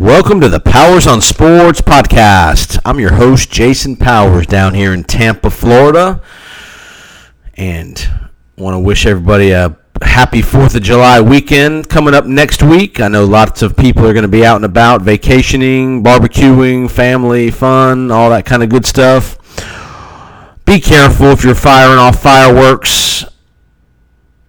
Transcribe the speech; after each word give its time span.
Welcome 0.00 0.40
to 0.40 0.48
the 0.48 0.60
Powers 0.60 1.06
on 1.06 1.20
Sports 1.20 1.82
podcast. 1.82 2.78
I'm 2.86 2.98
your 2.98 3.12
host, 3.12 3.50
Jason 3.50 3.96
Powers, 3.96 4.46
down 4.46 4.72
here 4.72 4.94
in 4.94 5.04
Tampa, 5.04 5.50
Florida. 5.50 6.22
And 7.58 8.08
want 8.56 8.76
to 8.76 8.78
wish 8.78 9.04
everybody 9.04 9.50
a 9.50 9.76
happy 10.00 10.40
4th 10.40 10.74
of 10.74 10.82
July 10.82 11.20
weekend 11.20 11.90
coming 11.90 12.14
up 12.14 12.24
next 12.24 12.62
week. 12.62 12.98
I 12.98 13.08
know 13.08 13.26
lots 13.26 13.60
of 13.60 13.76
people 13.76 14.06
are 14.06 14.14
going 14.14 14.22
to 14.22 14.28
be 14.28 14.42
out 14.42 14.56
and 14.56 14.64
about, 14.64 15.02
vacationing, 15.02 16.02
barbecuing, 16.02 16.90
family, 16.90 17.50
fun, 17.50 18.10
all 18.10 18.30
that 18.30 18.46
kind 18.46 18.62
of 18.62 18.70
good 18.70 18.86
stuff. 18.86 19.36
Be 20.64 20.80
careful 20.80 21.26
if 21.26 21.44
you're 21.44 21.54
firing 21.54 21.98
off 21.98 22.22
fireworks 22.22 23.26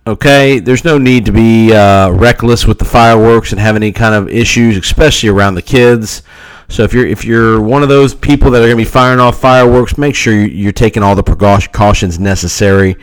Okay, 0.07 0.57
there's 0.57 0.83
no 0.83 0.97
need 0.97 1.27
to 1.27 1.31
be 1.31 1.71
uh, 1.71 2.09
reckless 2.09 2.65
with 2.65 2.79
the 2.79 2.85
fireworks 2.85 3.51
and 3.51 3.61
have 3.61 3.75
any 3.75 3.91
kind 3.91 4.15
of 4.15 4.29
issues, 4.29 4.75
especially 4.75 5.29
around 5.29 5.53
the 5.53 5.61
kids. 5.61 6.23
So 6.69 6.81
if 6.81 6.91
you're 6.91 7.05
if 7.05 7.23
you're 7.23 7.61
one 7.61 7.83
of 7.83 7.89
those 7.89 8.15
people 8.15 8.49
that 8.49 8.63
are 8.63 8.65
going 8.65 8.77
to 8.77 8.83
be 8.83 8.83
firing 8.83 9.19
off 9.19 9.39
fireworks, 9.39 9.99
make 9.99 10.15
sure 10.15 10.33
you're 10.33 10.71
taking 10.71 11.03
all 11.03 11.13
the 11.13 11.21
precautions 11.21 12.17
necessary. 12.17 12.95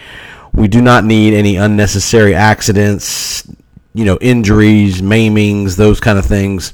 We 0.52 0.66
do 0.66 0.82
not 0.82 1.04
need 1.04 1.34
any 1.34 1.54
unnecessary 1.54 2.34
accidents, 2.34 3.48
you 3.94 4.04
know, 4.04 4.18
injuries, 4.20 5.00
maimings, 5.00 5.76
those 5.76 6.00
kind 6.00 6.18
of 6.18 6.26
things. 6.26 6.72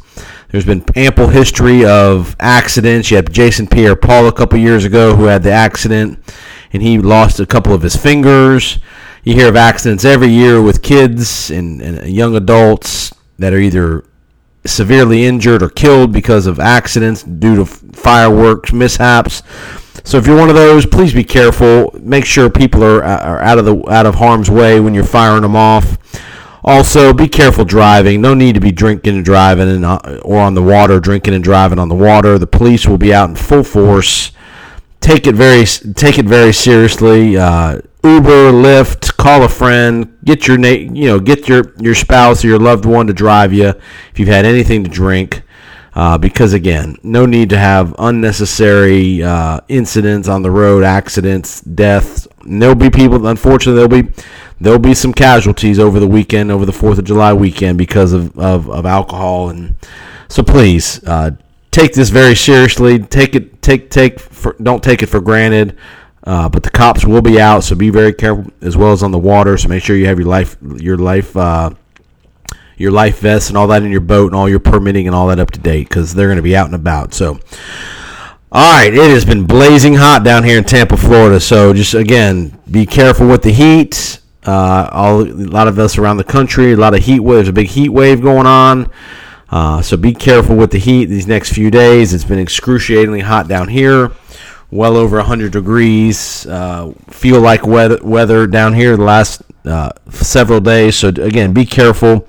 There's 0.49 0.65
been 0.65 0.87
ample 0.97 1.29
history 1.29 1.85
of 1.85 2.35
accidents. 2.41 3.11
You 3.11 3.17
had 3.17 3.31
Jason 3.31 3.67
Pierre-Paul 3.67 4.29
a 4.29 4.33
couple 4.33 4.59
years 4.59 4.87
ago 4.87 5.17
who 5.17 5.25
had 5.25 5.43
the 5.43 5.51
accident, 5.51 6.19
and 6.73 6.81
he 6.81 6.97
lost 6.99 7.41
a 7.41 7.47
couple 7.47 7.75
of 7.75 7.83
his 7.83 7.97
fingers 7.97 8.79
you 9.25 9.35
hear 9.35 9.49
of 9.49 9.57
accidents 9.57 10.05
every 10.05 10.29
year 10.29 10.61
with 10.61 10.83
kids 10.83 11.51
and, 11.51 11.81
and 11.81 12.09
young 12.09 12.37
adults 12.37 13.13
that 13.39 13.53
are 13.53 13.59
either 13.59 14.05
severely 14.67 15.25
injured 15.25 15.63
or 15.63 15.69
killed 15.69 16.13
because 16.13 16.47
of 16.47 16.61
accidents 16.61 17.23
due 17.23 17.57
to 17.57 17.65
fireworks 17.65 18.73
mishaps. 18.73 19.43
So 20.05 20.19
if 20.19 20.27
you're 20.27 20.37
one 20.37 20.51
of 20.51 20.55
those, 20.55 20.85
please 20.85 21.15
be 21.15 21.25
careful. 21.25 21.91
Make 22.01 22.27
sure 22.27 22.51
people 22.51 22.85
are, 22.85 23.03
are 23.03 23.41
out 23.41 23.59
of 23.59 23.65
the 23.65 23.83
out 23.91 24.05
of 24.05 24.17
harm's 24.17 24.51
way 24.51 24.79
when 24.81 24.93
you're 24.93 25.05
firing 25.05 25.43
them 25.43 25.57
off. 25.57 25.97
Also, 26.63 27.13
be 27.13 27.29
careful 27.29 27.65
driving. 27.65 28.21
No 28.21 28.33
need 28.35 28.55
to 28.55 28.61
be 28.61 28.73
drinking 28.73 29.17
and 29.17 29.25
driving 29.25 29.69
and, 29.69 29.85
uh, 29.85 30.21
or 30.23 30.39
on 30.39 30.55
the 30.55 30.63
water, 30.63 30.99
drinking 30.99 31.35
and 31.35 31.45
driving 31.45 31.79
on 31.79 31.89
the 31.89 31.95
water. 31.95 32.39
The 32.39 32.47
police 32.47 32.87
will 32.87 32.99
be 32.99 33.13
out 33.13 33.29
in 33.29 33.37
full 33.37 33.65
force. 33.65 34.33
Take 35.05 35.27
it 35.27 35.35
very 35.35 35.67
take 35.67 36.19
it 36.19 36.25
very 36.25 36.55
seriously. 36.55 37.37
Uh, 37.37 37.83
Uber, 38.03 38.53
Lyft, 38.53 39.19
call 39.19 39.43
a 39.43 39.51
friend, 39.51 40.17
get 40.25 40.49
your 40.49 40.57
na- 40.57 40.69
you 40.69 41.09
know, 41.09 41.21
get 41.21 41.47
your 41.47 41.75
your 41.79 41.95
spouse 41.95 42.43
or 42.43 42.49
your 42.49 42.59
loved 42.59 42.87
one 42.87 43.07
to 43.09 43.13
drive 43.13 43.53
you 43.53 43.69
if 43.69 44.19
you've 44.19 44.31
had 44.31 44.47
anything 44.47 44.83
to 44.83 44.89
drink. 44.89 45.43
Uh, 45.95 46.17
because 46.17 46.55
again, 46.55 46.97
no 47.03 47.27
need 47.27 47.51
to 47.51 47.59
have 47.59 47.95
unnecessary 47.99 49.23
uh, 49.23 49.61
incidents 49.69 50.27
on 50.27 50.41
the 50.41 50.51
road, 50.51 50.83
accidents, 50.83 51.61
deaths. 51.61 52.27
There'll 52.47 52.75
be 52.75 52.89
people. 52.89 53.27
Unfortunately, 53.27 53.75
there'll 53.75 54.03
be 54.03 54.23
there'll 54.59 54.79
be 54.79 54.95
some 54.95 55.13
casualties 55.13 55.79
over 55.79 56.01
the 56.01 56.09
weekend, 56.09 56.51
over 56.51 56.65
the 56.65 56.73
Fourth 56.73 56.99
of 56.99 57.05
July 57.05 57.35
weekend, 57.35 57.77
because 57.77 58.15
of, 58.15 58.39
of, 58.39 58.71
of 58.71 58.87
alcohol. 58.87 59.51
And 59.51 59.77
so, 60.29 60.43
please 60.43 61.05
uh, 61.05 61.33
take 61.71 61.93
this 61.93 62.09
very 62.09 62.35
seriously. 62.35 62.99
Take 63.01 63.35
it 63.35 63.54
take 63.65 63.91
take 63.91 64.21
for, 64.21 64.55
don't 64.63 64.83
take 64.83 65.03
it 65.03 65.07
for 65.07 65.21
granted. 65.21 65.77
Uh, 66.27 66.49
but 66.49 66.63
the 66.63 66.71
cops 66.71 67.05
will 67.05 67.21
be 67.21 67.39
out, 67.39 67.65
so 67.65 67.77
be 67.77 67.91
very 67.91 68.13
careful 68.13 68.51
as 68.63 68.79
well 68.79 68.93
as 68.93 69.03
on 69.03 69.11
the 69.11 69.19
water. 69.19 69.59
So 69.59 69.69
make 69.69 69.83
sure 69.83 69.95
you 69.95 70.07
have 70.07 70.19
your 70.19 70.29
life, 70.29 70.57
your 70.63 70.97
life, 70.97 71.37
uh, 71.37 71.71
your 72.77 72.93
life 72.93 73.19
vest 73.21 73.51
and 73.51 73.59
all 73.59 73.67
that 73.69 73.83
in 73.83 73.91
your 73.91 74.01
boat 74.01 74.27
and 74.27 74.35
all 74.35 74.49
your 74.49 74.59
permitting 74.59 75.07
and 75.07 75.15
all 75.15 75.27
that 75.29 75.39
up 75.39 75.51
to 75.53 75.61
date 75.61 75.89
because 75.89 76.15
they're 76.15 76.29
going 76.29 76.37
to 76.37 76.43
be 76.43 76.57
out 76.57 76.67
and 76.67 76.75
about. 76.75 77.13
So, 77.13 77.39
all 78.51 78.73
right, 78.73 78.93
it 78.93 79.11
has 79.11 79.25
been 79.25 79.47
blazing 79.47 79.95
hot 79.95 80.25
down 80.25 80.45
here 80.45 80.59
in 80.59 80.65
Tampa, 80.65 80.97
Florida. 80.97 81.41
So 81.41 81.75
just 81.75 81.95
again, 81.95 82.59
be 82.71 82.87
careful 82.87 83.29
with 83.29 83.43
the 83.43 83.53
heat. 83.53 84.21
Uh, 84.47 84.89
all 84.93 85.23
a 85.23 85.25
lot 85.25 85.69
of 85.69 85.79
us 85.79 85.99
around 85.99 86.19
the 86.19 86.25
country, 86.25 86.73
a 86.73 86.77
lot 86.77 86.95
of 86.95 87.03
heat 87.03 87.21
waves, 87.21 87.49
a 87.49 87.53
big 87.53 87.69
heat 87.69 87.89
wave 87.89 88.23
going 88.23 88.47
on. 88.47 88.91
Uh, 89.51 89.83
so 89.83 89.97
be 89.97 90.13
careful 90.13 90.57
with 90.57 90.71
the 90.71 90.79
heat 90.79 91.07
these 91.07 91.27
next 91.27 91.53
few 91.53 91.71
days. 91.71 92.13
It's 92.13 92.25
been 92.25 92.39
excruciatingly 92.39 93.21
hot 93.21 93.49
down 93.49 93.69
here 93.69 94.11
well 94.75 94.97
over 94.97 95.19
100 95.19 95.53
degrees. 95.53 96.47
Uh, 96.47 96.93
feel 97.09 97.41
like 97.41 97.65
weather, 97.65 97.99
weather 98.03 98.47
down 98.47 98.75
here 98.75 98.97
the 98.97 99.05
last 99.05 99.43
uh, 99.65 99.91
several 100.11 100.61
days. 100.61 100.97
So 100.97 101.09
again, 101.09 101.53
be 101.53 101.65
careful. 101.65 102.27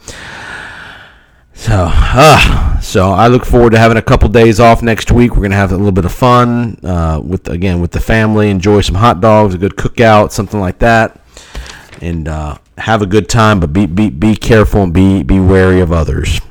So, 1.54 1.88
uh, 1.90 2.80
so 2.82 3.12
I 3.12 3.28
look 3.28 3.46
forward 3.46 3.72
to 3.72 3.80
having 3.80 3.98
a 3.98 4.02
couple 4.02 4.30
days 4.30 4.60
off 4.60 4.84
next 4.84 5.12
week. 5.12 5.36
We're 5.36 5.42
gonna 5.42 5.56
have 5.56 5.72
a 5.72 5.78
little 5.78 5.92
bit 5.92 6.06
of 6.06 6.12
fun 6.12 6.78
uh, 6.84 7.20
with 7.24 7.48
again 7.48 7.82
with 7.82 7.92
the 7.92 8.00
family. 8.00 8.52
Enjoy 8.52 8.82
some 8.82 8.96
hot 8.96 9.22
dogs, 9.22 9.56
a 9.56 9.58
good 9.58 9.76
cookout, 9.76 10.32
something 10.32 10.60
like 10.60 10.80
that, 10.80 11.20
and 12.02 12.28
uh, 12.28 12.58
have 12.78 13.02
a 13.02 13.06
good 13.06 13.30
time. 13.30 13.60
But 13.60 13.74
be 13.74 13.86
be 13.86 14.10
be 14.10 14.36
careful 14.36 14.84
and 14.84 14.94
be 14.94 15.24
be 15.24 15.40
wary 15.40 15.80
of 15.80 15.92
others. 15.92 16.42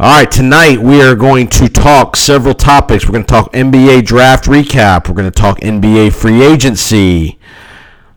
All 0.00 0.08
right, 0.08 0.32
tonight 0.32 0.78
we 0.80 1.02
are 1.02 1.14
going 1.14 1.46
to 1.48 1.68
talk 1.68 2.16
several 2.16 2.54
topics. 2.54 3.04
We're 3.04 3.12
going 3.12 3.24
to 3.24 3.30
talk 3.30 3.52
NBA 3.52 4.06
draft 4.06 4.46
recap. 4.46 5.06
We're 5.06 5.14
going 5.14 5.30
to 5.30 5.30
talk 5.30 5.60
NBA 5.60 6.14
free 6.14 6.42
agency. 6.42 7.38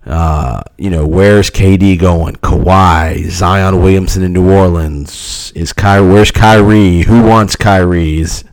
Uh, 0.06 0.62
you 0.78 0.90
know, 0.90 1.06
where's 1.06 1.50
KD 1.50 2.00
going? 2.00 2.38
Kawhi, 2.38 3.30
Zion 3.30 3.82
Williamson 3.82 4.24
in 4.24 4.32
New 4.32 4.50
Orleans. 4.50 5.52
Is 5.56 5.74
Kyrie? 5.74 6.08
Where's 6.08 6.32
Kyrie? 6.32 7.02
Who 7.02 7.22
wants 7.22 7.58
Kyrie's? 7.58 8.46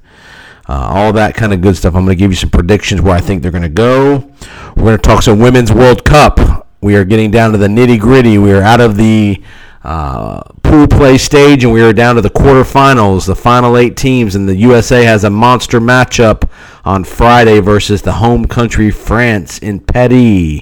Uh, 0.69 0.89
all 0.93 1.13
that 1.13 1.37
kind 1.37 1.53
of 1.53 1.61
good 1.61 1.77
stuff. 1.77 1.95
I'm 1.95 2.07
going 2.07 2.17
to 2.17 2.19
give 2.19 2.33
you 2.33 2.37
some 2.37 2.51
predictions 2.51 3.01
where 3.01 3.15
I 3.15 3.21
think 3.21 3.43
they're 3.43 3.53
going 3.53 3.63
to 3.63 3.69
go. 3.69 4.29
We're 4.75 4.83
going 4.83 4.97
to 4.97 5.03
talk 5.03 5.23
some 5.23 5.39
Women's 5.39 5.71
World 5.71 6.05
Cup. 6.05 6.67
We 6.81 6.97
are 6.97 7.05
getting 7.05 7.31
down 7.31 7.53
to 7.53 7.59
the 7.59 7.69
nitty 7.69 8.01
gritty. 8.01 8.39
We 8.39 8.51
are 8.51 8.63
out 8.63 8.81
of 8.81 8.97
the 8.97 9.41
uh, 9.83 10.43
pool 10.63 10.87
play 10.87 11.17
stage, 11.17 11.65
and 11.65 11.73
we 11.73 11.81
are 11.81 11.93
down 11.93 12.17
to 12.17 12.21
the 12.21 12.31
quarterfinals, 12.31 13.27
the 13.27 13.35
final 13.35 13.77
eight 13.77 13.97
teams, 13.97 14.35
and 14.35 14.49
the 14.49 14.57
USA 14.57 15.05
has 15.05 15.25
a 15.25 15.31
monster 15.31 15.81
matchup 15.81 16.49
on 16.85 17.05
Friday 17.05 17.61
versus 17.61 18.03
the 18.03 18.13
home 18.13 18.45
country 18.47 18.91
France 18.91 19.59
in 19.59 19.81
Paris. 19.81 20.61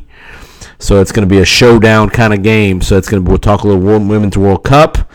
So 0.78 1.00
it's 1.00 1.10
going 1.10 1.28
to 1.28 1.32
be 1.32 1.40
a 1.40 1.44
showdown 1.44 2.10
kind 2.10 2.32
of 2.32 2.42
game. 2.42 2.80
So 2.80 2.96
it's 2.96 3.08
going 3.08 3.24
to 3.24 3.28
we'll 3.28 3.38
talk 3.38 3.64
a 3.64 3.66
little 3.66 3.82
World, 3.82 4.08
Women's 4.08 4.38
World 4.38 4.62
Cup. 4.62 5.10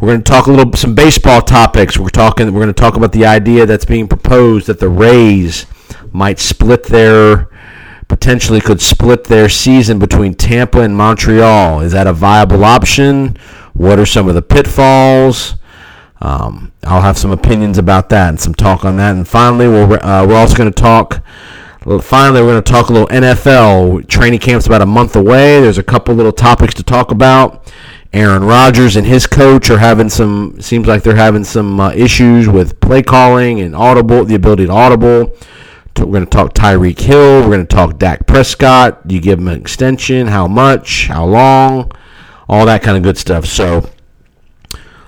We're 0.00 0.08
going 0.08 0.22
to 0.22 0.30
talk 0.30 0.46
a 0.46 0.50
little 0.50 0.72
some 0.72 0.94
baseball 0.94 1.42
topics. 1.42 1.98
We're 1.98 2.08
talking. 2.08 2.46
We're 2.46 2.62
going 2.62 2.74
to 2.74 2.80
talk 2.80 2.96
about 2.96 3.12
the 3.12 3.26
idea 3.26 3.66
that's 3.66 3.84
being 3.84 4.08
proposed 4.08 4.66
that 4.66 4.80
the 4.80 4.88
Rays 4.88 5.66
might 6.12 6.38
split 6.38 6.84
their 6.84 7.48
potentially 8.12 8.60
could 8.60 8.78
split 8.78 9.24
their 9.24 9.48
season 9.48 9.98
between 9.98 10.34
Tampa 10.34 10.80
and 10.80 10.94
Montreal. 10.94 11.80
Is 11.80 11.92
that 11.92 12.06
a 12.06 12.12
viable 12.12 12.62
option? 12.62 13.38
What 13.72 13.98
are 13.98 14.04
some 14.04 14.28
of 14.28 14.34
the 14.34 14.42
pitfalls? 14.42 15.54
Um, 16.20 16.72
I'll 16.84 17.00
have 17.00 17.16
some 17.16 17.30
opinions 17.30 17.78
about 17.78 18.10
that 18.10 18.28
and 18.28 18.38
some 18.38 18.52
talk 18.52 18.84
on 18.84 18.98
that. 18.98 19.16
And 19.16 19.26
finally, 19.26 19.66
we'll, 19.66 19.94
uh, 19.94 20.26
we're 20.26 20.34
also 20.34 20.54
going 20.54 20.70
to 20.70 20.78
talk. 20.78 21.24
Finally, 22.02 22.42
we're 22.42 22.52
going 22.52 22.62
to 22.62 22.70
talk 22.70 22.90
a 22.90 22.92
little 22.92 23.08
NFL. 23.08 24.06
Training 24.08 24.40
camp's 24.40 24.66
about 24.66 24.82
a 24.82 24.86
month 24.86 25.16
away. 25.16 25.62
There's 25.62 25.78
a 25.78 25.82
couple 25.82 26.14
little 26.14 26.32
topics 26.32 26.74
to 26.74 26.82
talk 26.82 27.12
about. 27.12 27.72
Aaron 28.12 28.44
Rodgers 28.44 28.94
and 28.94 29.06
his 29.06 29.26
coach 29.26 29.70
are 29.70 29.78
having 29.78 30.10
some. 30.10 30.60
Seems 30.60 30.86
like 30.86 31.02
they're 31.02 31.16
having 31.16 31.44
some 31.44 31.80
uh, 31.80 31.92
issues 31.92 32.46
with 32.46 32.78
play 32.80 33.02
calling 33.02 33.62
and 33.62 33.74
audible, 33.74 34.26
the 34.26 34.34
ability 34.34 34.66
to 34.66 34.72
audible. 34.72 35.34
We're 35.98 36.06
going 36.06 36.24
to 36.24 36.30
talk 36.30 36.54
Tyreek 36.54 36.98
Hill. 36.98 37.40
We're 37.42 37.56
going 37.56 37.66
to 37.66 37.74
talk 37.74 37.98
Dak 37.98 38.26
Prescott. 38.26 39.00
You 39.08 39.20
give 39.20 39.38
him 39.38 39.48
an 39.48 39.60
extension? 39.60 40.26
How 40.26 40.46
much? 40.46 41.06
How 41.08 41.24
long? 41.24 41.92
All 42.48 42.66
that 42.66 42.82
kind 42.82 42.96
of 42.96 43.02
good 43.02 43.16
stuff. 43.16 43.46
So, 43.46 43.88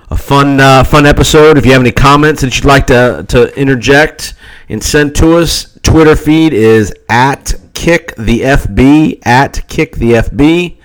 a 0.09 0.17
fun, 0.17 0.59
uh, 0.59 0.83
fun 0.83 1.05
episode. 1.05 1.57
If 1.57 1.65
you 1.65 1.71
have 1.73 1.81
any 1.81 1.91
comments 1.91 2.41
that 2.41 2.55
you'd 2.55 2.65
like 2.65 2.87
to, 2.87 3.25
to 3.29 3.59
interject 3.59 4.35
and 4.69 4.83
send 4.83 5.15
to 5.15 5.37
us, 5.37 5.77
Twitter 5.83 6.15
feed 6.15 6.53
is 6.53 6.93
at 7.09 7.55
kick 7.73 8.15
the 8.15 8.41
FB 8.41 9.19
at 9.25 9.67
kick 9.67 9.97
the 9.97 10.13
FB 10.13 10.77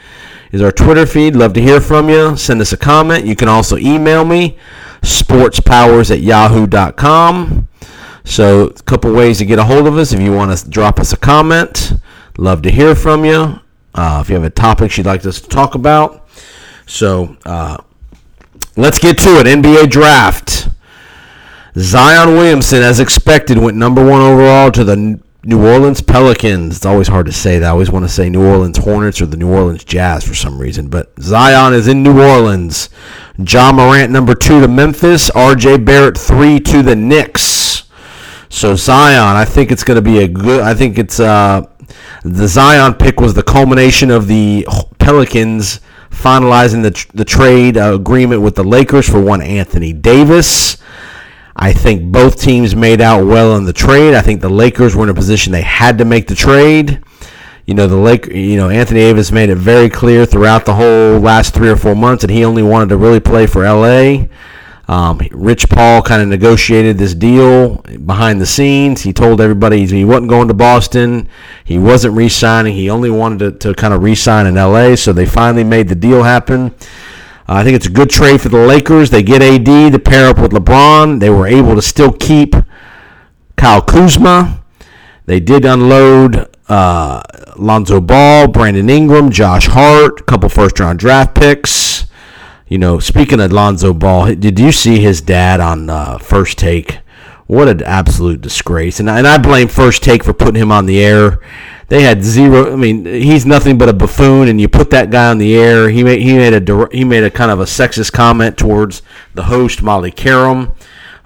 is 0.52 0.62
our 0.62 0.72
Twitter 0.72 1.06
feed. 1.06 1.36
Love 1.36 1.52
to 1.54 1.62
hear 1.62 1.80
from 1.80 2.08
you. 2.08 2.36
Send 2.36 2.60
us 2.60 2.72
a 2.72 2.76
comment. 2.76 3.24
You 3.24 3.36
can 3.36 3.48
also 3.48 3.76
email 3.76 4.24
me 4.24 4.58
sportspowers 5.02 6.10
at 6.10 6.20
yahoo.com. 6.20 7.68
So, 8.24 8.66
a 8.66 8.82
couple 8.82 9.12
ways 9.12 9.38
to 9.38 9.44
get 9.44 9.58
a 9.58 9.64
hold 9.64 9.86
of 9.86 9.96
us. 9.96 10.12
If 10.12 10.20
you 10.20 10.32
want 10.32 10.56
to 10.56 10.68
drop 10.68 11.00
us 11.00 11.12
a 11.12 11.16
comment, 11.16 11.92
love 12.38 12.62
to 12.62 12.70
hear 12.70 12.94
from 12.94 13.24
you. 13.24 13.60
Uh, 13.94 14.20
if 14.22 14.28
you 14.28 14.34
have 14.34 14.44
a 14.44 14.50
topic 14.50 14.96
you'd 14.96 15.06
like 15.06 15.24
us 15.26 15.40
to 15.40 15.48
talk 15.48 15.74
about. 15.74 16.28
So, 16.86 17.36
uh, 17.44 17.78
let's 18.76 18.98
get 18.98 19.18
to 19.18 19.40
it. 19.40 19.46
NBA 19.46 19.90
draft. 19.90 20.68
Zion 21.76 22.30
Williamson, 22.30 22.82
as 22.82 23.00
expected, 23.00 23.58
went 23.58 23.76
number 23.76 24.04
one 24.04 24.20
overall 24.20 24.70
to 24.72 24.84
the 24.84 25.20
New 25.42 25.64
Orleans 25.66 26.02
Pelicans. 26.02 26.76
It's 26.76 26.86
always 26.86 27.08
hard 27.08 27.26
to 27.26 27.32
say 27.32 27.58
that. 27.58 27.66
I 27.66 27.70
always 27.70 27.90
want 27.90 28.04
to 28.04 28.08
say 28.10 28.28
New 28.28 28.44
Orleans 28.46 28.76
Hornets 28.78 29.22
or 29.22 29.26
the 29.26 29.36
New 29.36 29.50
Orleans 29.50 29.84
Jazz 29.84 30.22
for 30.22 30.34
some 30.34 30.58
reason. 30.58 30.88
But 30.88 31.12
Zion 31.20 31.72
is 31.72 31.88
in 31.88 32.02
New 32.02 32.20
Orleans. 32.20 32.90
John 33.42 33.76
Morant 33.76 34.10
number 34.10 34.34
two 34.34 34.60
to 34.60 34.68
Memphis. 34.68 35.30
R.J. 35.30 35.78
Barrett 35.78 36.18
three 36.18 36.60
to 36.60 36.82
the 36.82 36.96
Knicks. 36.96 37.59
So 38.50 38.74
Zion, 38.74 39.36
I 39.36 39.44
think 39.44 39.70
it's 39.70 39.84
going 39.84 39.94
to 39.94 40.02
be 40.02 40.18
a 40.18 40.28
good. 40.28 40.60
I 40.60 40.74
think 40.74 40.98
it's 40.98 41.20
uh, 41.20 41.66
the 42.24 42.48
Zion 42.48 42.94
pick 42.94 43.20
was 43.20 43.32
the 43.32 43.44
culmination 43.44 44.10
of 44.10 44.26
the 44.26 44.66
Pelicans 44.98 45.80
finalizing 46.10 46.82
the 46.82 47.06
the 47.14 47.24
trade 47.24 47.76
agreement 47.76 48.42
with 48.42 48.56
the 48.56 48.64
Lakers 48.64 49.08
for 49.08 49.20
one 49.20 49.40
Anthony 49.40 49.92
Davis. 49.92 50.76
I 51.54 51.72
think 51.72 52.10
both 52.10 52.40
teams 52.40 52.74
made 52.74 53.00
out 53.00 53.24
well 53.24 53.56
in 53.56 53.64
the 53.64 53.72
trade. 53.72 54.14
I 54.14 54.20
think 54.20 54.40
the 54.40 54.48
Lakers 54.48 54.96
were 54.96 55.04
in 55.04 55.10
a 55.10 55.14
position 55.14 55.52
they 55.52 55.62
had 55.62 55.98
to 55.98 56.04
make 56.04 56.26
the 56.26 56.34
trade. 56.34 57.02
You 57.66 57.74
know, 57.74 57.86
the 57.86 57.96
Lake, 57.96 58.26
you 58.26 58.56
know, 58.56 58.68
Anthony 58.68 59.00
Davis 59.00 59.30
made 59.30 59.50
it 59.50 59.56
very 59.56 59.88
clear 59.88 60.26
throughout 60.26 60.64
the 60.64 60.74
whole 60.74 61.20
last 61.20 61.54
three 61.54 61.68
or 61.68 61.76
four 61.76 61.94
months 61.94 62.22
that 62.22 62.30
he 62.30 62.44
only 62.44 62.64
wanted 62.64 62.88
to 62.88 62.96
really 62.96 63.20
play 63.20 63.46
for 63.46 63.62
LA. 63.62 64.26
Um, 64.90 65.20
Rich 65.30 65.68
Paul 65.68 66.02
kind 66.02 66.20
of 66.20 66.26
negotiated 66.26 66.98
this 66.98 67.14
deal 67.14 67.76
behind 67.76 68.40
the 68.40 68.46
scenes. 68.46 69.02
He 69.02 69.12
told 69.12 69.40
everybody 69.40 69.86
he 69.86 70.04
wasn't 70.04 70.30
going 70.30 70.48
to 70.48 70.54
Boston. 70.54 71.28
He 71.64 71.78
wasn't 71.78 72.16
re-signing. 72.16 72.74
He 72.74 72.90
only 72.90 73.08
wanted 73.08 73.60
to, 73.60 73.68
to 73.68 73.74
kind 73.80 73.94
of 73.94 74.02
re-sign 74.02 74.48
in 74.48 74.56
LA. 74.56 74.96
So 74.96 75.12
they 75.12 75.26
finally 75.26 75.62
made 75.62 75.86
the 75.86 75.94
deal 75.94 76.24
happen. 76.24 76.74
Uh, 77.48 77.54
I 77.54 77.62
think 77.62 77.76
it's 77.76 77.86
a 77.86 77.90
good 77.90 78.10
trade 78.10 78.40
for 78.40 78.48
the 78.48 78.66
Lakers. 78.66 79.10
They 79.10 79.22
get 79.22 79.42
AD 79.42 79.92
to 79.92 79.98
pair 80.00 80.28
up 80.28 80.40
with 80.40 80.50
LeBron. 80.50 81.20
They 81.20 81.30
were 81.30 81.46
able 81.46 81.76
to 81.76 81.82
still 81.82 82.10
keep 82.10 82.56
Kyle 83.54 83.82
Kuzma. 83.82 84.60
They 85.26 85.38
did 85.38 85.64
unload 85.64 86.48
uh, 86.68 87.22
Lonzo 87.56 88.00
Ball, 88.00 88.48
Brandon 88.48 88.90
Ingram, 88.90 89.30
Josh 89.30 89.68
Hart, 89.68 90.18
a 90.18 90.24
couple 90.24 90.48
first 90.48 90.80
round 90.80 90.98
draft 90.98 91.36
picks. 91.36 91.89
You 92.70 92.78
know, 92.78 93.00
speaking 93.00 93.40
of 93.40 93.50
Lonzo 93.50 93.92
Ball, 93.92 94.36
did 94.36 94.60
you 94.60 94.70
see 94.70 95.00
his 95.00 95.20
dad 95.20 95.58
on 95.58 95.90
uh, 95.90 96.18
First 96.18 96.56
Take? 96.56 97.00
What 97.48 97.66
an 97.66 97.82
absolute 97.82 98.40
disgrace! 98.40 99.00
And 99.00 99.10
and 99.10 99.26
I 99.26 99.38
blame 99.38 99.66
First 99.66 100.04
Take 100.04 100.22
for 100.22 100.32
putting 100.32 100.54
him 100.62 100.70
on 100.70 100.86
the 100.86 101.04
air. 101.04 101.40
They 101.88 102.02
had 102.02 102.22
zero. 102.22 102.72
I 102.72 102.76
mean, 102.76 103.04
he's 103.06 103.44
nothing 103.44 103.76
but 103.76 103.88
a 103.88 103.92
buffoon, 103.92 104.46
and 104.46 104.60
you 104.60 104.68
put 104.68 104.90
that 104.90 105.10
guy 105.10 105.30
on 105.30 105.38
the 105.38 105.56
air. 105.56 105.88
He 105.88 106.04
made 106.04 106.22
he 106.22 106.34
made 106.34 106.70
a 106.70 106.88
he 106.92 107.02
made 107.02 107.24
a 107.24 107.30
kind 107.30 107.50
of 107.50 107.58
a 107.58 107.64
sexist 107.64 108.12
comment 108.12 108.56
towards 108.56 109.02
the 109.34 109.42
host 109.42 109.82
Molly 109.82 110.12
Qerim. 110.12 110.72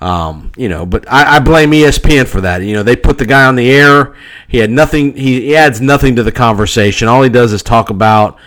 Um, 0.00 0.50
you 0.56 0.70
know, 0.70 0.86
but 0.86 1.06
I, 1.12 1.36
I, 1.36 1.40
blame 1.40 1.72
ESPN 1.72 2.26
for 2.26 2.40
that. 2.40 2.62
You 2.62 2.72
know, 2.72 2.82
they 2.82 2.96
put 2.96 3.18
the 3.18 3.26
guy 3.26 3.44
on 3.44 3.54
the 3.54 3.70
air. 3.70 4.14
He 4.48 4.58
had 4.58 4.70
nothing. 4.70 5.14
He, 5.14 5.42
he 5.42 5.56
adds 5.56 5.82
nothing 5.82 6.16
to 6.16 6.22
the 6.22 6.32
conversation. 6.32 7.06
All 7.06 7.22
he 7.22 7.28
does 7.28 7.52
is 7.52 7.62
talk 7.62 7.90
about 7.90 8.38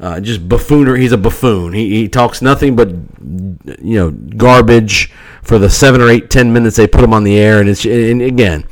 uh, 0.00 0.18
just 0.20 0.48
buffoonery. 0.48 1.00
He's 1.02 1.12
a 1.12 1.18
buffoon. 1.18 1.74
He, 1.74 1.90
he 1.90 2.08
talks 2.08 2.40
nothing 2.40 2.74
but 2.74 2.88
you 2.88 3.98
know 3.98 4.10
garbage 4.10 5.12
for 5.42 5.58
the 5.58 5.68
seven 5.68 6.00
or 6.00 6.08
eight 6.08 6.30
ten 6.30 6.52
minutes 6.52 6.76
they 6.76 6.86
put 6.86 7.04
him 7.04 7.12
on 7.12 7.24
the 7.24 7.38
air. 7.38 7.60
And 7.60 7.68
it's 7.68 7.84
and 7.84 8.22
again, 8.22 8.64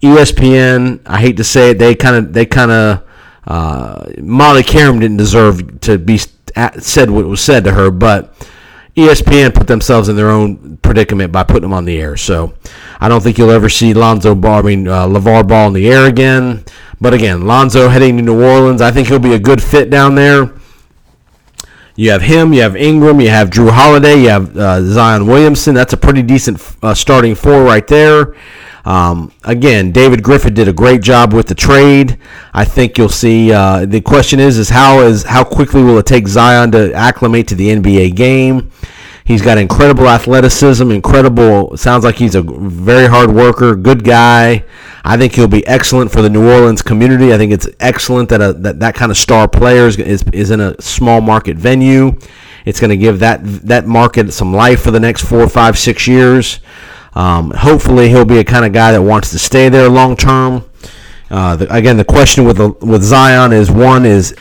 ESPN. 0.00 1.00
I 1.04 1.20
hate 1.20 1.36
to 1.38 1.44
say 1.44 1.70
it, 1.70 1.78
they 1.78 1.94
kind 1.94 2.16
of 2.16 2.32
they 2.32 2.46
kind 2.46 2.70
of 2.70 3.02
uh, 3.46 4.06
Molly 4.18 4.62
Qerim 4.62 5.00
didn't 5.00 5.16
deserve 5.16 5.80
to 5.80 5.98
be 5.98 6.18
said 6.18 7.10
what 7.10 7.26
was 7.26 7.40
said 7.40 7.64
to 7.64 7.72
her, 7.72 7.90
but 7.90 8.34
ESPN 8.96 9.54
put 9.54 9.66
themselves 9.66 10.08
in 10.08 10.16
their 10.16 10.28
own 10.28 10.76
predicament 10.78 11.32
by 11.32 11.44
putting 11.44 11.64
him 11.64 11.72
on 11.72 11.84
the 11.84 12.00
air. 12.00 12.16
So 12.16 12.54
I 13.00 13.08
don't 13.08 13.22
think 13.22 13.38
you'll 13.38 13.50
ever 13.50 13.68
see 13.68 13.94
Lonzo 13.94 14.34
Ball, 14.34 14.58
I 14.58 14.62
mean 14.62 14.88
uh, 14.88 15.06
LeVar 15.06 15.46
Ball 15.48 15.68
in 15.68 15.72
the 15.72 15.88
air 15.88 16.06
again. 16.06 16.64
But 17.00 17.14
again, 17.14 17.46
Lonzo 17.46 17.88
heading 17.88 18.16
to 18.16 18.22
New 18.22 18.42
Orleans, 18.42 18.82
I 18.82 18.90
think 18.90 19.08
he'll 19.08 19.20
be 19.20 19.34
a 19.34 19.38
good 19.38 19.62
fit 19.62 19.88
down 19.88 20.14
there. 20.14 20.52
You 21.98 22.12
have 22.12 22.22
him, 22.22 22.52
you 22.52 22.62
have 22.62 22.76
Ingram, 22.76 23.20
you 23.20 23.28
have 23.28 23.50
Jrue 23.50 23.72
Holiday, 23.72 24.22
you 24.22 24.28
have 24.28 24.56
uh, 24.56 24.82
Zion 24.82 25.26
Williamson. 25.26 25.74
That's 25.74 25.94
a 25.94 25.96
pretty 25.96 26.22
decent 26.22 26.64
uh, 26.80 26.94
starting 26.94 27.34
four 27.34 27.64
right 27.64 27.84
there. 27.88 28.36
Um, 28.84 29.32
again, 29.42 29.90
David 29.90 30.22
Griffin 30.22 30.54
did 30.54 30.68
a 30.68 30.72
great 30.72 31.02
job 31.02 31.32
with 31.32 31.48
the 31.48 31.56
trade. 31.56 32.16
I 32.54 32.64
think 32.64 32.98
you'll 32.98 33.08
see. 33.08 33.50
Uh, 33.50 33.84
the 33.84 34.00
question 34.00 34.38
is, 34.38 34.58
is 34.58 34.68
how 34.68 35.00
is 35.00 35.24
how 35.24 35.42
quickly 35.42 35.82
will 35.82 35.98
it 35.98 36.06
take 36.06 36.28
Zion 36.28 36.70
to 36.70 36.92
acclimate 36.92 37.48
to 37.48 37.56
the 37.56 37.70
NBA 37.70 38.14
game? 38.14 38.70
He's 39.24 39.42
got 39.42 39.58
incredible 39.58 40.08
athleticism, 40.08 40.92
incredible. 40.92 41.76
Sounds 41.76 42.04
like 42.04 42.14
he's 42.14 42.36
a 42.36 42.42
very 42.42 43.08
hard 43.08 43.32
worker, 43.32 43.74
good 43.74 44.04
guy. 44.04 44.64
I 45.04 45.16
think 45.16 45.34
he'll 45.34 45.48
be 45.48 45.66
excellent 45.66 46.10
for 46.12 46.22
the 46.22 46.30
New 46.30 46.50
Orleans 46.50 46.82
community. 46.82 47.32
I 47.32 47.38
think 47.38 47.52
it's 47.52 47.68
excellent 47.80 48.28
that 48.30 48.40
a, 48.40 48.52
that, 48.54 48.80
that 48.80 48.94
kind 48.94 49.10
of 49.10 49.16
star 49.16 49.48
player 49.48 49.86
is, 49.86 49.98
is, 49.98 50.24
is 50.32 50.50
in 50.50 50.60
a 50.60 50.80
small 50.80 51.20
market 51.20 51.56
venue. 51.56 52.18
It's 52.64 52.80
going 52.80 52.90
to 52.90 52.96
give 52.96 53.20
that 53.20 53.40
that 53.66 53.86
market 53.86 54.32
some 54.32 54.52
life 54.52 54.82
for 54.82 54.90
the 54.90 55.00
next 55.00 55.24
four, 55.24 55.48
five, 55.48 55.78
six 55.78 56.06
years. 56.06 56.60
Um, 57.14 57.50
hopefully, 57.50 58.08
he'll 58.08 58.24
be 58.24 58.38
a 58.38 58.44
kind 58.44 58.64
of 58.64 58.72
guy 58.72 58.92
that 58.92 59.02
wants 59.02 59.30
to 59.30 59.38
stay 59.38 59.68
there 59.68 59.88
long 59.88 60.16
term. 60.16 60.68
Uh, 61.30 61.56
the, 61.56 61.74
again, 61.74 61.96
the 61.96 62.04
question 62.04 62.44
with 62.44 62.56
the, 62.56 62.70
with 62.84 63.02
Zion 63.02 63.52
is 63.52 63.70
one 63.70 64.04
is 64.04 64.34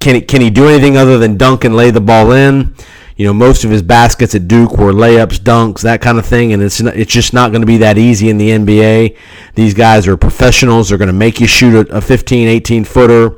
can 0.00 0.14
he, 0.14 0.20
can 0.20 0.40
he 0.40 0.50
do 0.50 0.68
anything 0.68 0.96
other 0.96 1.18
than 1.18 1.36
dunk 1.36 1.64
and 1.64 1.76
lay 1.76 1.90
the 1.90 2.00
ball 2.00 2.32
in? 2.32 2.74
You 3.16 3.24
know, 3.24 3.32
most 3.32 3.64
of 3.64 3.70
his 3.70 3.80
baskets 3.80 4.34
at 4.34 4.46
Duke 4.46 4.76
were 4.76 4.92
layups, 4.92 5.38
dunks, 5.38 5.80
that 5.80 6.02
kind 6.02 6.18
of 6.18 6.26
thing, 6.26 6.52
and 6.52 6.62
it's 6.62 6.82
not, 6.82 6.94
it's 6.96 7.10
just 7.10 7.32
not 7.32 7.50
going 7.50 7.62
to 7.62 7.66
be 7.66 7.78
that 7.78 7.96
easy 7.96 8.28
in 8.28 8.36
the 8.36 8.50
NBA. 8.50 9.16
These 9.54 9.72
guys 9.72 10.06
are 10.06 10.18
professionals; 10.18 10.90
they're 10.90 10.98
going 10.98 11.06
to 11.08 11.14
make 11.14 11.40
you 11.40 11.46
shoot 11.46 11.88
a, 11.88 11.96
a 11.96 12.00
15, 12.02 12.46
18 12.46 12.84
footer. 12.84 13.36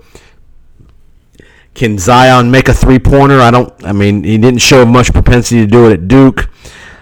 Can 1.75 1.97
Zion 1.97 2.51
make 2.51 2.69
a 2.69 2.75
three 2.75 2.99
pointer? 2.99 3.41
I 3.41 3.53
don't. 3.53 3.73
I 3.85 3.93
mean, 3.93 4.25
he 4.25 4.37
didn't 4.37 4.59
show 4.59 4.85
much 4.85 5.13
propensity 5.13 5.61
to 5.61 5.67
do 5.69 5.89
it 5.89 5.93
at 5.93 6.09
Duke, 6.09 6.51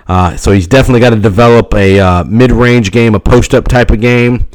uh, 0.06 0.36
so 0.36 0.52
he's 0.52 0.66
definitely 0.66 1.00
got 1.00 1.10
to 1.10 1.16
develop 1.16 1.72
a 1.72 1.98
uh, 1.98 2.24
mid 2.24 2.52
range 2.52 2.92
game, 2.92 3.14
a 3.14 3.20
post 3.20 3.54
up 3.54 3.68
type 3.68 3.90
of 3.90 4.02
game. 4.02 4.48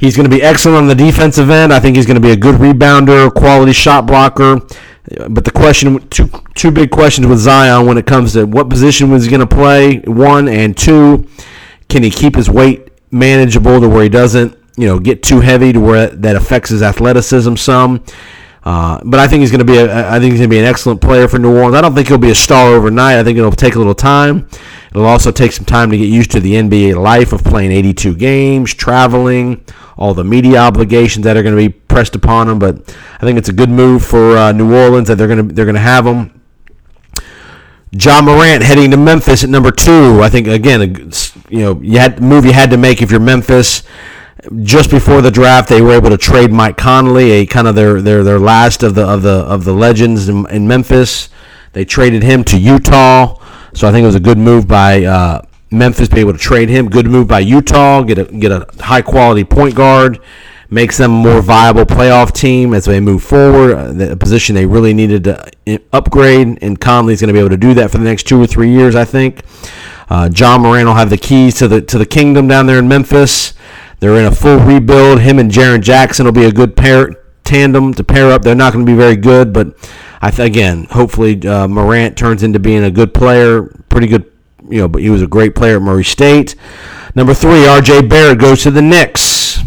He's 0.00 0.16
going 0.16 0.28
to 0.28 0.34
be 0.34 0.42
excellent 0.42 0.78
on 0.78 0.86
the 0.86 0.94
defensive 0.94 1.50
end. 1.50 1.74
I 1.74 1.78
think 1.78 1.94
he's 1.94 2.06
going 2.06 2.14
to 2.14 2.26
be 2.26 2.30
a 2.30 2.36
good 2.36 2.54
rebounder, 2.54 3.32
quality 3.34 3.74
shot 3.74 4.06
blocker. 4.06 4.60
But 5.28 5.44
the 5.44 5.50
question, 5.50 6.08
two 6.08 6.30
two 6.54 6.70
big 6.70 6.90
questions 6.90 7.26
with 7.26 7.38
Zion 7.38 7.86
when 7.86 7.98
it 7.98 8.06
comes 8.06 8.32
to 8.32 8.46
what 8.46 8.70
position 8.70 9.10
was 9.10 9.24
he 9.24 9.30
going 9.30 9.46
to 9.46 9.46
play. 9.46 9.98
One 9.98 10.48
and 10.48 10.74
two, 10.74 11.28
can 11.90 12.02
he 12.02 12.10
keep 12.10 12.34
his 12.34 12.48
weight 12.48 12.90
manageable 13.10 13.78
to 13.78 13.88
where 13.88 14.02
he 14.02 14.08
doesn't, 14.08 14.56
you 14.78 14.86
know, 14.86 14.98
get 14.98 15.22
too 15.22 15.40
heavy 15.40 15.72
to 15.74 15.80
where 15.80 16.06
that 16.06 16.34
affects 16.34 16.70
his 16.70 16.82
athleticism 16.82 17.56
some. 17.56 18.02
Uh, 18.62 19.00
but 19.04 19.18
I 19.20 19.26
think 19.26 19.40
he's 19.40 19.50
going 19.50 19.66
to 19.66 19.70
be 19.70 19.78
a, 19.78 20.10
I 20.10 20.18
think 20.18 20.32
he's 20.32 20.40
going 20.40 20.50
to 20.50 20.54
be 20.54 20.58
an 20.58 20.66
excellent 20.66 21.00
player 21.00 21.28
for 21.28 21.38
New 21.38 21.54
Orleans. 21.54 21.74
I 21.74 21.80
don't 21.80 21.94
think 21.94 22.08
he'll 22.08 22.18
be 22.18 22.30
a 22.30 22.34
star 22.34 22.72
overnight. 22.72 23.16
I 23.16 23.24
think 23.24 23.38
it'll 23.38 23.52
take 23.52 23.74
a 23.74 23.78
little 23.78 23.94
time. 23.94 24.48
It'll 24.90 25.06
also 25.06 25.30
take 25.30 25.52
some 25.52 25.64
time 25.64 25.90
to 25.90 25.96
get 25.98 26.06
used 26.08 26.30
to 26.32 26.40
the 26.40 26.54
NBA 26.54 27.00
life 27.02 27.32
of 27.32 27.42
playing 27.42 27.72
82 27.72 28.16
games, 28.16 28.74
traveling, 28.74 29.64
all 30.00 30.14
the 30.14 30.24
media 30.24 30.56
obligations 30.56 31.24
that 31.24 31.36
are 31.36 31.42
going 31.42 31.54
to 31.54 31.60
be 31.60 31.68
pressed 31.68 32.16
upon 32.16 32.48
him. 32.48 32.58
But 32.58 32.96
I 33.16 33.20
think 33.20 33.38
it's 33.38 33.50
a 33.50 33.52
good 33.52 33.68
move 33.68 34.04
for 34.04 34.36
uh, 34.36 34.50
New 34.50 34.74
Orleans 34.74 35.06
that 35.08 35.16
they're 35.16 35.28
going 35.28 35.48
to 35.48 35.54
they're 35.54 35.66
going 35.66 35.76
to 35.76 35.80
have 35.80 36.06
him. 36.06 36.40
John 37.94 38.24
Morant 38.24 38.62
heading 38.62 38.90
to 38.92 38.96
Memphis 38.96 39.44
at 39.44 39.50
number 39.50 39.70
two. 39.70 40.22
I 40.22 40.30
think 40.30 40.48
again, 40.48 41.12
you 41.48 41.60
know, 41.60 41.80
you 41.82 41.98
had 41.98 42.20
move 42.20 42.44
you 42.44 42.52
had 42.52 42.70
to 42.70 42.76
make 42.76 43.02
if 43.02 43.10
you're 43.10 43.20
Memphis. 43.20 43.84
Just 44.62 44.90
before 44.90 45.20
the 45.20 45.30
draft, 45.30 45.68
they 45.68 45.82
were 45.82 45.92
able 45.92 46.08
to 46.08 46.16
trade 46.16 46.50
Mike 46.50 46.78
Conley, 46.78 47.30
a 47.32 47.46
kind 47.46 47.68
of 47.68 47.74
their 47.74 48.00
their, 48.00 48.24
their 48.24 48.38
last 48.38 48.82
of 48.82 48.94
the 48.94 49.06
of 49.06 49.20
the 49.20 49.30
of 49.30 49.64
the 49.64 49.74
legends 49.74 50.30
in, 50.30 50.48
in 50.48 50.66
Memphis. 50.66 51.28
They 51.72 51.84
traded 51.84 52.22
him 52.22 52.42
to 52.44 52.58
Utah, 52.58 53.36
so 53.74 53.86
I 53.86 53.92
think 53.92 54.04
it 54.04 54.06
was 54.06 54.14
a 54.14 54.20
good 54.20 54.38
move 54.38 54.66
by 54.66 55.04
uh, 55.04 55.42
Memphis 55.70 56.08
be 56.08 56.20
able 56.20 56.32
to 56.32 56.38
trade 56.38 56.68
him. 56.68 56.88
Good 56.88 57.06
move 57.06 57.28
by 57.28 57.40
Utah. 57.40 58.02
Get 58.02 58.18
a 58.18 58.24
get 58.24 58.50
a 58.50 58.66
high 58.80 59.02
quality 59.02 59.44
point 59.44 59.74
guard. 59.74 60.20
Makes 60.68 60.98
them 60.98 61.10
a 61.12 61.14
more 61.14 61.42
viable 61.42 61.84
playoff 61.84 62.32
team 62.32 62.74
as 62.74 62.84
they 62.84 63.00
move 63.00 63.24
forward. 63.24 63.76
Uh, 63.76 63.92
the 63.92 64.16
position 64.16 64.54
they 64.54 64.66
really 64.66 64.94
needed 64.94 65.24
to 65.24 65.44
uh, 65.66 65.78
upgrade, 65.92 66.62
and 66.62 66.80
Conley's 66.80 67.20
going 67.20 67.28
to 67.28 67.32
be 67.32 67.40
able 67.40 67.50
to 67.50 67.56
do 67.56 67.74
that 67.74 67.90
for 67.90 67.98
the 67.98 68.04
next 68.04 68.28
two 68.28 68.40
or 68.40 68.46
three 68.46 68.70
years, 68.70 68.94
I 68.94 69.04
think. 69.04 69.42
Uh, 70.08 70.28
Ja 70.34 70.58
Morant 70.58 70.86
will 70.86 70.94
have 70.94 71.10
the 71.10 71.18
keys 71.18 71.56
to 71.56 71.68
the 71.68 71.80
to 71.82 71.98
the 71.98 72.06
kingdom 72.06 72.48
down 72.48 72.66
there 72.66 72.78
in 72.78 72.88
Memphis. 72.88 73.54
They're 73.98 74.16
in 74.16 74.26
a 74.26 74.34
full 74.34 74.58
rebuild. 74.58 75.20
Him 75.20 75.38
and 75.38 75.50
Jaren 75.50 75.82
Jackson 75.82 76.24
will 76.24 76.32
be 76.32 76.44
a 76.44 76.52
good 76.52 76.76
pair 76.76 77.10
tandem 77.44 77.92
to 77.94 78.04
pair 78.04 78.30
up. 78.30 78.42
They're 78.42 78.54
not 78.54 78.72
going 78.72 78.86
to 78.86 78.90
be 78.90 78.96
very 78.96 79.16
good, 79.16 79.52
but 79.52 79.76
I 80.22 80.30
th- 80.30 80.46
again, 80.46 80.86
hopefully 80.90 81.46
uh, 81.46 81.66
Morant 81.66 82.16
turns 82.16 82.42
into 82.42 82.58
being 82.58 82.84
a 82.84 82.90
good 82.90 83.12
player, 83.12 83.64
pretty 83.88 84.06
good 84.06 84.29
you 84.70 84.78
know, 84.78 84.88
but 84.88 85.02
he 85.02 85.10
was 85.10 85.22
a 85.22 85.26
great 85.26 85.54
player 85.54 85.76
at 85.76 85.82
Murray 85.82 86.04
State. 86.04 86.54
Number 87.14 87.34
three, 87.34 87.66
R.J. 87.66 88.02
Barrett 88.02 88.38
goes 88.38 88.62
to 88.62 88.70
the 88.70 88.82
Knicks. 88.82 89.58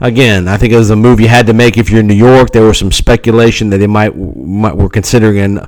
Again, 0.00 0.48
I 0.48 0.56
think 0.56 0.72
it 0.72 0.76
was 0.76 0.90
a 0.90 0.96
move 0.96 1.20
you 1.20 1.28
had 1.28 1.46
to 1.46 1.52
make 1.52 1.78
if 1.78 1.90
you're 1.90 2.00
in 2.00 2.08
New 2.08 2.14
York. 2.14 2.50
There 2.50 2.64
was 2.64 2.78
some 2.78 2.90
speculation 2.90 3.70
that 3.70 3.78
they 3.78 3.86
might, 3.86 4.16
might 4.16 4.76
were 4.76 4.88
considering 4.88 5.60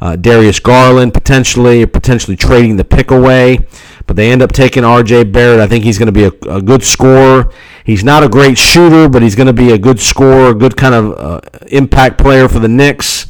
uh, 0.00 0.16
Darius 0.16 0.60
Garland 0.60 1.14
potentially, 1.14 1.84
potentially 1.86 2.36
trading 2.36 2.76
the 2.76 2.84
pick 2.84 3.10
away, 3.10 3.58
but 4.06 4.16
they 4.16 4.30
end 4.30 4.42
up 4.42 4.52
taking 4.52 4.84
R.J. 4.84 5.24
Barrett. 5.24 5.60
I 5.60 5.66
think 5.66 5.84
he's 5.84 5.98
going 5.98 6.06
to 6.06 6.12
be 6.12 6.24
a, 6.24 6.56
a, 6.56 6.62
good 6.62 6.82
scorer. 6.82 7.50
He's 7.84 8.04
not 8.04 8.22
a 8.22 8.28
great 8.28 8.58
shooter, 8.58 9.08
but 9.08 9.22
he's 9.22 9.34
going 9.34 9.46
to 9.46 9.52
be 9.52 9.72
a 9.72 9.78
good 9.78 10.00
scorer, 10.00 10.50
a 10.50 10.54
good 10.54 10.76
kind 10.76 10.94
of 10.94 11.18
uh, 11.18 11.40
impact 11.68 12.18
player 12.18 12.48
for 12.48 12.58
the 12.58 12.68
Knicks. 12.68 13.26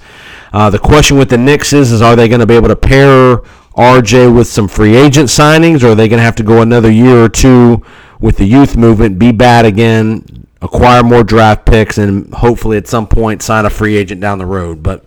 Uh, 0.53 0.71
the 0.71 0.79
question 0.79 1.17
with 1.17 1.31
the 1.31 1.39
Knicks 1.39 1.73
is, 1.73 1.93
is 1.93 2.03
are 2.03 2.17
they 2.17 2.29
going 2.29 2.41
to 2.41 2.47
be 2.47 2.55
able 2.55 2.69
to 2.69 2.77
pair 2.77 3.43
RJ 3.79 4.35
with 4.35 4.49
some 4.49 4.67
free 4.67 4.97
agent 4.97 5.29
signings, 5.29 5.85
or 5.85 5.91
are 5.91 5.95
they 5.95 6.09
going 6.09 6.19
to 6.19 6.25
have 6.25 6.35
to 6.37 6.43
go 6.43 6.63
another 6.63 6.91
year 6.91 7.23
or 7.23 7.29
two 7.29 7.85
with 8.19 8.37
the 8.37 8.45
youth 8.45 8.77
movement, 8.77 9.21
be 9.21 9.31
bad 9.31 9.65
again, 9.65 10.47
acquire 10.61 11.05
more 11.05 11.23
draft 11.23 11.65
picks, 11.65 11.97
and 11.97 12.35
hopefully 12.35 12.77
at 12.77 12.89
some 12.89 13.07
point 13.07 13.41
sign 13.41 13.65
a 13.65 13.71
free 13.71 13.97
agent 13.97 14.21
down 14.21 14.39
the 14.39 14.47
road? 14.47 14.83
But 14.83 15.05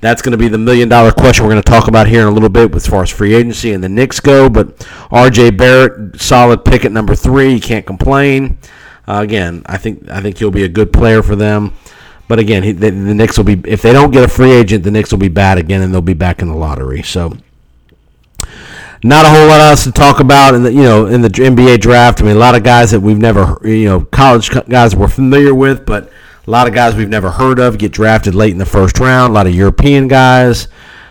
that's 0.00 0.20
going 0.20 0.32
to 0.32 0.36
be 0.36 0.48
the 0.48 0.58
million 0.58 0.88
dollar 0.88 1.12
question 1.12 1.44
we're 1.44 1.52
going 1.52 1.62
to 1.62 1.70
talk 1.70 1.86
about 1.86 2.08
here 2.08 2.22
in 2.22 2.26
a 2.26 2.32
little 2.32 2.48
bit 2.48 2.74
as 2.74 2.88
far 2.88 3.04
as 3.04 3.10
free 3.10 3.34
agency 3.34 3.72
and 3.72 3.84
the 3.84 3.88
Knicks 3.88 4.18
go. 4.18 4.50
But 4.50 4.76
RJ 5.10 5.56
Barrett, 5.56 6.20
solid 6.20 6.64
pick 6.64 6.84
at 6.84 6.90
number 6.90 7.14
three. 7.14 7.54
You 7.54 7.60
can't 7.60 7.86
complain. 7.86 8.58
Uh, 9.06 9.20
again, 9.22 9.62
I 9.66 9.76
think 9.76 10.10
I 10.10 10.20
think 10.20 10.38
he'll 10.38 10.50
be 10.50 10.64
a 10.64 10.68
good 10.68 10.92
player 10.92 11.22
for 11.22 11.36
them. 11.36 11.72
But 12.26 12.40
again, 12.40 12.64
he, 12.64 12.72
the, 12.72 12.90
the 12.90 13.14
Knicks 13.14 13.38
will 13.38 13.44
be 13.44 13.62
if 13.64 13.80
they 13.80 13.92
don't 13.92 14.10
get 14.10 14.24
a 14.24 14.28
free 14.28 14.50
agent, 14.50 14.82
the 14.82 14.90
Knicks 14.90 15.12
will 15.12 15.18
be 15.18 15.28
bad 15.28 15.56
again, 15.56 15.82
and 15.82 15.94
they'll 15.94 16.02
be 16.02 16.14
back 16.14 16.42
in 16.42 16.48
the 16.48 16.56
lottery. 16.56 17.02
So 17.02 17.32
not 19.02 19.24
a 19.24 19.28
whole 19.28 19.46
lot 19.46 19.60
else 19.60 19.84
to 19.84 19.92
talk 19.92 20.20
about 20.20 20.54
in 20.54 20.62
the 20.62 20.72
you 20.72 20.82
know 20.82 21.06
in 21.06 21.20
the 21.22 21.28
NBA 21.28 21.80
draft. 21.80 22.20
I 22.20 22.24
mean, 22.24 22.36
a 22.36 22.38
lot 22.38 22.54
of 22.54 22.62
guys 22.62 22.90
that 22.90 23.00
we've 23.00 23.18
never 23.18 23.58
you 23.64 23.84
know 23.84 24.00
college 24.00 24.50
guys 24.68 24.96
we're 24.96 25.08
familiar 25.08 25.54
with, 25.54 25.86
but 25.86 26.10
a 26.46 26.50
lot 26.50 26.66
of 26.66 26.74
guys 26.74 26.94
we've 26.94 27.08
never 27.08 27.30
heard 27.30 27.58
of 27.58 27.78
get 27.78 27.92
drafted 27.92 28.34
late 28.34 28.52
in 28.52 28.58
the 28.58 28.66
first 28.66 28.98
round. 28.98 29.30
A 29.30 29.34
lot 29.34 29.46
of 29.46 29.54
European 29.54 30.08
guys. 30.08 30.68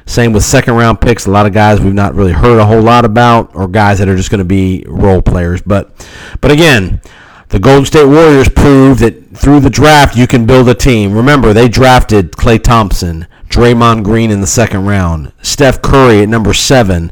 Same 0.07 0.31
with 0.31 0.43
second 0.43 0.75
round 0.75 1.01
picks. 1.01 1.25
A 1.25 1.31
lot 1.31 1.45
of 1.45 1.53
guys 1.53 1.81
we've 1.81 1.93
not 1.93 2.15
really 2.15 2.31
heard 2.31 2.59
a 2.59 2.65
whole 2.65 2.81
lot 2.81 3.03
about, 3.03 3.53
or 3.53 3.67
guys 3.67 3.99
that 3.99 4.07
are 4.07 4.15
just 4.15 4.31
going 4.31 4.39
to 4.39 4.45
be 4.45 4.85
role 4.87 5.21
players. 5.21 5.61
But 5.61 5.91
but 6.39 6.49
again, 6.49 7.01
the 7.49 7.59
Golden 7.59 7.85
State 7.85 8.05
Warriors 8.05 8.49
proved 8.49 9.01
that 9.01 9.37
through 9.37 9.59
the 9.59 9.69
draft 9.69 10.17
you 10.17 10.25
can 10.25 10.45
build 10.45 10.69
a 10.69 10.73
team. 10.73 11.13
Remember, 11.13 11.53
they 11.53 11.67
drafted 11.67 12.31
Klay 12.31 12.61
Thompson, 12.61 13.27
Draymond 13.49 14.03
Green 14.03 14.31
in 14.31 14.41
the 14.41 14.47
second 14.47 14.85
round, 14.85 15.31
Steph 15.41 15.81
Curry 15.81 16.21
at 16.21 16.29
number 16.29 16.53
seven. 16.53 17.11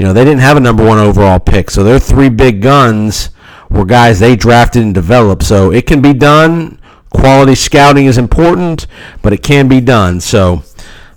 You 0.00 0.06
know, 0.06 0.14
they 0.14 0.24
didn't 0.24 0.40
have 0.40 0.56
a 0.56 0.60
number 0.60 0.82
one 0.82 0.96
overall 0.96 1.38
pick. 1.38 1.70
So 1.70 1.84
their 1.84 1.98
three 1.98 2.30
big 2.30 2.62
guns 2.62 3.28
were 3.68 3.84
guys 3.84 4.18
they 4.18 4.34
drafted 4.34 4.82
and 4.82 4.94
developed. 4.94 5.42
So 5.42 5.72
it 5.72 5.86
can 5.86 6.00
be 6.00 6.14
done. 6.14 6.80
Quality 7.10 7.54
scouting 7.54 8.06
is 8.06 8.16
important, 8.16 8.86
but 9.20 9.34
it 9.34 9.42
can 9.42 9.68
be 9.68 9.78
done. 9.78 10.22
So, 10.22 10.62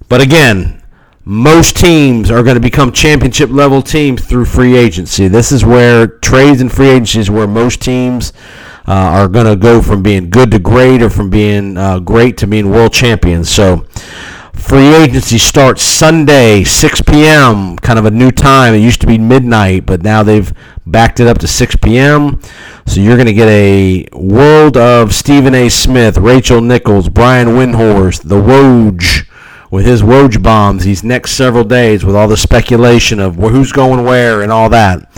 but 0.10 0.20
again, 0.20 0.84
most 1.24 1.78
teams 1.78 2.30
are 2.30 2.44
going 2.44 2.56
to 2.56 2.60
become 2.60 2.92
championship 2.92 3.50
level 3.50 3.82
teams 3.82 4.26
through 4.26 4.44
free 4.44 4.76
agency. 4.76 5.30
This 5.30 5.54
is 5.54 5.64
where 5.64 6.06
trades 6.06 6.60
and 6.60 6.70
free 6.70 6.90
agency 6.90 7.22
is 7.22 7.32
where 7.32 7.48
most 7.48 7.82
teams 7.82 8.34
uh, 8.86 8.92
are 8.92 9.30
going 9.30 9.46
to 9.46 9.56
go 9.56 9.82
from 9.82 10.04
being 10.04 10.30
good 10.30 10.52
to 10.52 10.60
great 10.60 11.02
or 11.02 11.10
from 11.10 11.30
being 11.30 11.78
uh, 11.78 12.00
great 12.00 12.36
to 12.40 12.48
being 12.48 12.70
world 12.70 12.92
champions. 12.92 13.50
So, 13.50 13.86
Free 14.64 14.96
agency 14.96 15.38
starts 15.38 15.84
Sunday, 15.84 16.64
6 16.64 17.02
p.m., 17.02 17.78
kind 17.78 18.00
of 18.00 18.06
a 18.06 18.12
new 18.12 18.32
time. 18.32 18.74
It 18.74 18.80
used 18.80 19.02
to 19.02 19.08
be 19.08 19.18
midnight, 19.18 19.86
but 19.86 20.02
now 20.02 20.24
they've 20.24 20.52
backed 20.86 21.20
it 21.20 21.28
up 21.28 21.38
to 21.40 21.48
6 21.48 21.76
p.m. 21.76 22.42
So 22.88 23.02
you're 23.02 23.18
going 23.18 23.28
to 23.28 23.34
get 23.34 23.50
a 23.50 24.08
world 24.14 24.78
of 24.78 25.14
Stephen 25.14 25.54
A. 25.54 25.70
Smith, 25.70 26.18
Rachel 26.18 26.62
Nichols, 26.62 27.10
Brian 27.10 27.50
Windhorst, 27.50 28.24
the 28.24 28.42
Woj 28.42 29.28
with 29.70 29.86
his 29.86 30.02
Woj 30.02 30.42
bombs 30.42 30.86
these 30.86 31.04
next 31.04 31.32
several 31.32 31.66
days 31.66 32.06
with 32.06 32.16
all 32.16 32.28
the 32.28 32.38
speculation 32.38 33.20
of 33.20 33.36
who's 33.36 33.72
going 33.72 34.06
where 34.06 34.42
and 34.42 34.52
all 34.52 34.70
that. 34.70 35.12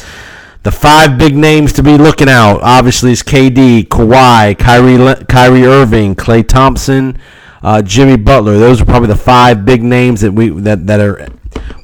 The 0.64 0.72
five 0.72 1.20
big 1.20 1.36
names 1.38 1.72
to 1.74 1.84
be 1.84 1.98
looking 1.98 2.30
out, 2.30 2.62
obviously, 2.62 3.12
is 3.12 3.22
KD, 3.22 3.88
Kawhi, 3.88 4.58
Kyrie, 4.58 5.26
Kyrie 5.26 5.66
Irving, 5.66 6.16
Klay 6.16 6.46
Thompson, 6.46 7.20
uh, 7.66 7.82
Jimmy 7.82 8.16
Butler. 8.16 8.60
Those 8.60 8.80
are 8.80 8.86
probably 8.86 9.08
the 9.08 9.16
five 9.16 9.66
big 9.66 9.82
names 9.82 10.22
that 10.22 10.32
we 10.32 10.50
that 10.50 10.86
that 10.86 11.00
are 11.00 11.28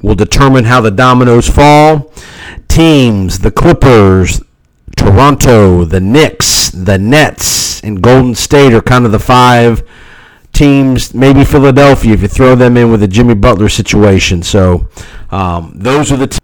will 0.00 0.14
determine 0.14 0.64
how 0.64 0.80
the 0.80 0.92
dominoes 0.92 1.48
fall. 1.48 2.12
Teams: 2.68 3.40
the 3.40 3.50
Clippers, 3.50 4.40
Toronto, 4.96 5.84
the 5.84 6.00
Knicks, 6.00 6.70
the 6.70 6.98
Nets, 6.98 7.82
and 7.82 8.00
Golden 8.00 8.36
State 8.36 8.72
are 8.72 8.80
kind 8.80 9.04
of 9.04 9.10
the 9.10 9.18
five 9.18 9.82
teams. 10.52 11.12
Maybe 11.14 11.44
Philadelphia 11.44 12.14
if 12.14 12.22
you 12.22 12.28
throw 12.28 12.54
them 12.54 12.76
in 12.76 12.92
with 12.92 13.00
the 13.00 13.08
Jimmy 13.08 13.34
Butler 13.34 13.68
situation. 13.68 14.44
So 14.44 14.88
um, 15.32 15.72
those 15.74 16.12
are 16.12 16.16
the. 16.16 16.28
T- 16.28 16.38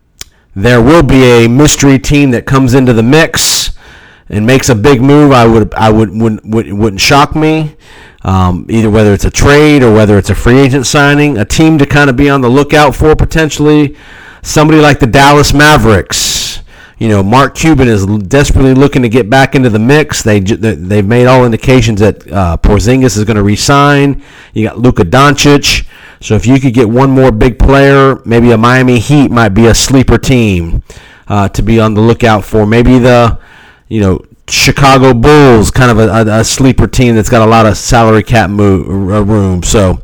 there 0.56 0.82
will 0.82 1.04
be 1.04 1.22
a 1.22 1.48
mystery 1.48 2.00
team 2.00 2.32
that 2.32 2.44
comes 2.44 2.74
into 2.74 2.92
the 2.92 3.04
mix 3.04 3.77
and 4.28 4.46
makes 4.46 4.68
a 4.68 4.74
big 4.74 5.00
move. 5.00 5.32
I 5.32 5.46
would 5.46 5.72
I 5.74 5.90
would 5.90 6.10
wouldn't, 6.10 6.44
wouldn't 6.44 7.00
shock 7.00 7.34
me 7.34 7.76
um, 8.22 8.66
either 8.68 8.90
whether 8.90 9.12
it's 9.12 9.24
a 9.24 9.30
trade 9.30 9.82
or 9.82 9.92
whether 9.92 10.18
it's 10.18 10.30
a 10.30 10.34
free 10.34 10.58
agent 10.58 10.86
signing, 10.86 11.38
a 11.38 11.44
team 11.44 11.78
to 11.78 11.86
kind 11.86 12.10
of 12.10 12.16
be 12.16 12.28
on 12.28 12.40
the 12.40 12.48
lookout 12.48 12.94
for 12.94 13.14
potentially. 13.14 13.96
Somebody 14.42 14.80
like 14.80 15.00
the 15.00 15.06
Dallas 15.06 15.52
Mavericks. 15.52 16.60
You 16.98 17.08
know, 17.08 17.22
Mark 17.22 17.54
Cuban 17.54 17.86
is 17.86 18.06
desperately 18.06 18.74
looking 18.74 19.02
to 19.02 19.08
get 19.08 19.30
back 19.30 19.54
into 19.54 19.70
the 19.70 19.78
mix. 19.78 20.22
They 20.22 20.40
they've 20.40 21.06
made 21.06 21.26
all 21.26 21.44
indications 21.44 22.00
that 22.00 22.30
uh, 22.30 22.56
Porzingis 22.56 23.16
is 23.16 23.24
going 23.24 23.36
to 23.36 23.42
resign. 23.42 24.22
You 24.52 24.66
got 24.66 24.78
Luka 24.78 25.04
Doncic. 25.04 25.86
So 26.20 26.34
if 26.34 26.44
you 26.44 26.58
could 26.58 26.74
get 26.74 26.88
one 26.88 27.10
more 27.10 27.30
big 27.30 27.58
player, 27.58 28.20
maybe 28.24 28.50
a 28.50 28.58
Miami 28.58 28.98
Heat 28.98 29.30
might 29.30 29.50
be 29.50 29.66
a 29.66 29.74
sleeper 29.74 30.18
team 30.18 30.82
uh, 31.28 31.48
to 31.50 31.62
be 31.62 31.78
on 31.78 31.94
the 31.94 32.00
lookout 32.00 32.44
for. 32.44 32.66
Maybe 32.66 32.98
the 32.98 33.38
you 33.88 34.00
know 34.00 34.20
Chicago 34.48 35.14
Bulls, 35.14 35.70
kind 35.70 35.90
of 35.90 35.98
a, 35.98 36.08
a, 36.08 36.40
a, 36.40 36.44
sleeper 36.44 36.86
team 36.86 37.14
that's 37.14 37.28
got 37.28 37.46
a 37.46 37.50
lot 37.50 37.66
of 37.66 37.76
salary 37.76 38.22
cap 38.22 38.50
mo- 38.50 38.82
uh, 38.82 39.22
room. 39.22 39.62
So 39.62 40.02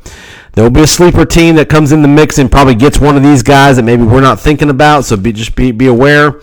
there 0.52 0.64
will 0.64 0.70
be 0.70 0.82
a 0.82 0.86
sleeper 0.86 1.24
team 1.24 1.56
that 1.56 1.68
comes 1.68 1.92
in 1.92 2.02
the 2.02 2.08
mix 2.08 2.38
and 2.38 2.50
probably 2.50 2.74
gets 2.74 3.00
one 3.00 3.16
of 3.16 3.22
these 3.22 3.42
guys 3.42 3.76
that 3.76 3.82
maybe 3.82 4.04
we're 4.04 4.20
not 4.20 4.38
thinking 4.38 4.70
about. 4.70 5.04
So 5.04 5.16
be, 5.16 5.32
just 5.32 5.56
be, 5.56 5.72
be 5.72 5.86
aware. 5.86 6.40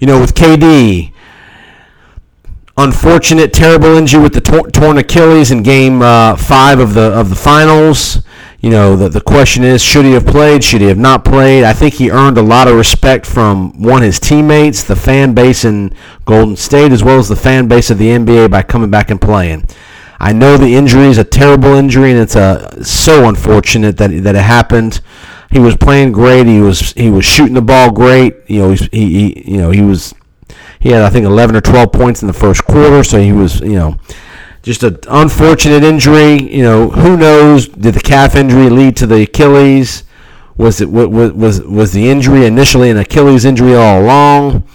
You 0.00 0.06
know, 0.06 0.20
with 0.20 0.34
KD, 0.34 1.12
unfortunate, 2.76 3.52
terrible 3.52 3.96
injury 3.96 4.22
with 4.22 4.34
the 4.34 4.40
tor- 4.40 4.70
torn 4.70 4.98
Achilles 4.98 5.50
in 5.50 5.62
Game 5.62 6.02
uh, 6.02 6.36
Five 6.36 6.78
of 6.78 6.94
the 6.94 7.12
of 7.12 7.30
the 7.30 7.36
finals 7.36 8.22
you 8.64 8.70
know, 8.70 8.96
the, 8.96 9.10
the 9.10 9.20
question 9.20 9.62
is, 9.62 9.82
should 9.82 10.06
he 10.06 10.12
have 10.12 10.24
played? 10.24 10.64
Should 10.64 10.80
he 10.80 10.86
have 10.86 10.96
not 10.96 11.22
played? 11.22 11.64
I 11.64 11.74
think 11.74 11.92
he 11.92 12.10
earned 12.10 12.38
a 12.38 12.42
lot 12.42 12.66
of 12.66 12.76
respect 12.76 13.26
from, 13.26 13.78
one, 13.82 14.00
his 14.00 14.18
teammates, 14.18 14.82
the 14.82 14.96
fan 14.96 15.34
base 15.34 15.66
in 15.66 15.94
Golden 16.24 16.56
State, 16.56 16.90
as 16.90 17.04
well 17.04 17.18
as 17.18 17.28
the 17.28 17.36
fan 17.36 17.68
base 17.68 17.90
of 17.90 17.98
the 17.98 18.06
NBA 18.06 18.50
by 18.50 18.62
coming 18.62 18.90
back 18.90 19.10
and 19.10 19.20
playing. 19.20 19.68
I 20.18 20.32
know 20.32 20.56
the 20.56 20.74
injury 20.76 21.08
is 21.08 21.18
a 21.18 21.24
terrible 21.24 21.74
injury, 21.74 22.10
and 22.10 22.18
it's 22.18 22.36
a, 22.36 22.82
so 22.82 23.28
unfortunate 23.28 23.98
that, 23.98 24.08
that 24.22 24.34
it 24.34 24.40
happened. 24.40 25.02
He 25.50 25.58
was 25.58 25.76
playing 25.76 26.12
great. 26.12 26.46
He 26.46 26.62
was 26.62 26.92
he 26.94 27.10
was 27.10 27.26
shooting 27.26 27.52
the 27.52 27.60
ball 27.60 27.92
great. 27.92 28.34
You 28.48 28.60
know, 28.60 28.70
he, 28.70 28.88
he 28.90 29.52
you 29.52 29.58
know 29.58 29.72
he 29.72 29.82
was 29.82 30.14
he 30.84 30.90
had 30.90 31.02
I 31.02 31.08
think 31.08 31.24
11 31.24 31.56
or 31.56 31.62
12 31.62 31.92
points 31.92 32.20
in 32.20 32.28
the 32.28 32.34
first 32.34 32.62
quarter, 32.66 33.02
so 33.02 33.18
he 33.18 33.32
was 33.32 33.60
you 33.60 33.72
know 33.72 33.98
just 34.62 34.82
an 34.82 34.98
unfortunate 35.08 35.82
injury. 35.82 36.42
You 36.42 36.62
know, 36.62 36.90
who 36.90 37.16
knows? 37.16 37.66
Did 37.66 37.94
the 37.94 38.00
calf 38.00 38.36
injury 38.36 38.68
lead 38.68 38.94
to 38.98 39.06
the 39.06 39.22
Achilles? 39.22 40.04
Was 40.58 40.82
it 40.82 40.90
was 40.90 41.32
was 41.32 41.62
was 41.62 41.92
the 41.92 42.10
injury 42.10 42.44
initially 42.44 42.90
an 42.90 42.98
Achilles 42.98 43.46
injury 43.46 43.74
all 43.74 44.02
along? 44.02 44.68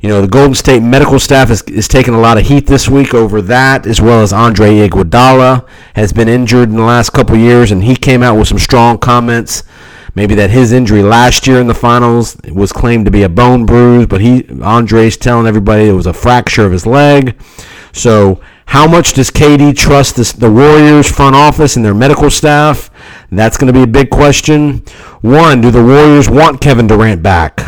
You 0.00 0.08
know, 0.08 0.20
the 0.20 0.28
Golden 0.28 0.54
State 0.54 0.82
medical 0.82 1.20
staff 1.20 1.50
is, 1.50 1.62
is 1.62 1.86
taking 1.86 2.14
a 2.14 2.20
lot 2.20 2.36
of 2.36 2.46
heat 2.46 2.66
this 2.66 2.88
week 2.88 3.14
over 3.14 3.40
that, 3.42 3.86
as 3.86 4.00
well 4.02 4.22
as 4.22 4.32
Andre 4.32 4.88
Iguodala 4.88 5.66
has 5.94 6.12
been 6.12 6.28
injured 6.28 6.68
in 6.68 6.74
the 6.76 6.82
last 6.82 7.10
couple 7.10 7.36
years, 7.36 7.70
and 7.70 7.84
he 7.84 7.94
came 7.94 8.24
out 8.24 8.36
with 8.36 8.48
some 8.48 8.58
strong 8.58 8.98
comments. 8.98 9.62
Maybe 10.14 10.34
that 10.36 10.50
his 10.50 10.72
injury 10.72 11.02
last 11.02 11.46
year 11.46 11.60
in 11.60 11.66
the 11.66 11.74
finals 11.74 12.36
was 12.52 12.72
claimed 12.72 13.04
to 13.06 13.10
be 13.10 13.24
a 13.24 13.28
bone 13.28 13.66
bruise, 13.66 14.06
but 14.06 14.20
he 14.20 14.46
Andre's 14.62 15.16
telling 15.16 15.46
everybody 15.46 15.88
it 15.88 15.92
was 15.92 16.06
a 16.06 16.12
fracture 16.12 16.64
of 16.64 16.72
his 16.72 16.86
leg. 16.86 17.36
So 17.92 18.40
how 18.66 18.86
much 18.86 19.12
does 19.12 19.30
KD 19.30 19.76
trust 19.76 20.16
this, 20.16 20.32
the 20.32 20.50
Warriors 20.50 21.10
front 21.10 21.36
office 21.36 21.76
and 21.76 21.84
their 21.84 21.94
medical 21.94 22.30
staff? 22.30 22.90
That's 23.30 23.56
going 23.56 23.72
to 23.72 23.78
be 23.78 23.82
a 23.82 23.86
big 23.86 24.10
question. 24.10 24.78
One, 25.20 25.60
do 25.60 25.70
the 25.70 25.82
Warriors 25.82 26.28
want 26.28 26.60
Kevin 26.60 26.86
Durant 26.86 27.22
back? 27.22 27.60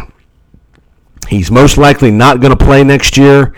He's 1.29 1.51
most 1.51 1.77
likely 1.77 2.11
not 2.11 2.41
going 2.41 2.57
to 2.57 2.65
play 2.65 2.85
next 2.85 3.17
year. 3.17 3.55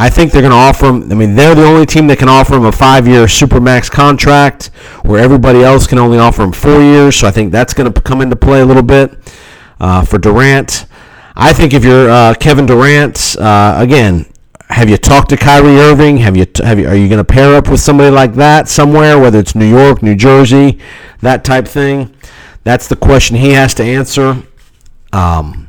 I 0.00 0.08
think 0.08 0.30
they're 0.30 0.42
going 0.42 0.52
to 0.52 0.56
offer 0.56 0.86
him. 0.86 1.10
I 1.10 1.16
mean, 1.16 1.34
they're 1.34 1.56
the 1.56 1.66
only 1.66 1.84
team 1.84 2.06
that 2.06 2.20
can 2.20 2.28
offer 2.28 2.54
him 2.54 2.64
a 2.64 2.70
five-year 2.70 3.24
supermax 3.24 3.90
contract, 3.90 4.66
where 5.02 5.20
everybody 5.20 5.64
else 5.64 5.88
can 5.88 5.98
only 5.98 6.18
offer 6.18 6.44
him 6.44 6.52
four 6.52 6.80
years. 6.80 7.16
So 7.16 7.26
I 7.26 7.32
think 7.32 7.50
that's 7.50 7.74
going 7.74 7.92
to 7.92 8.00
come 8.00 8.20
into 8.20 8.36
play 8.36 8.60
a 8.60 8.64
little 8.64 8.84
bit 8.84 9.18
uh, 9.80 10.04
for 10.04 10.18
Durant. 10.18 10.86
I 11.34 11.52
think 11.52 11.74
if 11.74 11.82
you're 11.84 12.08
uh, 12.08 12.34
Kevin 12.34 12.64
Durant, 12.64 13.36
uh, 13.40 13.74
again, 13.76 14.32
have 14.70 14.88
you 14.88 14.98
talked 14.98 15.30
to 15.30 15.36
Kyrie 15.36 15.78
Irving? 15.78 16.18
Have 16.18 16.36
you 16.36 16.46
have 16.62 16.78
you, 16.78 16.86
are 16.86 16.94
you 16.94 17.08
going 17.08 17.18
to 17.18 17.24
pair 17.24 17.56
up 17.56 17.68
with 17.68 17.80
somebody 17.80 18.10
like 18.10 18.34
that 18.34 18.68
somewhere, 18.68 19.18
whether 19.18 19.40
it's 19.40 19.56
New 19.56 19.68
York, 19.68 20.00
New 20.00 20.14
Jersey, 20.14 20.78
that 21.22 21.42
type 21.42 21.66
thing? 21.66 22.14
That's 22.62 22.86
the 22.86 22.96
question 22.96 23.36
he 23.36 23.50
has 23.50 23.74
to 23.74 23.82
answer. 23.82 24.44
Um, 25.12 25.67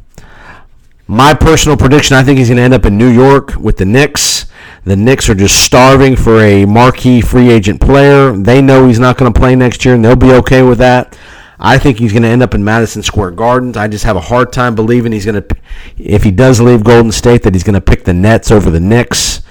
my 1.10 1.34
personal 1.34 1.76
prediction, 1.76 2.16
I 2.16 2.24
think 2.24 2.38
he's 2.38 2.50
going 2.50 2.58
to 2.58 2.64
end 2.64 2.76
up 2.76 2.86
in 2.86 2.96
New 2.96 3.10
York 3.10 3.56
with 3.56 3.78
the 3.78 3.86
Knicks. 3.86 4.46
The 4.84 4.96
Knicks 4.96 5.28
are 5.28 5.34
just 5.34 5.66
starving 5.66 6.16
for 6.16 6.40
a 6.40 6.66
marquee 6.66 7.20
free 7.20 7.50
agent 7.50 7.82
player. 7.82 8.32
They 8.38 8.62
know 8.62 8.86
he's 8.86 9.00
not 9.00 9.18
going 9.18 9.34
to 9.34 9.40
play 9.40 9.56
next 9.56 9.84
year, 9.84 9.96
and 9.96 10.06
they'll 10.06 10.16
be 10.16 10.32
okay 10.34 10.62
with 10.62 10.78
that. 10.78 11.18
I 11.60 11.80
think 11.80 11.98
he's 11.98 12.12
going 12.12 12.22
to 12.22 12.30
end 12.30 12.44
up 12.44 12.54
in 12.54 12.64
Madison 12.64 13.02
Square 13.02 13.32
Gardens. 13.32 13.76
I 13.76 13.88
just 13.88 14.06
have 14.06 14.18
a 14.18 14.22
hard 14.22 14.54
time 14.54 14.76
believing 14.76 15.12
he's 15.12 15.26
going 15.26 15.42
to, 15.42 15.56
if 15.98 16.24
he 16.24 16.30
does 16.30 16.62
leave 16.62 16.84
Golden 16.84 17.12
State, 17.12 17.42
that 17.42 17.56
he's 17.56 17.64
going 17.64 17.74
to 17.74 17.82
pick 17.82 18.04
the 18.04 18.14
Nets 18.14 18.52
over 18.52 18.70
the 18.70 18.80
Knicks. 18.80 19.42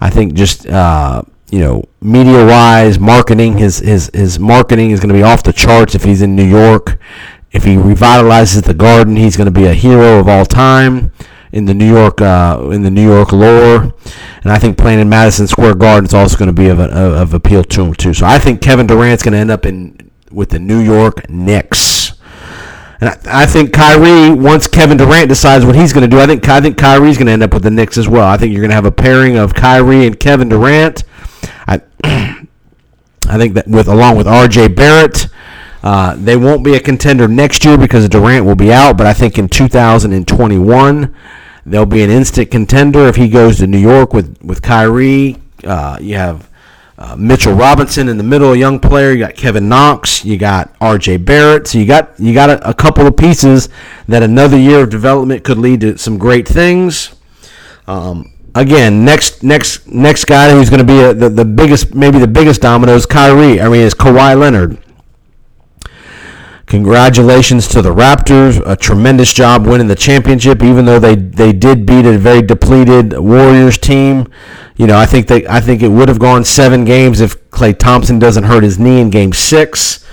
I 0.00 0.10
think 0.10 0.34
just 0.34 0.64
uh, 0.68 1.22
you 1.50 1.58
know, 1.58 1.84
media 2.00 2.46
wise, 2.46 3.00
marketing 3.00 3.58
his 3.58 3.80
his 3.80 4.10
his 4.14 4.38
marketing 4.38 4.92
is 4.92 5.00
going 5.00 5.08
to 5.08 5.14
be 5.14 5.24
off 5.24 5.42
the 5.42 5.52
charts 5.52 5.96
if 5.96 6.04
he's 6.04 6.22
in 6.22 6.36
New 6.36 6.44
York. 6.44 6.98
If 7.52 7.64
he 7.64 7.74
revitalizes 7.74 8.62
the 8.62 8.74
Garden, 8.74 9.16
he's 9.16 9.36
going 9.36 9.46
to 9.46 9.50
be 9.50 9.66
a 9.66 9.74
hero 9.74 10.20
of 10.20 10.28
all 10.28 10.44
time 10.44 11.12
in 11.52 11.64
the 11.64 11.74
New 11.74 11.88
York 11.88 12.20
uh, 12.20 12.68
in 12.72 12.82
the 12.82 12.90
New 12.90 13.04
York 13.04 13.32
lore, 13.32 13.92
and 14.42 14.52
I 14.52 14.58
think 14.58 14.78
playing 14.78 15.00
in 15.00 15.08
Madison 15.08 15.48
Square 15.48 15.74
Garden 15.76 16.04
is 16.06 16.14
also 16.14 16.36
going 16.36 16.46
to 16.46 16.52
be 16.52 16.68
of, 16.68 16.78
of 16.78 17.34
appeal 17.34 17.64
to 17.64 17.82
him 17.82 17.94
too. 17.94 18.14
So 18.14 18.26
I 18.26 18.38
think 18.38 18.60
Kevin 18.60 18.86
Durant's 18.86 19.22
going 19.22 19.32
to 19.32 19.38
end 19.38 19.50
up 19.50 19.66
in 19.66 20.10
with 20.30 20.50
the 20.50 20.60
New 20.60 20.78
York 20.78 21.28
Knicks. 21.28 22.12
And 23.00 23.08
I, 23.08 23.42
I, 23.42 23.46
think 23.46 23.72
Kyrie, 23.72 24.30
once 24.30 24.68
Kevin 24.68 24.98
Durant 24.98 25.28
decides 25.28 25.64
what 25.64 25.74
he's 25.74 25.92
going 25.92 26.08
to 26.08 26.16
do, 26.16 26.20
I 26.20 26.26
think 26.26 26.48
I 26.48 26.60
think 26.60 26.76
Kyrie's 26.76 27.16
going 27.16 27.26
to 27.26 27.32
end 27.32 27.42
up 27.42 27.54
with 27.54 27.62
the 27.62 27.70
Knicks 27.70 27.98
as 27.98 28.08
well. 28.08 28.28
I 28.28 28.36
think 28.36 28.52
you're 28.52 28.60
going 28.60 28.70
to 28.70 28.74
have 28.74 28.84
a 28.84 28.92
pairing 28.92 29.36
of 29.36 29.54
Kyrie 29.54 30.06
and 30.06 30.20
Kevin 30.20 30.50
Durant. 30.50 31.02
I 31.66 31.80
I 32.04 33.38
think 33.38 33.54
that 33.54 33.66
with 33.66 33.88
along 33.88 34.16
with 34.16 34.28
R.J. 34.28 34.68
Barrett. 34.68 35.26
Uh, 35.82 36.14
they 36.16 36.36
won't 36.36 36.62
be 36.62 36.74
a 36.74 36.80
contender 36.80 37.26
next 37.26 37.64
year 37.64 37.78
because 37.78 38.08
Durant 38.08 38.44
will 38.44 38.54
be 38.54 38.72
out, 38.72 38.98
but 38.98 39.06
I 39.06 39.14
think 39.14 39.38
in 39.38 39.48
2021 39.48 41.14
they'll 41.66 41.86
be 41.86 42.02
an 42.02 42.10
instant 42.10 42.50
contender 42.50 43.06
if 43.06 43.16
he 43.16 43.28
goes 43.28 43.58
to 43.58 43.66
New 43.66 43.78
York 43.78 44.12
with 44.12 44.36
with 44.42 44.60
Kyrie. 44.62 45.36
Uh, 45.64 45.98
you 46.00 46.16
have 46.16 46.50
uh, 47.00 47.16
Mitchell 47.16 47.54
Robinson 47.54 48.08
in 48.08 48.18
the 48.18 48.22
middle, 48.22 48.52
a 48.52 48.56
young 48.56 48.78
player. 48.78 49.12
You 49.12 49.20
got 49.20 49.34
Kevin 49.34 49.70
Knox. 49.70 50.22
You 50.22 50.36
got 50.36 50.74
R.J. 50.82 51.16
Barrett. 51.18 51.66
So 51.66 51.78
you 51.78 51.86
got 51.86 52.18
you 52.20 52.34
got 52.34 52.50
a, 52.50 52.68
a, 52.68 52.74
couple 52.74 53.06
of 53.06 53.16
pieces 53.16 53.70
that 54.06 54.22
another 54.22 54.58
year 54.58 54.82
of 54.82 54.90
development 54.90 55.42
could 55.42 55.56
lead 55.56 55.80
to 55.80 55.96
some 55.96 56.18
great 56.18 56.46
things. 56.46 57.14
Um, 57.86 58.32
again, 58.54 59.02
next 59.02 59.42
next 59.42 59.88
next 59.88 60.26
guy 60.26 60.50
who's 60.50 60.68
going 60.68 60.86
to 60.86 60.92
be 60.92 61.00
a, 61.00 61.14
the 61.14 61.30
the 61.30 61.44
biggest, 61.44 61.94
maybe 61.94 62.18
the 62.18 62.28
biggest 62.28 62.60
domino 62.60 62.94
is 62.94 63.06
Kyrie. 63.06 63.62
I 63.62 63.70
mean, 63.70 63.80
is 63.80 63.94
Kawhi 63.94 64.38
Leonard. 64.38 64.78
Congratulations 66.70 67.66
to 67.66 67.82
the 67.82 67.92
Raptors. 67.92 68.62
A 68.64 68.76
tremendous 68.76 69.32
job 69.32 69.66
winning 69.66 69.88
the 69.88 69.96
championship, 69.96 70.62
even 70.62 70.84
though 70.84 71.00
they, 71.00 71.16
they 71.16 71.52
did 71.52 71.84
beat 71.84 72.06
a 72.06 72.16
very 72.16 72.42
depleted 72.42 73.18
Warriors 73.18 73.76
team. 73.76 74.32
You 74.76 74.86
know, 74.86 74.96
I 74.96 75.04
think 75.04 75.26
they 75.26 75.44
I 75.48 75.58
think 75.58 75.82
it 75.82 75.88
would 75.88 76.08
have 76.08 76.20
gone 76.20 76.44
seven 76.44 76.84
games 76.84 77.20
if 77.20 77.50
Klay 77.50 77.76
Thompson 77.76 78.20
doesn't 78.20 78.44
hurt 78.44 78.62
his 78.62 78.78
knee 78.78 79.00
in 79.00 79.10
game 79.10 79.32
six. 79.32 80.06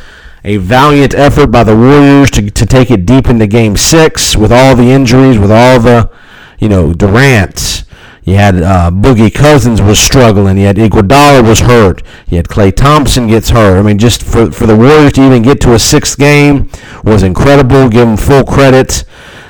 A 0.43 0.57
valiant 0.57 1.13
effort 1.13 1.51
by 1.51 1.63
the 1.63 1.75
Warriors 1.75 2.31
to, 2.31 2.49
to 2.49 2.65
take 2.65 2.89
it 2.89 3.05
deep 3.05 3.27
into 3.27 3.45
game 3.45 3.77
six 3.77 4.35
with 4.35 4.51
all 4.51 4.75
the 4.75 4.89
injuries, 4.89 5.37
with 5.37 5.51
all 5.51 5.79
the, 5.79 6.09
you 6.57 6.69
know, 6.69 6.91
Durant, 6.91 7.83
you 8.27 8.35
had 8.35 8.61
uh, 8.61 8.91
Boogie 8.91 9.33
Cousins 9.33 9.81
was 9.81 9.97
struggling. 9.97 10.57
You 10.57 10.65
had 10.65 10.75
Iguodala 10.75 11.47
was 11.47 11.61
hurt. 11.61 12.03
You 12.27 12.35
had 12.35 12.49
Klay 12.49 12.75
Thompson 12.75 13.27
gets 13.27 13.51
hurt. 13.51 13.79
I 13.79 13.81
mean, 13.81 13.97
just 13.97 14.21
for, 14.21 14.51
for 14.51 14.65
the 14.65 14.75
Warriors 14.75 15.13
to 15.13 15.25
even 15.25 15.43
get 15.43 15.61
to 15.61 15.73
a 15.73 15.79
sixth 15.79 16.17
game 16.19 16.69
was 17.05 17.23
incredible. 17.23 17.87
Give 17.87 18.05
them 18.05 18.17
full 18.17 18.43
credit. 18.43 19.05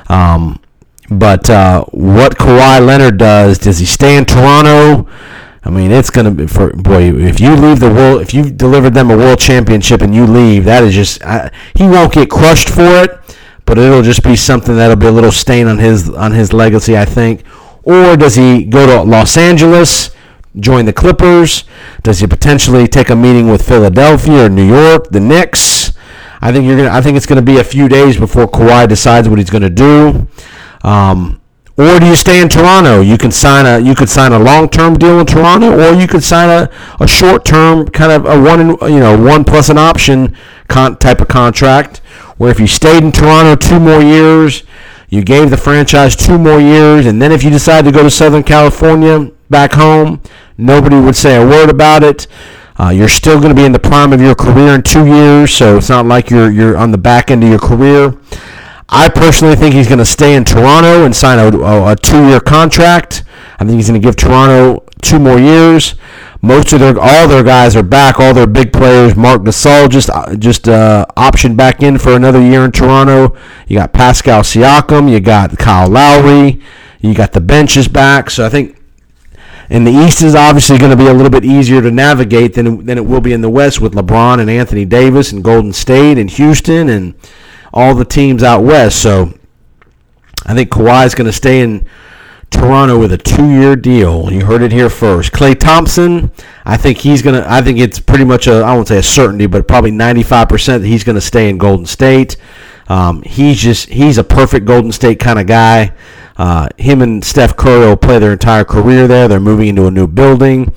Um, 0.09 0.61
but 1.09 1.49
uh, 1.49 1.85
what 1.85 2.37
Kawhi 2.37 2.85
Leonard 2.85 3.17
does, 3.17 3.57
does 3.57 3.79
he 3.79 3.85
stay 3.87 4.15
in 4.15 4.25
Toronto? 4.25 5.09
I 5.63 5.71
mean, 5.71 5.89
it's 5.89 6.11
gonna 6.11 6.29
be 6.29 6.45
for 6.45 6.71
boy. 6.73 7.15
If 7.15 7.39
you 7.39 7.55
leave 7.55 7.79
the 7.79 7.89
world, 7.89 8.21
if 8.21 8.31
you've 8.31 8.57
delivered 8.57 8.93
them 8.93 9.09
a 9.09 9.17
world 9.17 9.39
championship 9.39 10.01
and 10.01 10.13
you 10.13 10.27
leave, 10.27 10.65
that 10.65 10.83
is 10.83 10.93
just 10.93 11.23
I, 11.23 11.51
he 11.75 11.87
won't 11.87 12.13
get 12.13 12.29
crushed 12.29 12.69
for 12.69 13.03
it, 13.03 13.19
but 13.65 13.79
it'll 13.79 14.03
just 14.03 14.23
be 14.23 14.35
something 14.35 14.75
that'll 14.75 14.95
be 14.97 15.07
a 15.07 15.11
little 15.11 15.31
stain 15.31 15.67
on 15.67 15.79
his 15.79 16.11
on 16.11 16.31
his 16.31 16.53
legacy, 16.53 16.95
I 16.95 17.05
think. 17.05 17.43
Or 17.87 18.17
does 18.17 18.35
he 18.35 18.65
go 18.65 18.85
to 18.85 19.09
Los 19.09 19.37
Angeles, 19.37 20.11
join 20.59 20.83
the 20.83 20.91
Clippers? 20.91 21.63
Does 22.03 22.19
he 22.19 22.27
potentially 22.27 22.85
take 22.85 23.09
a 23.09 23.15
meeting 23.15 23.49
with 23.49 23.65
Philadelphia 23.65 24.47
or 24.47 24.49
New 24.49 24.67
York, 24.67 25.09
the 25.09 25.21
Knicks? 25.21 25.93
I 26.41 26.51
think 26.51 26.65
you're 26.65 26.75
gonna. 26.75 26.89
I 26.89 26.99
think 26.99 27.15
it's 27.15 27.25
to 27.37 27.41
be 27.41 27.59
a 27.59 27.63
few 27.63 27.87
days 27.87 28.17
before 28.17 28.45
Kawhi 28.45 28.89
decides 28.89 29.29
what 29.29 29.39
he's 29.39 29.49
to 29.49 29.69
do. 29.69 30.27
Um, 30.83 31.39
or 31.77 31.97
do 31.97 32.07
you 32.07 32.17
stay 32.17 32.41
in 32.41 32.49
Toronto? 32.49 32.99
You 32.99 33.17
can 33.17 33.31
sign 33.31 33.65
a 33.65 33.79
you 33.79 33.95
could 33.95 34.09
sign 34.09 34.33
a 34.33 34.39
long 34.39 34.67
term 34.67 34.97
deal 34.97 35.21
in 35.21 35.25
Toronto, 35.25 35.71
or 35.79 35.97
you 35.97 36.07
could 36.07 36.25
sign 36.25 36.49
a, 36.49 36.69
a 36.99 37.07
short 37.07 37.45
term 37.45 37.87
kind 37.87 38.11
of 38.11 38.25
a 38.25 38.37
one 38.37 38.91
you 38.91 38.99
know 38.99 39.17
one 39.17 39.45
plus 39.45 39.69
an 39.69 39.77
option 39.77 40.35
con- 40.67 40.97
type 40.97 41.21
of 41.21 41.29
contract. 41.29 41.99
Where 42.35 42.51
if 42.51 42.59
you 42.59 42.67
stayed 42.67 43.01
in 43.01 43.13
Toronto 43.13 43.55
two 43.55 43.79
more 43.79 44.01
years, 44.01 44.63
you 45.09 45.23
gave 45.23 45.49
the 45.49 45.57
franchise 45.57 46.15
two 46.15 46.37
more 46.37 46.59
years, 46.59 47.05
and 47.05 47.21
then 47.21 47.31
if 47.31 47.43
you 47.43 47.49
decide 47.49 47.85
to 47.85 47.91
go 47.91 48.03
to 48.03 48.09
Southern 48.09 48.43
California 48.43 49.31
back 49.49 49.73
home, 49.73 50.21
nobody 50.57 50.99
would 50.99 51.15
say 51.15 51.41
a 51.41 51.45
word 51.45 51.69
about 51.69 52.03
it. 52.03 52.27
Uh, 52.79 52.89
you're 52.89 53.07
still 53.07 53.39
going 53.39 53.49
to 53.49 53.55
be 53.55 53.65
in 53.65 53.71
the 53.71 53.79
prime 53.79 54.13
of 54.13 54.21
your 54.21 54.35
career 54.35 54.75
in 54.75 54.83
two 54.83 55.05
years, 55.05 55.53
so 55.53 55.77
it's 55.77 55.89
not 55.89 56.05
like 56.05 56.29
you're 56.29 56.51
you're 56.51 56.77
on 56.77 56.91
the 56.91 56.97
back 56.97 57.31
end 57.31 57.43
of 57.43 57.49
your 57.49 57.59
career. 57.59 58.13
I 58.89 59.09
personally 59.09 59.55
think 59.55 59.73
he's 59.73 59.87
going 59.87 59.97
to 59.99 60.05
stay 60.05 60.35
in 60.35 60.45
Toronto 60.45 61.03
and 61.03 61.15
sign 61.15 61.39
a, 61.39 61.57
a, 61.57 61.91
a 61.91 61.95
two-year 61.95 62.39
contract. 62.39 63.23
I 63.59 63.65
think 63.65 63.77
he's 63.77 63.89
going 63.89 63.99
to 63.99 64.05
give 64.05 64.15
Toronto 64.15 64.85
two 65.01 65.19
more 65.19 65.39
years. 65.39 65.95
Most 66.41 66.71
of 66.71 66.79
their 66.79 66.97
all 66.99 67.27
their 67.27 67.43
guys 67.43 67.75
are 67.75 67.83
back. 67.83 68.19
All 68.19 68.33
their 68.33 68.47
big 68.47 68.71
players. 68.71 69.15
Marc 69.15 69.41
Gasol 69.41 69.89
just 69.89 70.09
uh, 70.09 70.35
just 70.35 70.69
uh, 70.69 71.05
optioned 71.17 71.57
back 71.57 71.81
in 71.81 71.97
for 71.97 72.13
another 72.13 72.41
year 72.41 72.63
in 72.63 72.71
Toronto. 72.71 73.35
You 73.67 73.77
got 73.77 73.93
Pascal 73.93 74.41
Siakam. 74.41 75.11
You 75.11 75.19
got 75.19 75.57
Kyle 75.57 75.89
Lowry. 75.89 76.61
You 76.99 77.13
got 77.13 77.33
the 77.33 77.41
benches 77.41 77.87
back. 77.87 78.29
So 78.29 78.45
I 78.45 78.49
think 78.49 78.77
and 79.69 79.85
the 79.85 79.91
East 79.91 80.21
is 80.21 80.35
obviously 80.35 80.77
going 80.77 80.91
to 80.91 80.97
be 80.97 81.07
a 81.07 81.13
little 81.13 81.29
bit 81.29 81.43
easier 81.43 81.81
to 81.81 81.91
navigate 81.91 82.53
than 82.53 82.85
than 82.85 82.97
it 82.97 83.05
will 83.05 83.21
be 83.21 83.33
in 83.33 83.41
the 83.41 83.49
West 83.49 83.81
with 83.81 83.93
LeBron 83.93 84.39
and 84.39 84.49
Anthony 84.49 84.85
Davis 84.85 85.31
and 85.31 85.43
Golden 85.43 85.73
State 85.73 86.17
and 86.17 86.29
Houston 86.29 86.89
and 86.89 87.15
all 87.73 87.93
the 87.93 88.05
teams 88.05 88.43
out 88.43 88.63
west. 88.63 89.01
So 89.01 89.33
I 90.45 90.53
think 90.53 90.69
Kawhi 90.69 91.05
is 91.05 91.15
going 91.15 91.27
to 91.27 91.33
stay 91.33 91.61
in 91.61 91.85
Toronto 92.49 92.97
with 92.97 93.11
a 93.11 93.17
two-year 93.17 93.75
deal. 93.75 94.31
You 94.31 94.45
heard 94.45 94.61
it 94.61 94.71
here 94.71 94.89
first. 94.89 95.31
Klay 95.31 95.57
Thompson, 95.57 96.31
I 96.65 96.77
think 96.77 96.97
he's 96.99 97.21
gonna. 97.21 97.45
I 97.47 97.61
think 97.61 97.79
it's 97.79 97.99
pretty 97.99 98.25
much 98.25 98.47
a. 98.47 98.55
I 98.55 98.73
won't 98.75 98.87
say 98.87 98.97
a 98.97 99.03
certainty, 99.03 99.45
but 99.47 99.67
probably 99.67 99.91
95% 99.91 100.81
that 100.81 100.87
he's 100.87 101.03
gonna 101.03 101.21
stay 101.21 101.49
in 101.49 101.57
Golden 101.57 101.85
State. 101.85 102.37
Um, 102.89 103.21
he's 103.23 103.59
just 103.59 103.89
he's 103.89 104.17
a 104.17 104.23
perfect 104.23 104.65
Golden 104.65 104.91
State 104.91 105.19
kind 105.19 105.39
of 105.39 105.47
guy. 105.47 105.93
Uh, 106.37 106.69
him 106.77 107.01
and 107.01 107.23
Steph 107.23 107.55
Curry 107.57 107.85
will 107.87 107.97
play 107.97 108.19
their 108.19 108.31
entire 108.31 108.63
career 108.63 109.07
there. 109.07 109.27
They're 109.27 109.39
moving 109.39 109.67
into 109.67 109.87
a 109.87 109.91
new 109.91 110.07
building. 110.07 110.73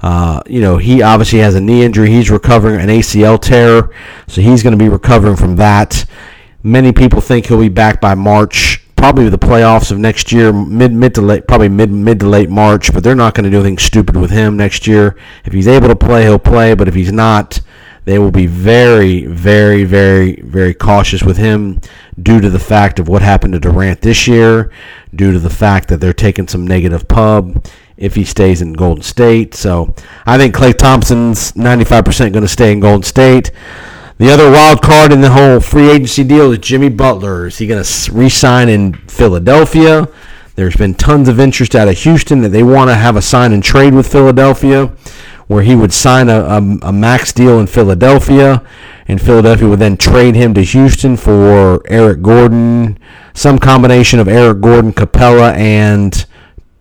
Uh, 0.00 0.40
you 0.46 0.60
know, 0.60 0.76
he 0.76 1.02
obviously 1.02 1.40
has 1.40 1.54
a 1.54 1.60
knee 1.60 1.82
injury. 1.82 2.10
He's 2.10 2.30
recovering 2.30 2.80
an 2.80 2.88
ACL 2.88 3.40
tear, 3.40 3.90
so 4.28 4.40
he's 4.40 4.62
going 4.62 4.72
to 4.72 4.78
be 4.78 4.88
recovering 4.88 5.36
from 5.36 5.56
that. 5.56 6.04
Many 6.62 6.92
people 6.92 7.20
think 7.20 7.46
he'll 7.46 7.58
be 7.58 7.68
back 7.68 8.00
by 8.00 8.14
March 8.14 8.84
probably 8.98 9.28
the 9.28 9.38
playoffs 9.38 9.90
of 9.90 9.98
next 9.98 10.32
year, 10.32 10.52
mid 10.52 10.92
mid 10.92 11.14
to 11.14 11.22
late, 11.22 11.46
probably 11.46 11.68
mid 11.68 11.90
mid 11.90 12.20
to 12.20 12.28
late 12.28 12.50
March. 12.50 12.92
But 12.92 13.02
they're 13.02 13.14
not 13.14 13.34
going 13.34 13.44
to 13.44 13.50
do 13.50 13.60
anything 13.60 13.78
stupid 13.78 14.16
with 14.16 14.30
him 14.30 14.56
next 14.56 14.86
year. 14.86 15.16
If 15.44 15.52
he's 15.52 15.68
able 15.68 15.88
to 15.88 15.96
play, 15.96 16.24
he'll 16.24 16.38
play. 16.38 16.74
But 16.74 16.88
if 16.88 16.94
he's 16.94 17.12
not, 17.12 17.60
they 18.04 18.18
will 18.18 18.30
be 18.30 18.46
very, 18.46 19.26
very, 19.26 19.84
very, 19.84 20.40
very 20.42 20.74
cautious 20.74 21.22
with 21.22 21.36
him 21.36 21.80
due 22.20 22.40
to 22.40 22.50
the 22.50 22.58
fact 22.58 22.98
of 22.98 23.08
what 23.08 23.22
happened 23.22 23.52
to 23.54 23.60
Durant 23.60 24.00
this 24.00 24.26
year, 24.26 24.70
due 25.14 25.32
to 25.32 25.38
the 25.38 25.50
fact 25.50 25.88
that 25.88 26.00
they're 26.00 26.12
taking 26.12 26.48
some 26.48 26.66
negative 26.66 27.06
pub 27.06 27.64
if 27.96 28.14
he 28.14 28.24
stays 28.24 28.62
in 28.62 28.72
Golden 28.72 29.02
State. 29.02 29.54
So 29.54 29.94
I 30.24 30.38
think 30.38 30.54
Klay 30.54 30.76
Thompson's 30.76 31.52
95% 31.52 32.32
going 32.32 32.42
to 32.42 32.48
stay 32.48 32.72
in 32.72 32.80
Golden 32.80 33.02
State. 33.02 33.50
The 34.18 34.32
other 34.32 34.50
wild 34.50 34.82
card 34.82 35.12
in 35.12 35.20
the 35.20 35.30
whole 35.30 35.60
free 35.60 35.88
agency 35.88 36.24
deal 36.24 36.50
is 36.50 36.58
Jimmy 36.58 36.88
Butler. 36.88 37.46
Is 37.46 37.58
he 37.58 37.68
going 37.68 37.84
to 37.84 38.12
re-sign 38.12 38.68
in 38.68 38.94
Philadelphia? 39.06 40.08
There's 40.56 40.74
been 40.74 40.94
tons 40.94 41.28
of 41.28 41.38
interest 41.38 41.76
out 41.76 41.86
of 41.86 41.96
Houston 41.98 42.40
that 42.40 42.48
they 42.48 42.64
want 42.64 42.90
to 42.90 42.96
have 42.96 43.14
a 43.14 43.22
sign 43.22 43.52
and 43.52 43.62
trade 43.62 43.94
with 43.94 44.10
Philadelphia, 44.10 44.86
where 45.46 45.62
he 45.62 45.76
would 45.76 45.92
sign 45.92 46.28
a, 46.28 46.40
a, 46.40 46.56
a 46.88 46.92
max 46.92 47.32
deal 47.32 47.60
in 47.60 47.68
Philadelphia, 47.68 48.66
and 49.06 49.22
Philadelphia 49.22 49.68
would 49.68 49.78
then 49.78 49.96
trade 49.96 50.34
him 50.34 50.52
to 50.54 50.64
Houston 50.64 51.16
for 51.16 51.80
Eric 51.86 52.20
Gordon, 52.20 52.98
some 53.34 53.56
combination 53.60 54.18
of 54.18 54.26
Eric 54.26 54.60
Gordon, 54.60 54.92
Capela, 54.92 55.54
and 55.54 56.26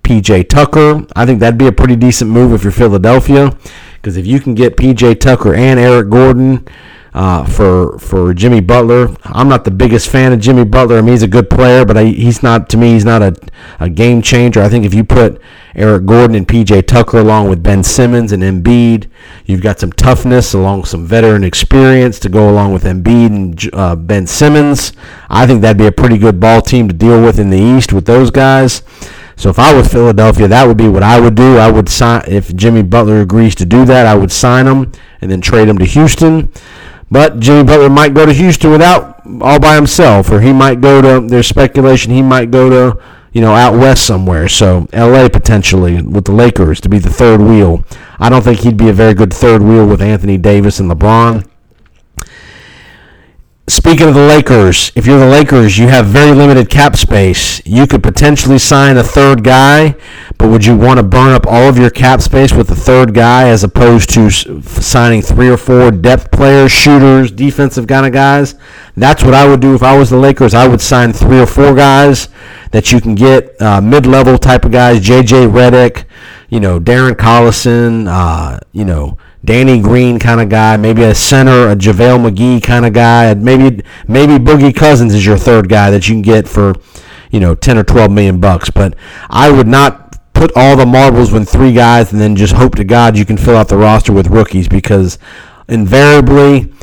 PJ 0.01 0.49
Tucker. 0.49 1.05
I 1.15 1.27
think 1.27 1.39
that'd 1.39 1.59
be 1.59 1.67
a 1.67 1.71
pretty 1.71 1.97
decent 1.97 2.31
move 2.31 2.51
if 2.51 2.63
you're 2.63 2.71
Philadelphia, 2.71 3.55
because 3.97 4.17
if 4.17 4.25
you 4.25 4.39
can 4.39 4.55
get 4.55 4.75
PJ 4.75 5.19
Tucker 5.19 5.53
and 5.53 5.79
Eric 5.79 6.09
Gordon 6.09 6.67
uh, 7.13 7.45
for 7.45 7.97
for 7.99 8.33
Jimmy 8.33 8.61
Butler. 8.61 9.15
I'm 9.23 9.47
not 9.47 9.63
the 9.63 9.71
biggest 9.71 10.09
fan 10.09 10.33
of 10.33 10.39
Jimmy 10.39 10.65
Butler. 10.65 10.97
I 10.97 11.01
mean, 11.01 11.11
he's 11.11 11.23
a 11.23 11.27
good 11.27 11.49
player, 11.49 11.85
but 11.85 11.97
I, 11.97 12.05
he's 12.05 12.43
not 12.43 12.69
to 12.69 12.77
me. 12.77 12.93
He's 12.93 13.05
not 13.05 13.21
a, 13.21 13.35
a 13.79 13.89
game 13.89 14.21
changer. 14.21 14.61
I 14.61 14.69
think 14.69 14.85
if 14.85 14.93
you 14.93 15.03
put 15.03 15.41
Eric 15.75 16.05
Gordon 16.05 16.35
and 16.35 16.47
PJ 16.47 16.87
Tucker 16.87 17.19
along 17.19 17.49
with 17.49 17.63
Ben 17.63 17.83
Simmons 17.83 18.31
and 18.31 18.43
Embiid, 18.43 19.09
you've 19.45 19.61
got 19.61 19.79
some 19.79 19.91
toughness 19.91 20.53
along 20.53 20.85
some 20.85 21.05
veteran 21.05 21.43
experience 21.43 22.19
to 22.19 22.29
go 22.29 22.49
along 22.49 22.73
with 22.73 22.83
Embiid 22.83 23.27
and 23.27 23.69
uh, 23.73 23.95
Ben 23.95 24.27
Simmons. 24.27 24.93
I 25.29 25.45
think 25.47 25.61
that'd 25.61 25.77
be 25.77 25.87
a 25.87 25.91
pretty 25.91 26.17
good 26.17 26.39
ball 26.39 26.61
team 26.61 26.87
to 26.87 26.93
deal 26.93 27.21
with 27.21 27.39
in 27.39 27.49
the 27.49 27.59
East 27.59 27.93
with 27.93 28.05
those 28.05 28.31
guys. 28.31 28.81
So 29.37 29.51
if 29.51 29.59
I 29.59 29.75
was 29.75 29.87
Philadelphia, 29.87 30.47
that 30.47 30.67
would 30.67 30.77
be 30.77 30.89
what 30.89 31.03
I 31.03 31.19
would 31.19 31.35
do. 31.35 31.57
I 31.57 31.69
would 31.69 31.89
sign 31.89 32.23
if 32.27 32.55
Jimmy 32.55 32.81
Butler 32.81 33.21
agrees 33.21 33.53
to 33.55 33.65
do 33.65 33.85
that. 33.85 34.07
I 34.07 34.15
would 34.15 34.31
sign 34.31 34.65
him 34.65 34.91
and 35.21 35.29
then 35.29 35.41
trade 35.41 35.67
him 35.67 35.77
to 35.77 35.85
Houston. 35.85 36.51
But 37.09 37.39
Jimmy 37.39 37.63
Butler 37.63 37.89
might 37.89 38.13
go 38.13 38.25
to 38.25 38.33
Houston 38.33 38.71
without 38.71 39.21
all 39.41 39.59
by 39.59 39.75
himself, 39.75 40.29
or 40.31 40.41
he 40.41 40.51
might 40.51 40.81
go 40.81 41.01
to. 41.01 41.25
There's 41.27 41.47
speculation 41.47 42.11
he 42.11 42.21
might 42.21 42.51
go 42.51 42.69
to, 42.69 43.01
you 43.31 43.41
know, 43.41 43.53
out 43.53 43.73
west 43.73 44.05
somewhere. 44.05 44.47
So 44.49 44.87
L.A. 44.91 45.29
potentially 45.29 46.01
with 46.01 46.25
the 46.25 46.33
Lakers 46.33 46.81
to 46.81 46.89
be 46.89 46.99
the 46.99 47.09
third 47.09 47.39
wheel. 47.39 47.83
I 48.19 48.29
don't 48.29 48.41
think 48.41 48.59
he'd 48.59 48.77
be 48.77 48.89
a 48.89 48.93
very 48.93 49.13
good 49.13 49.33
third 49.33 49.61
wheel 49.61 49.87
with 49.87 50.01
Anthony 50.01 50.37
Davis 50.37 50.79
and 50.79 50.91
LeBron. 50.91 51.47
Speaking 53.69 54.07
of 54.07 54.13
the 54.13 54.25
Lakers, 54.25 54.93
if 54.95 55.05
you're 55.05 55.19
the 55.19 55.27
Lakers, 55.27 55.77
you 55.77 55.89
have 55.89 56.05
very 56.05 56.31
limited 56.31 56.69
cap 56.69 56.95
space. 56.95 57.61
You 57.65 57.85
could 57.85 58.01
potentially 58.01 58.59
sign 58.59 58.95
a 58.95 59.03
third 59.03 59.43
guy, 59.43 59.97
but 60.37 60.47
would 60.47 60.65
you 60.65 60.77
want 60.77 60.99
to 60.99 61.03
burn 61.03 61.33
up 61.33 61.45
all 61.45 61.67
of 61.67 61.77
your 61.77 61.89
cap 61.89 62.21
space 62.21 62.53
with 62.53 62.71
a 62.71 62.75
third 62.75 63.13
guy 63.13 63.49
as 63.49 63.65
opposed 63.65 64.09
to 64.11 64.29
signing 64.29 65.21
three 65.21 65.49
or 65.49 65.57
four 65.57 65.91
depth 65.91 66.31
players, 66.31 66.71
shooters, 66.71 67.29
defensive 67.29 67.87
kind 67.87 68.05
of 68.05 68.13
guys? 68.13 68.55
That's 68.95 69.21
what 69.21 69.33
I 69.33 69.45
would 69.45 69.59
do 69.59 69.75
if 69.75 69.83
I 69.83 69.97
was 69.97 70.09
the 70.09 70.17
Lakers. 70.17 70.53
I 70.53 70.65
would 70.65 70.79
sign 70.79 71.11
three 71.11 71.41
or 71.41 71.45
four 71.45 71.75
guys 71.75 72.29
that 72.71 72.93
you 72.93 73.01
can 73.01 73.15
get 73.15 73.61
uh, 73.61 73.81
mid-level 73.81 74.37
type 74.37 74.63
of 74.63 74.71
guys, 74.71 75.05
JJ 75.05 75.51
Redick, 75.51 76.05
you 76.47 76.61
know, 76.61 76.79
Darren 76.79 77.15
Collison, 77.15 78.07
uh, 78.07 78.59
you 78.71 78.85
know, 78.85 79.17
Danny 79.47 79.79
Green 79.79 80.19
kind 80.19 80.41
of 80.41 80.49
guy, 80.49 80.75
maybe 80.75 81.03
a 81.03 81.15
center, 81.15 81.69
a 81.69 81.75
JaVale 81.75 82.29
McGee 82.29 82.61
kind 82.61 82.85
of 82.85 82.91
guy, 82.91 83.33
maybe 83.33 83.81
maybe 84.05 84.33
Boogie 84.33 84.75
Cousins 84.75 85.13
is 85.13 85.25
your 85.25 85.37
third 85.37 85.69
guy 85.69 85.89
that 85.89 86.09
you 86.09 86.15
can 86.15 86.21
get 86.21 86.49
for, 86.49 86.73
you 87.31 87.39
know, 87.39 87.55
10 87.55 87.77
or 87.77 87.85
12 87.85 88.11
million 88.11 88.41
bucks. 88.41 88.69
But 88.69 88.95
I 89.29 89.49
would 89.49 89.65
not 89.65 90.33
put 90.33 90.51
all 90.57 90.75
the 90.75 90.85
marbles 90.85 91.31
with 91.31 91.47
three 91.47 91.71
guys 91.71 92.11
and 92.11 92.19
then 92.19 92.35
just 92.35 92.55
hope 92.55 92.75
to 92.75 92.83
God 92.83 93.17
you 93.17 93.23
can 93.23 93.37
fill 93.37 93.55
out 93.55 93.69
the 93.69 93.77
roster 93.77 94.11
with 94.11 94.27
rookies 94.27 94.67
because 94.67 95.17
invariably, 95.69 96.73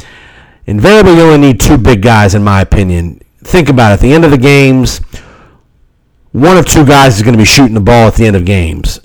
invariably 0.65 1.17
you 1.17 1.21
only 1.21 1.49
need 1.49 1.61
two 1.61 1.77
big 1.77 2.01
guys 2.01 2.35
in 2.35 2.43
my 2.43 2.63
opinion. 2.63 3.21
Think 3.45 3.69
about 3.69 3.91
it. 3.91 3.95
At 3.95 4.01
the 4.01 4.15
end 4.15 4.25
of 4.25 4.31
the 4.31 4.39
games, 4.39 5.03
one 6.33 6.57
of 6.57 6.65
two 6.65 6.87
guys 6.87 7.17
is 7.19 7.23
going 7.23 7.35
to 7.35 7.39
be 7.39 7.45
shooting 7.45 7.75
the 7.75 7.81
ball 7.81 8.09
at 8.09 8.15
the 8.15 8.27
end 8.27 8.37
of 8.37 8.47
games. 8.47 9.01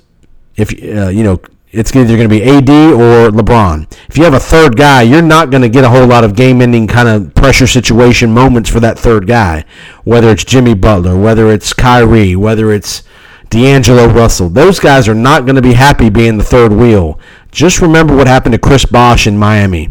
If 0.56 0.72
uh, 0.72 1.10
you 1.10 1.24
know 1.24 1.42
it's 1.72 1.94
either 1.94 2.16
going 2.16 2.28
to 2.28 2.34
be 2.34 2.42
AD 2.42 2.68
or 2.68 3.30
LeBron. 3.30 3.90
If 4.08 4.18
you 4.18 4.24
have 4.24 4.34
a 4.34 4.40
third 4.40 4.76
guy, 4.76 5.02
you're 5.02 5.22
not 5.22 5.50
going 5.50 5.62
to 5.62 5.68
get 5.68 5.84
a 5.84 5.88
whole 5.88 6.06
lot 6.06 6.24
of 6.24 6.34
game-ending 6.34 6.88
kind 6.88 7.08
of 7.08 7.32
pressure 7.34 7.66
situation 7.66 8.32
moments 8.32 8.68
for 8.68 8.80
that 8.80 8.98
third 8.98 9.26
guy. 9.26 9.64
Whether 10.02 10.30
it's 10.30 10.44
Jimmy 10.44 10.74
Butler, 10.74 11.16
whether 11.16 11.48
it's 11.50 11.72
Kyrie, 11.72 12.34
whether 12.34 12.72
it's 12.72 13.04
D'Angelo 13.50 14.08
Russell, 14.08 14.48
those 14.48 14.80
guys 14.80 15.08
are 15.08 15.14
not 15.14 15.44
going 15.44 15.56
to 15.56 15.62
be 15.62 15.74
happy 15.74 16.10
being 16.10 16.38
the 16.38 16.44
third 16.44 16.72
wheel. 16.72 17.20
Just 17.52 17.80
remember 17.80 18.16
what 18.16 18.26
happened 18.26 18.52
to 18.52 18.58
Chris 18.58 18.84
Bosh 18.84 19.28
in 19.28 19.38
Miami. 19.38 19.90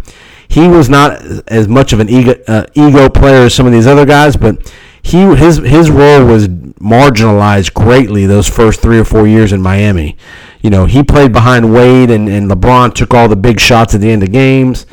He 0.49 0.67
was 0.67 0.89
not 0.89 1.21
as 1.47 1.67
much 1.67 1.93
of 1.93 2.01
an 2.01 2.09
ego, 2.09 2.35
uh, 2.47 2.65
ego 2.73 3.07
player 3.07 3.43
as 3.43 3.53
some 3.53 3.65
of 3.65 3.71
these 3.71 3.87
other 3.87 4.05
guys, 4.05 4.35
but 4.35 4.73
he 5.01 5.21
his 5.35 5.57
his 5.57 5.89
role 5.89 6.25
was 6.25 6.47
marginalized 6.47 7.73
greatly 7.73 8.25
those 8.25 8.49
first 8.49 8.81
three 8.81 8.99
or 8.99 9.05
four 9.05 9.27
years 9.27 9.53
in 9.53 9.61
Miami 9.61 10.17
you 10.62 10.69
know, 10.69 10.86
he 10.86 11.04
played 11.04 11.32
behind 11.32 11.74
Wade 11.74 12.12
and, 12.12 12.28
and 12.28 12.50
LeBron 12.50 12.93
took 12.93 13.13
all 13.13 13.28
the 13.28 13.36
big 13.36 13.60
shots 13.60 13.95
at 13.95 14.02
the 14.02 14.12
end 14.12 14.24
of 14.24 14.32
games. 14.32 14.86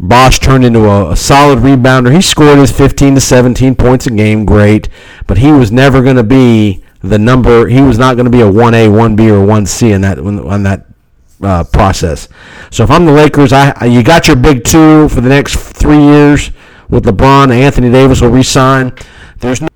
Bosh 0.00 0.38
turned 0.38 0.64
into 0.64 0.84
a, 0.84 1.10
a, 1.10 1.16
solid 1.16 1.58
rebounder. 1.58 2.14
He 2.14 2.20
scored 2.20 2.58
his 2.58 2.70
15 2.70 3.16
to 3.16 3.20
17 3.20 3.74
points 3.74 4.06
a 4.06 4.10
game, 4.10 4.44
great, 4.44 4.88
but 5.26 5.38
he 5.38 5.50
was 5.50 5.72
never 5.72 6.02
going 6.02 6.16
to 6.16 6.22
be 6.22 6.84
the 7.00 7.18
number. 7.18 7.66
He 7.66 7.80
was 7.80 7.98
not 7.98 8.14
going 8.14 8.26
to 8.26 8.30
be 8.30 8.40
a 8.40 8.44
1A, 8.44 8.88
1B, 8.88 9.28
or 9.28 9.44
1C 9.44 9.92
in 9.92 10.02
that 10.02 10.18
on 10.18 10.62
that 10.62 10.86
uh, 11.42 11.64
process. 11.64 12.28
So 12.70 12.84
if 12.84 12.90
I'm 12.90 13.06
the 13.06 13.12
Lakers, 13.12 13.52
I 13.52 13.86
you 13.86 14.04
got 14.04 14.28
your 14.28 14.36
big 14.36 14.64
two 14.64 15.08
for 15.08 15.20
the 15.20 15.28
next 15.28 15.56
three 15.56 16.02
years 16.02 16.50
with 16.88 17.04
LeBron. 17.04 17.50
Anthony 17.50 17.90
Davis 17.90 18.20
will 18.20 18.30
resign. 18.30 18.92
There's 19.40 19.60
no 19.60 19.68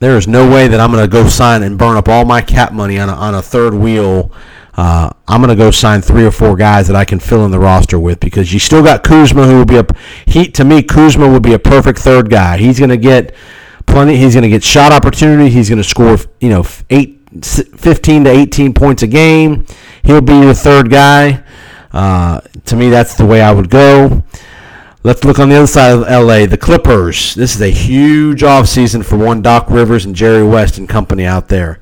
there 0.00 0.16
is 0.16 0.28
no 0.28 0.48
way 0.48 0.68
that 0.68 0.80
I'm 0.80 0.92
going 0.92 1.04
to 1.04 1.10
go 1.10 1.28
sign 1.28 1.62
and 1.62 1.78
burn 1.78 1.96
up 1.96 2.08
all 2.08 2.24
my 2.24 2.40
cap 2.40 2.72
money 2.72 2.98
on 2.98 3.08
a, 3.08 3.12
on 3.12 3.34
a 3.34 3.42
third 3.42 3.74
wheel. 3.74 4.32
Uh, 4.74 5.10
I'm 5.26 5.40
going 5.42 5.48
to 5.48 5.56
go 5.56 5.72
sign 5.72 6.02
three 6.02 6.24
or 6.24 6.30
four 6.30 6.54
guys 6.54 6.86
that 6.86 6.94
I 6.94 7.04
can 7.04 7.18
fill 7.18 7.44
in 7.44 7.50
the 7.50 7.58
roster 7.58 7.98
with 7.98 8.20
because 8.20 8.52
you 8.52 8.60
still 8.60 8.82
got 8.82 9.02
Kuzma, 9.02 9.44
who 9.44 9.56
will 9.56 9.64
be 9.64 9.76
a 9.76 9.86
he 10.24 10.48
to 10.52 10.64
me. 10.64 10.84
Kuzma 10.84 11.28
would 11.28 11.42
be 11.42 11.54
a 11.54 11.58
perfect 11.58 11.98
third 11.98 12.30
guy. 12.30 12.58
He's 12.58 12.78
going 12.78 12.90
to 12.90 12.96
get 12.96 13.34
plenty. 13.86 14.16
He's 14.16 14.34
going 14.34 14.42
to 14.42 14.48
get 14.48 14.62
shot 14.62 14.92
opportunity. 14.92 15.50
He's 15.50 15.68
going 15.68 15.82
to 15.82 15.88
score 15.88 16.16
you 16.40 16.50
know 16.50 16.64
eight, 16.90 17.20
15 17.42 18.24
to 18.24 18.30
18 18.30 18.72
points 18.72 19.02
a 19.02 19.08
game. 19.08 19.66
He'll 20.04 20.20
be 20.20 20.34
your 20.34 20.54
third 20.54 20.90
guy. 20.90 21.42
Uh, 21.92 22.40
to 22.66 22.76
me, 22.76 22.88
that's 22.88 23.16
the 23.16 23.26
way 23.26 23.42
I 23.42 23.50
would 23.50 23.70
go. 23.70 24.22
Let's 25.04 25.22
look 25.22 25.38
on 25.38 25.48
the 25.48 25.54
other 25.54 25.68
side 25.68 25.92
of 25.92 26.00
LA, 26.00 26.46
the 26.46 26.58
Clippers. 26.58 27.36
This 27.36 27.54
is 27.54 27.62
a 27.62 27.70
huge 27.70 28.42
offseason 28.42 29.04
for 29.04 29.16
one 29.16 29.42
Doc 29.42 29.70
Rivers 29.70 30.04
and 30.04 30.12
Jerry 30.12 30.44
West 30.44 30.76
and 30.76 30.88
company 30.88 31.24
out 31.24 31.46
there. 31.46 31.78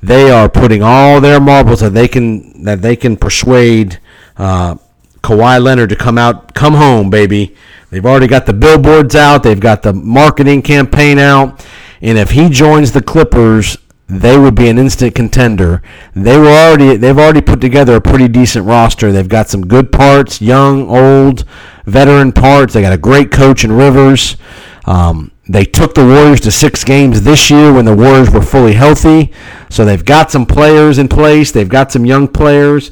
They 0.00 0.30
are 0.30 0.48
putting 0.48 0.80
all 0.80 1.20
their 1.20 1.40
marbles 1.40 1.80
that 1.80 1.94
they 1.94 2.06
can 2.06 2.62
that 2.62 2.80
they 2.80 2.94
can 2.94 3.16
persuade 3.16 3.98
uh, 4.36 4.76
Kawhi 5.20 5.60
Leonard 5.60 5.90
to 5.90 5.96
come 5.96 6.16
out, 6.16 6.54
come 6.54 6.74
home, 6.74 7.10
baby. 7.10 7.56
They've 7.90 8.06
already 8.06 8.28
got 8.28 8.46
the 8.46 8.52
billboards 8.52 9.16
out. 9.16 9.42
They've 9.42 9.58
got 9.58 9.82
the 9.82 9.92
marketing 9.92 10.62
campaign 10.62 11.18
out. 11.18 11.66
And 12.00 12.18
if 12.18 12.30
he 12.30 12.48
joins 12.48 12.92
the 12.92 13.02
Clippers, 13.02 13.78
they 14.10 14.36
would 14.36 14.56
be 14.56 14.68
an 14.68 14.78
instant 14.78 15.14
contender. 15.14 15.82
They 16.14 16.36
were 16.36 16.48
already 16.48 16.96
they've 16.96 17.18
already 17.18 17.40
put 17.40 17.60
together 17.60 17.94
a 17.94 18.00
pretty 18.00 18.26
decent 18.26 18.66
roster. 18.66 19.12
They've 19.12 19.28
got 19.28 19.48
some 19.48 19.66
good 19.66 19.92
parts, 19.92 20.40
young, 20.40 20.88
old, 20.88 21.44
veteran 21.86 22.32
parts. 22.32 22.74
They 22.74 22.82
got 22.82 22.92
a 22.92 22.98
great 22.98 23.30
coach 23.30 23.64
in 23.64 23.72
Rivers. 23.72 24.36
Um, 24.84 25.30
they 25.48 25.64
took 25.64 25.94
the 25.94 26.04
Warriors 26.04 26.40
to 26.40 26.50
six 26.50 26.82
games 26.82 27.22
this 27.22 27.50
year 27.50 27.72
when 27.72 27.84
the 27.84 27.94
Warriors 27.94 28.30
were 28.30 28.42
fully 28.42 28.72
healthy. 28.72 29.32
So 29.68 29.84
they've 29.84 30.04
got 30.04 30.30
some 30.30 30.46
players 30.46 30.98
in 30.98 31.06
place. 31.06 31.52
They've 31.52 31.68
got 31.68 31.92
some 31.92 32.04
young 32.04 32.26
players. 32.26 32.90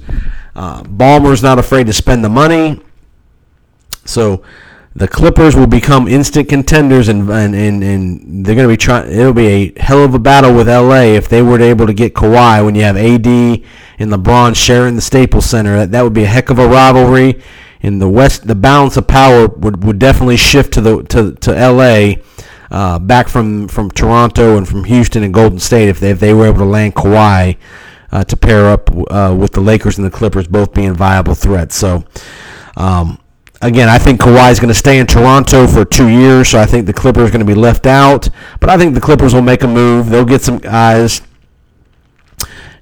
Uh, 0.54 0.82
Ballmer's 0.84 1.42
not 1.42 1.58
afraid 1.58 1.86
to 1.86 1.92
spend 1.92 2.24
the 2.24 2.28
money. 2.28 2.80
So 4.04 4.42
the 4.98 5.06
Clippers 5.06 5.54
will 5.54 5.68
become 5.68 6.08
instant 6.08 6.48
contenders, 6.48 7.08
and 7.08 7.30
and, 7.30 7.54
and, 7.54 7.84
and 7.84 8.44
they're 8.44 8.56
going 8.56 8.66
to 8.66 8.72
be 8.72 8.76
trying. 8.76 9.12
It'll 9.12 9.32
be 9.32 9.46
a 9.46 9.80
hell 9.80 10.04
of 10.04 10.12
a 10.12 10.18
battle 10.18 10.52
with 10.52 10.68
LA 10.68 11.14
if 11.14 11.28
they 11.28 11.40
were 11.40 11.60
able 11.60 11.86
to 11.86 11.94
get 11.94 12.14
Kawhi 12.14 12.64
when 12.64 12.74
you 12.74 12.82
have 12.82 12.96
AD 12.96 13.26
and 13.26 14.10
LeBron 14.10 14.56
sharing 14.56 14.96
the 14.96 15.00
Staples 15.00 15.46
Center. 15.46 15.76
That, 15.76 15.92
that 15.92 16.02
would 16.02 16.14
be 16.14 16.24
a 16.24 16.26
heck 16.28 16.50
of 16.50 16.58
a 16.58 16.66
rivalry. 16.66 17.40
In 17.80 18.00
the 18.00 18.08
West, 18.08 18.48
the 18.48 18.56
balance 18.56 18.96
of 18.96 19.06
power 19.06 19.46
would, 19.46 19.84
would 19.84 20.00
definitely 20.00 20.36
shift 20.36 20.72
to 20.74 20.80
the 20.80 21.04
to 21.04 21.32
to 21.32 21.52
LA. 21.52 22.14
Uh, 22.70 22.98
back 22.98 23.28
from, 23.28 23.66
from 23.66 23.90
Toronto 23.90 24.58
and 24.58 24.68
from 24.68 24.84
Houston 24.84 25.22
and 25.22 25.32
Golden 25.32 25.58
State 25.58 25.88
if 25.88 26.00
they, 26.00 26.10
if 26.10 26.20
they 26.20 26.34
were 26.34 26.44
able 26.44 26.58
to 26.58 26.64
land 26.66 26.94
Kawhi 26.94 27.56
uh, 28.12 28.24
to 28.24 28.36
pair 28.36 28.66
up 28.68 28.90
uh, 29.10 29.34
with 29.38 29.52
the 29.52 29.62
Lakers 29.62 29.96
and 29.96 30.06
the 30.06 30.10
Clippers 30.10 30.46
both 30.46 30.74
being 30.74 30.92
viable 30.92 31.34
threats. 31.34 31.74
So 31.74 32.04
um, 32.76 33.18
again, 33.60 33.88
I 33.88 33.98
think 33.98 34.20
Kawhi 34.20 34.50
is 34.50 34.60
going 34.60 34.68
to 34.68 34.74
stay 34.74 34.98
in 34.98 35.06
Toronto 35.06 35.66
for 35.66 35.84
two 35.84 36.08
years, 36.08 36.48
so 36.48 36.58
I 36.58 36.66
think 36.66 36.86
the 36.86 36.92
Clippers 36.92 37.28
are 37.28 37.32
going 37.32 37.46
to 37.46 37.52
be 37.52 37.54
left 37.54 37.86
out. 37.86 38.28
But 38.60 38.70
I 38.70 38.78
think 38.78 38.94
the 38.94 39.00
Clippers 39.00 39.34
will 39.34 39.42
make 39.42 39.62
a 39.62 39.68
move. 39.68 40.10
They'll 40.10 40.24
get 40.24 40.42
some 40.42 40.58
guys. 40.58 41.22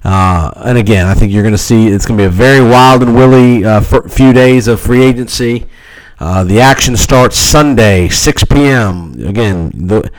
Uh, 0.03 0.51
and 0.57 0.77
again, 0.77 1.07
I 1.07 1.13
think 1.13 1.33
you're 1.33 1.43
going 1.43 1.53
to 1.53 1.57
see 1.57 1.87
it's 1.87 2.05
going 2.05 2.17
to 2.17 2.23
be 2.23 2.27
a 2.27 2.29
very 2.29 2.61
wild 2.61 3.01
and 3.01 3.15
willy 3.15 3.65
uh, 3.65 3.81
few 3.81 4.31
days 4.31 4.67
of 4.67 4.79
free 4.79 5.03
agency. 5.03 5.65
Uh, 6.19 6.43
the 6.43 6.59
action 6.59 6.95
starts 6.95 7.37
Sunday, 7.37 8.07
6 8.09 8.45
p.m. 8.45 9.13
Again, 9.23 9.71
the, 9.87 10.09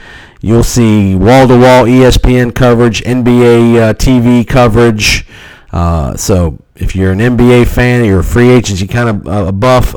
you'll 0.41 0.63
see 0.63 1.15
wall-to-wall 1.15 1.87
ESPN 1.87 2.55
coverage, 2.55 3.03
NBA 3.03 3.77
uh, 3.81 3.95
TV 3.95 4.47
coverage. 4.47 5.27
Uh, 5.73 6.17
so 6.17 6.59
if 6.77 6.95
you're 6.95 7.13
an 7.13 7.19
NBA 7.19 7.67
fan, 7.67 8.05
you're 8.05 8.21
a 8.21 8.25
free 8.25 8.51
agent, 8.51 8.81
you 8.81 8.87
kind 8.87 9.09
of 9.09 9.27
uh, 9.27 9.49
a 9.49 9.53
buff 9.53 9.95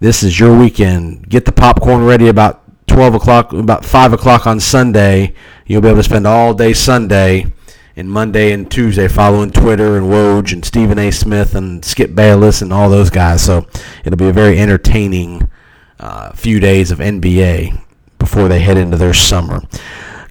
this 0.00 0.22
is 0.22 0.40
your 0.40 0.58
weekend. 0.58 1.28
Get 1.28 1.44
the 1.44 1.52
popcorn 1.52 2.04
ready 2.04 2.28
about 2.28 2.62
12 2.88 3.14
o'clock, 3.14 3.52
about 3.52 3.84
5 3.84 4.14
o'clock 4.14 4.46
on 4.46 4.58
Sunday. 4.58 5.34
You'll 5.66 5.82
be 5.82 5.88
able 5.88 5.98
to 5.98 6.02
spend 6.02 6.26
all 6.26 6.54
day 6.54 6.72
Sunday 6.72 7.52
and 7.96 8.10
Monday 8.10 8.52
and 8.52 8.70
Tuesday 8.70 9.08
following 9.08 9.50
Twitter 9.50 9.98
and 9.98 10.06
Woj 10.06 10.54
and 10.54 10.64
Stephen 10.64 10.98
A. 10.98 11.10
Smith 11.10 11.54
and 11.54 11.84
Skip 11.84 12.14
Bayless 12.14 12.62
and 12.62 12.72
all 12.72 12.88
those 12.88 13.10
guys. 13.10 13.42
So 13.44 13.66
it'll 14.04 14.16
be 14.16 14.28
a 14.28 14.32
very 14.32 14.58
entertaining 14.58 15.48
uh, 16.00 16.32
few 16.32 16.60
days 16.60 16.90
of 16.90 16.98
NBA 16.98 17.78
before 18.18 18.48
they 18.48 18.60
head 18.60 18.78
into 18.78 18.96
their 18.96 19.14
summer. 19.14 19.60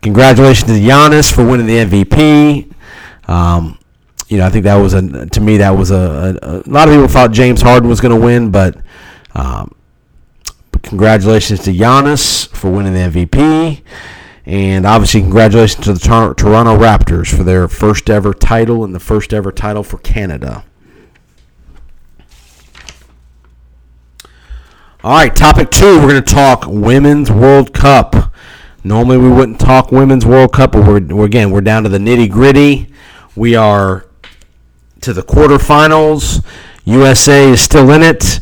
Congratulations 0.01 0.71
to 0.71 0.79
Giannis 0.79 1.31
for 1.31 1.45
winning 1.45 1.67
the 1.67 1.85
MVP. 1.85 2.73
Um, 3.29 3.77
you 4.29 4.37
know, 4.37 4.45
I 4.45 4.49
think 4.49 4.63
that 4.63 4.75
was 4.75 4.93
a 4.93 5.25
to 5.27 5.41
me 5.41 5.57
that 5.57 5.71
was 5.71 5.91
a, 5.91 6.37
a, 6.41 6.59
a 6.59 6.69
lot 6.69 6.87
of 6.87 6.93
people 6.93 7.07
thought 7.07 7.31
James 7.31 7.61
Harden 7.61 7.89
was 7.89 7.99
going 7.99 8.17
to 8.17 8.25
win, 8.25 8.51
but, 8.51 8.77
um, 9.39 9.73
but 10.71 10.83
congratulations 10.83 11.63
to 11.63 11.71
Giannis 11.71 12.47
for 12.49 12.69
winning 12.69 12.93
the 12.93 12.99
MVP, 12.99 13.81
and 14.45 14.85
obviously 14.85 15.21
congratulations 15.21 15.85
to 15.85 15.93
the 15.93 15.99
Tor- 15.99 16.33
Toronto 16.33 16.77
Raptors 16.77 17.33
for 17.33 17.43
their 17.43 17.67
first 17.69 18.09
ever 18.09 18.33
title 18.33 18.83
and 18.83 18.93
the 18.93 18.99
first 18.99 19.33
ever 19.33 19.51
title 19.51 19.83
for 19.83 19.97
Canada. 19.99 20.65
All 25.01 25.13
right, 25.13 25.33
topic 25.33 25.71
two, 25.71 25.99
we're 25.99 26.09
going 26.09 26.23
to 26.23 26.33
talk 26.33 26.65
Women's 26.67 27.31
World 27.31 27.73
Cup. 27.73 28.33
Normally 28.83 29.17
we 29.17 29.29
wouldn't 29.29 29.59
talk 29.59 29.93
Women's 29.93 30.25
World 30.25 30.51
Cup, 30.51 30.73
but 30.73 30.85
we're, 30.85 30.99
we're 30.99 31.25
again 31.25 31.51
we're 31.51 31.61
down 31.61 31.83
to 31.83 31.89
the 31.89 31.97
nitty 31.97 32.29
gritty. 32.29 32.93
We 33.37 33.55
are 33.55 34.05
to 34.99 35.13
the 35.13 35.21
quarterfinals. 35.21 36.45
USA 36.83 37.49
is 37.49 37.61
still 37.61 37.89
in 37.91 38.01
it. 38.01 38.41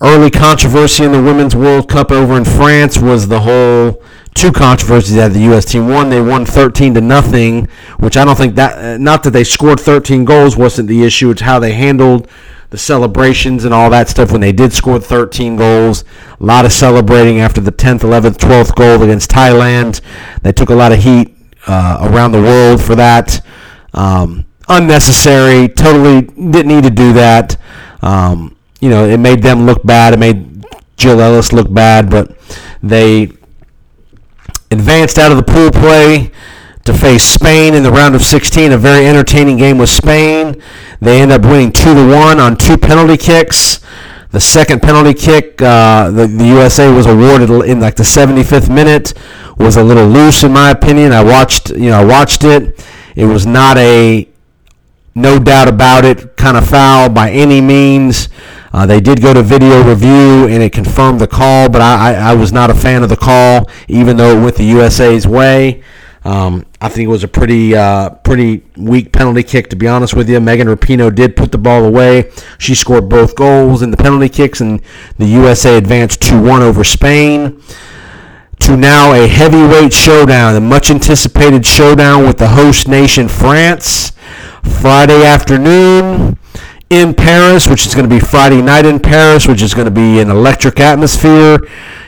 Early 0.00 0.30
controversy 0.30 1.04
in 1.04 1.12
the 1.12 1.22
Women's 1.22 1.56
World 1.56 1.88
Cup 1.88 2.10
over 2.10 2.36
in 2.36 2.44
France 2.44 2.98
was 2.98 3.28
the 3.28 3.40
whole 3.40 4.02
two 4.34 4.52
controversies 4.52 5.14
that 5.14 5.32
the 5.32 5.40
U.S. 5.40 5.64
team 5.64 5.88
won. 5.88 6.10
They 6.10 6.20
won 6.20 6.44
13 6.44 6.94
to 6.94 7.00
nothing, 7.00 7.66
which 7.98 8.16
I 8.16 8.24
don't 8.26 8.36
think 8.36 8.56
that 8.56 8.78
uh, 8.78 8.98
not 8.98 9.22
that 9.22 9.30
they 9.30 9.44
scored 9.44 9.80
13 9.80 10.26
goals 10.26 10.56
wasn't 10.56 10.88
the 10.88 11.02
issue. 11.02 11.30
It's 11.30 11.40
how 11.40 11.58
they 11.58 11.72
handled 11.72 12.28
the 12.68 12.76
celebrations 12.76 13.64
and 13.64 13.72
all 13.72 13.88
that 13.88 14.08
stuff 14.08 14.32
when 14.32 14.42
they 14.42 14.52
did 14.52 14.74
score 14.74 15.00
13 15.00 15.56
goals. 15.56 16.04
A 16.40 16.44
lot 16.44 16.66
of 16.66 16.72
celebrating 16.72 17.40
after 17.40 17.62
the 17.62 17.72
10th, 17.72 18.00
11th, 18.00 18.36
12th 18.36 18.74
goal 18.74 19.02
against 19.02 19.30
Thailand. 19.30 20.02
They 20.42 20.52
took 20.52 20.68
a 20.68 20.74
lot 20.74 20.92
of 20.92 20.98
heat 20.98 21.34
uh, 21.66 21.98
around 22.02 22.32
the 22.32 22.42
world 22.42 22.82
for 22.82 22.96
that. 22.96 23.40
Um, 23.94 24.44
unnecessary. 24.68 25.68
Totally 25.68 26.22
didn't 26.22 26.68
need 26.68 26.84
to 26.84 26.90
do 26.90 27.14
that. 27.14 27.56
Um, 28.02 28.55
you 28.80 28.90
know, 28.90 29.06
it 29.06 29.18
made 29.18 29.42
them 29.42 29.66
look 29.66 29.84
bad. 29.84 30.14
It 30.14 30.18
made 30.18 30.64
Jill 30.96 31.20
Ellis 31.20 31.52
look 31.52 31.72
bad, 31.72 32.10
but 32.10 32.36
they 32.82 33.30
advanced 34.70 35.18
out 35.18 35.30
of 35.30 35.36
the 35.36 35.42
pool 35.42 35.70
play 35.70 36.30
to 36.84 36.94
face 36.94 37.24
Spain 37.24 37.74
in 37.74 37.82
the 37.82 37.90
round 37.90 38.14
of 38.14 38.22
16. 38.22 38.72
A 38.72 38.78
very 38.78 39.06
entertaining 39.06 39.56
game 39.56 39.78
with 39.78 39.88
Spain. 39.88 40.62
They 41.00 41.20
end 41.20 41.32
up 41.32 41.42
winning 41.42 41.72
two 41.72 41.94
to 41.94 42.08
one 42.08 42.40
on 42.40 42.56
two 42.56 42.78
penalty 42.78 43.16
kicks. 43.16 43.80
The 44.30 44.40
second 44.40 44.82
penalty 44.82 45.14
kick, 45.14 45.62
uh, 45.62 46.10
the, 46.10 46.26
the 46.26 46.46
USA 46.46 46.92
was 46.92 47.06
awarded 47.06 47.48
in 47.66 47.80
like 47.80 47.96
the 47.96 48.02
75th 48.02 48.68
minute, 48.68 49.14
was 49.56 49.76
a 49.76 49.84
little 49.84 50.06
loose 50.06 50.42
in 50.42 50.52
my 50.52 50.70
opinion. 50.70 51.12
I 51.12 51.22
watched, 51.22 51.70
you 51.70 51.90
know, 51.90 52.00
I 52.00 52.04
watched 52.04 52.44
it. 52.44 52.84
It 53.14 53.24
was 53.24 53.46
not 53.46 53.78
a 53.78 54.28
no 55.16 55.38
doubt 55.38 55.66
about 55.66 56.04
it, 56.04 56.36
kind 56.36 56.58
of 56.58 56.68
foul 56.68 57.08
by 57.08 57.30
any 57.30 57.62
means. 57.62 58.28
Uh, 58.70 58.84
they 58.84 59.00
did 59.00 59.22
go 59.22 59.32
to 59.32 59.42
video 59.42 59.82
review 59.82 60.46
and 60.46 60.62
it 60.62 60.72
confirmed 60.74 61.18
the 61.18 61.26
call, 61.26 61.70
but 61.70 61.80
I, 61.80 62.12
I, 62.12 62.32
I, 62.32 62.34
was 62.34 62.52
not 62.52 62.68
a 62.68 62.74
fan 62.74 63.02
of 63.02 63.08
the 63.08 63.16
call, 63.16 63.70
even 63.88 64.18
though 64.18 64.36
it 64.36 64.42
went 64.42 64.56
the 64.56 64.64
USA's 64.64 65.26
way. 65.26 65.82
Um, 66.22 66.66
I 66.82 66.90
think 66.90 67.06
it 67.06 67.10
was 67.10 67.24
a 67.24 67.28
pretty 67.28 67.74
uh, 67.74 68.10
pretty 68.10 68.62
weak 68.76 69.12
penalty 69.12 69.42
kick, 69.42 69.70
to 69.70 69.76
be 69.76 69.88
honest 69.88 70.14
with 70.14 70.28
you. 70.28 70.38
Megan 70.38 70.66
Rapinoe 70.66 71.14
did 71.14 71.34
put 71.34 71.50
the 71.50 71.58
ball 71.58 71.86
away. 71.86 72.30
She 72.58 72.74
scored 72.74 73.08
both 73.08 73.36
goals 73.36 73.80
in 73.80 73.92
the 73.92 73.96
penalty 73.96 74.28
kicks, 74.28 74.60
and 74.60 74.82
the 75.16 75.26
USA 75.26 75.78
advanced 75.78 76.20
2 76.20 76.42
1 76.42 76.62
over 76.62 76.84
Spain. 76.84 77.62
To 78.60 78.76
now 78.76 79.12
a 79.12 79.26
heavyweight 79.26 79.92
showdown, 79.92 80.56
a 80.56 80.60
much 80.60 80.90
anticipated 80.90 81.64
showdown 81.64 82.26
with 82.26 82.38
the 82.38 82.48
host 82.48 82.88
nation, 82.88 83.28
France. 83.28 84.12
Friday 84.80 85.24
afternoon 85.24 86.38
in 86.90 87.14
Paris, 87.14 87.68
which 87.68 87.86
is 87.86 87.94
going 87.94 88.08
to 88.08 88.14
be 88.14 88.20
Friday 88.20 88.62
night 88.62 88.84
in 88.84 88.98
Paris, 89.00 89.46
which 89.46 89.62
is 89.62 89.74
going 89.74 89.86
to 89.86 89.90
be 89.90 90.20
an 90.20 90.30
electric 90.30 90.80
atmosphere. 90.80 91.58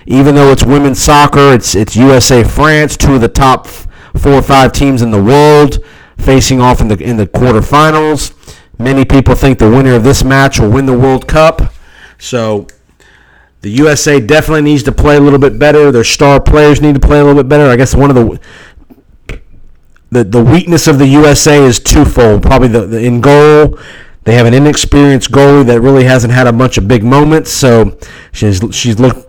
Even 0.07 0.35
though 0.35 0.51
it's 0.51 0.65
women's 0.65 1.01
soccer, 1.01 1.53
it's 1.53 1.75
it's 1.75 1.97
USA 1.97 2.45
France, 2.45 2.97
two 2.97 3.15
of 3.15 3.21
the 3.21 3.29
top 3.29 3.67
four 3.67 4.33
or 4.33 4.43
five 4.43 4.73
teams 4.73 5.03
in 5.03 5.11
the 5.11 5.23
world 5.23 5.85
facing 6.19 6.61
off 6.61 6.81
in 6.81 6.89
the 6.89 6.97
in 7.03 7.17
the 7.17 7.27
quarterfinals. 7.27 8.35
Many 8.79 9.05
people 9.05 9.35
think 9.35 9.59
the 9.59 9.71
winner 9.71 9.95
of 9.95 10.05
this 10.05 10.23
match 10.23 10.61
will 10.61 10.71
win 10.71 10.87
the 10.87 10.97
World 10.97 11.27
Cup. 11.27 11.73
So 12.19 12.69
the 13.61 13.71
USA 13.71 14.21
definitely 14.21 14.63
needs 14.63 14.83
to 14.85 14.93
play 14.93 15.17
a 15.17 15.21
little 15.21 15.39
bit 15.39 15.59
better. 15.59 15.91
Their 15.91 16.05
star 16.05 16.41
players 16.41 16.81
need 16.81 16.95
to 16.95 17.01
play 17.01 17.19
a 17.19 17.25
little 17.25 17.43
bit 17.43 17.49
better. 17.49 17.71
I 17.71 17.77
guess 17.77 17.95
one 17.95 18.11
of 18.11 18.17
the 18.17 18.41
the, 20.11 20.25
the 20.25 20.43
weakness 20.43 20.87
of 20.87 20.99
the 20.99 21.07
USA 21.07 21.63
is 21.63 21.79
twofold. 21.79 22.43
Probably 22.43 22.69
the, 22.69 22.87
the 22.87 23.05
in 23.05 23.21
goal, 23.21 23.79
they 24.25 24.35
have 24.35 24.47
an 24.47 24.55
inexperienced 24.55 25.31
goalie 25.31 25.67
that 25.67 25.81
really 25.81 26.05
hasn't 26.05 26.33
had 26.33 26.47
a 26.47 26.53
bunch 26.53 26.79
of 26.79 26.89
big 26.89 27.05
moments. 27.05 27.51
So 27.51 27.99
she's 28.33 28.63
she's 28.73 28.99
looked 28.99 29.27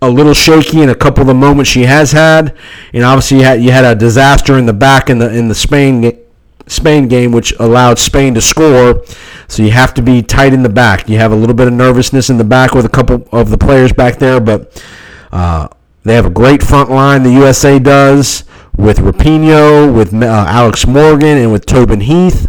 a 0.00 0.10
little 0.10 0.34
shaky 0.34 0.82
in 0.82 0.88
a 0.88 0.94
couple 0.94 1.20
of 1.20 1.28
the 1.28 1.34
moments 1.34 1.70
she 1.70 1.82
has 1.82 2.10
had. 2.12 2.56
And 2.92 3.04
obviously 3.04 3.38
you 3.38 3.44
had 3.44 3.62
you 3.62 3.70
had 3.70 3.84
a 3.84 3.94
disaster 3.94 4.58
in 4.58 4.66
the 4.66 4.72
back 4.72 5.10
in 5.10 5.18
the 5.18 5.32
in 5.32 5.48
the 5.48 5.54
Spain 5.54 6.21
Spain 6.66 7.08
game, 7.08 7.32
which 7.32 7.52
allowed 7.58 7.98
Spain 7.98 8.34
to 8.34 8.40
score. 8.40 9.04
So 9.48 9.62
you 9.62 9.70
have 9.70 9.94
to 9.94 10.02
be 10.02 10.22
tight 10.22 10.52
in 10.52 10.62
the 10.62 10.68
back. 10.68 11.08
You 11.08 11.18
have 11.18 11.32
a 11.32 11.36
little 11.36 11.54
bit 11.54 11.66
of 11.66 11.74
nervousness 11.74 12.30
in 12.30 12.38
the 12.38 12.44
back 12.44 12.74
with 12.74 12.84
a 12.84 12.88
couple 12.88 13.28
of 13.32 13.50
the 13.50 13.58
players 13.58 13.92
back 13.92 14.18
there, 14.18 14.40
but 14.40 14.82
uh, 15.30 15.68
they 16.04 16.14
have 16.14 16.26
a 16.26 16.30
great 16.30 16.62
front 16.62 16.90
line. 16.90 17.22
The 17.22 17.32
USA 17.32 17.78
does 17.78 18.44
with 18.76 18.98
Rapinoe, 18.98 19.94
with 19.94 20.14
uh, 20.14 20.44
Alex 20.48 20.86
Morgan, 20.86 21.38
and 21.38 21.52
with 21.52 21.66
Tobin 21.66 22.00
Heath. 22.00 22.48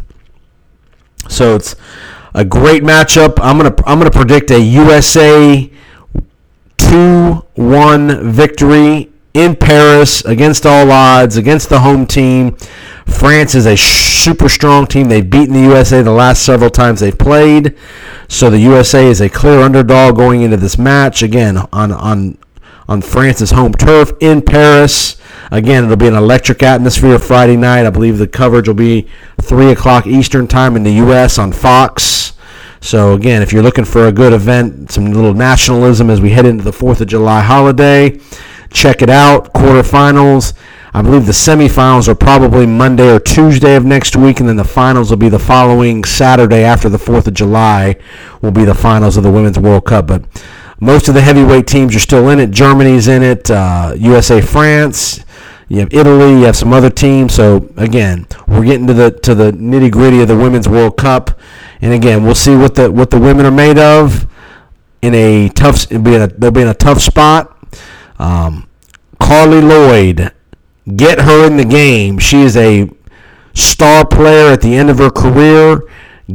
So 1.30 1.56
it's 1.56 1.76
a 2.34 2.44
great 2.44 2.84
matchup. 2.84 3.38
I'm 3.42 3.58
gonna 3.58 3.76
I'm 3.86 3.98
gonna 3.98 4.12
predict 4.12 4.52
a 4.52 4.60
USA 4.60 5.70
two 6.78 7.46
one 7.56 8.32
victory 8.32 9.13
in 9.34 9.56
Paris 9.56 10.24
against 10.26 10.66
all 10.66 10.92
odds 10.92 11.38
against 11.38 11.70
the 11.70 11.80
home 11.80 12.06
team. 12.06 12.56
France 13.06 13.56
is 13.56 13.66
a 13.66 13.76
super 13.76 14.48
strong 14.48 14.86
team. 14.88 15.10
They've 15.10 15.28
beaten 15.28 15.54
the 15.54 15.62
USA 15.62 16.02
the 16.02 16.12
last 16.12 16.44
several 16.44 16.70
times 16.70 17.00
they've 17.00 17.18
played. 17.18 17.76
So 18.28 18.50
the 18.50 18.60
USA 18.60 19.06
is 19.06 19.22
a 19.22 19.30
clear 19.30 19.60
underdog 19.60 20.16
going 20.16 20.42
into 20.42 20.58
this 20.58 20.78
match 20.78 21.24
again 21.24 21.58
on 21.74 21.92
on 21.92 22.38
on 22.88 23.02
France's 23.02 23.52
home 23.52 23.74
turf 23.74 24.12
in 24.20 24.42
Paris. 24.42 25.18
Again, 25.52 25.86
it'll 25.86 25.96
be 25.96 26.08
an 26.08 26.16
electric 26.16 26.64
atmosphere 26.64 27.20
Friday 27.20 27.56
night. 27.56 27.86
I 27.86 27.90
believe 27.90 28.18
the 28.18 28.28
coverage 28.28 28.68
will 28.68 28.76
be 28.76 29.08
3 29.42 29.72
o'clock 29.72 30.08
Eastern 30.08 30.48
Time 30.48 30.76
in 30.76 30.84
the 30.84 30.94
U.S. 30.94 31.38
on 31.38 31.54
Fox. 31.54 32.34
So, 32.82 33.14
again, 33.14 33.42
if 33.42 33.54
you're 33.54 33.64
looking 33.64 33.86
for 33.86 34.08
a 34.08 34.12
good 34.12 34.34
event, 34.34 34.92
some 34.92 35.06
little 35.06 35.34
nationalism 35.34 36.10
as 36.10 36.20
we 36.20 36.32
head 36.32 36.46
into 36.46 36.64
the 36.64 36.72
4th 36.72 37.00
of 37.00 37.08
July 37.08 37.42
holiday, 37.42 38.20
check 38.74 39.02
it 39.02 39.10
out. 39.10 39.54
Quarterfinals. 39.54 40.54
I 40.96 41.02
believe 41.02 41.26
the 41.26 41.32
semifinals 41.32 42.08
are 42.08 42.16
probably 42.16 42.68
Monday 42.68 43.16
or 43.16 43.20
Tuesday 43.20 43.76
of 43.76 43.84
next 43.84 44.16
week, 44.16 44.40
and 44.40 44.48
then 44.48 44.58
the 44.58 44.64
finals 44.64 45.10
will 45.10 45.18
be 45.18 45.30
the 45.30 45.40
following 45.40 46.04
Saturday 46.04 46.64
after 46.64 46.88
the 46.88 47.00
4th 47.00 47.26
of 47.26 47.34
July, 47.34 47.96
will 48.42 48.52
be 48.52 48.64
the 48.64 48.76
finals 48.76 49.18
of 49.18 49.24
the 49.24 49.32
Women's 49.32 49.58
World 49.58 49.86
Cup. 49.86 50.06
But 50.06 50.26
most 50.80 51.08
of 51.08 51.16
the 51.16 51.22
heavyweight 51.22 51.66
teams 51.66 51.96
are 51.96 52.00
still 52.00 52.30
in 52.30 52.40
it. 52.40 52.52
Germany's 52.52 53.08
in 53.08 53.24
it. 53.24 53.50
Uh, 53.50 53.96
USA, 53.98 54.42
France. 54.42 55.24
You 55.68 55.80
have 55.80 55.94
Italy. 55.94 56.32
You 56.32 56.44
have 56.44 56.56
some 56.56 56.74
other 56.74 56.92
teams. 56.92 57.34
So 57.34 57.70
again, 57.78 58.28
we're 58.48 58.66
getting 58.66 58.86
to 58.86 58.94
the 58.94 59.12
to 59.22 59.34
the 59.34 59.52
nitty 59.52 59.92
gritty 59.92 60.22
of 60.22 60.28
the 60.28 60.36
Women's 60.38 60.70
World 60.70 60.98
Cup, 60.98 61.40
and 61.82 61.94
again, 61.94 62.24
we'll 62.24 62.36
see 62.36 62.56
what 62.56 62.76
the 62.76 62.92
what 62.92 63.10
the 63.10 63.20
women 63.20 63.46
are 63.46 63.52
made 63.52 63.80
of. 63.80 64.28
In 65.02 65.16
a 65.16 65.50
tough, 65.50 65.90
be 65.90 65.96
in 65.96 66.22
a, 66.22 66.28
they'll 66.28 66.52
be 66.52 66.62
in 66.62 66.68
a 66.68 66.74
tough 66.74 67.02
spot. 67.02 67.53
Um, 68.20 68.68
Carli 69.20 69.62
Lloyd, 69.62 70.32
get 70.96 71.22
her 71.22 71.48
in 71.48 71.58
the 71.58 71.66
game. 71.66 72.20
She 72.20 72.42
is 72.42 72.58
a 72.58 72.90
star 73.54 74.06
player 74.06 74.52
at 74.52 74.62
the 74.62 74.76
end 74.76 74.90
of 74.90 74.98
her 74.98 75.10
career. 75.10 75.82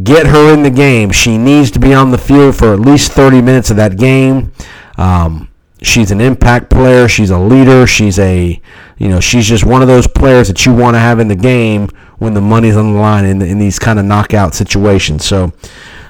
Get 0.03 0.27
her 0.27 0.53
in 0.53 0.63
the 0.63 0.71
game. 0.71 1.11
She 1.11 1.39
needs 1.39 1.71
to 1.73 1.79
be 1.79 1.95
on 1.95 2.11
the 2.11 2.19
field 2.19 2.57
for 2.57 2.73
at 2.73 2.81
least 2.81 3.13
30 3.13 3.41
minutes 3.43 3.71
of 3.71 3.77
that 3.77 3.97
game. 3.97 4.53
Um, 4.97 5.49
she's 5.83 6.11
an 6.11 6.21
impact 6.21 6.71
player. 6.71 7.09
She's 7.09 7.31
a 7.31 7.39
leader. 7.39 7.87
She's 7.87 8.19
a, 8.19 8.61
you 8.99 9.09
know, 9.09 9.21
she's 9.21 9.47
just 9.47 9.65
one 9.65 9.81
of 9.81 9.89
those 9.89 10.07
players 10.07 10.49
that 10.49 10.67
you 10.67 10.75
want 10.75 10.95
to 10.95 11.01
have 11.01 11.21
in 11.21 11.29
the 11.29 11.37
game 11.37 11.89
when 12.19 12.35
the 12.35 12.41
money's 12.41 12.77
on 12.77 12.93
the 12.95 12.99
line 12.99 13.25
in, 13.25 13.41
in 13.41 13.59
these 13.59 13.79
kind 13.79 13.99
of 13.99 14.05
knockout 14.05 14.55
situations. 14.55 15.25
So, 15.25 15.53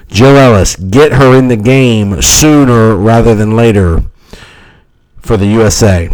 Jill 0.07 0.35
Ellis, 0.35 0.75
get 0.75 1.13
her 1.13 1.37
in 1.37 1.47
the 1.47 1.55
game 1.55 2.21
sooner 2.21 2.95
rather 2.95 3.35
than 3.35 3.55
later 3.55 4.03
for 5.29 5.37
the 5.37 5.45
USA. 5.45 6.09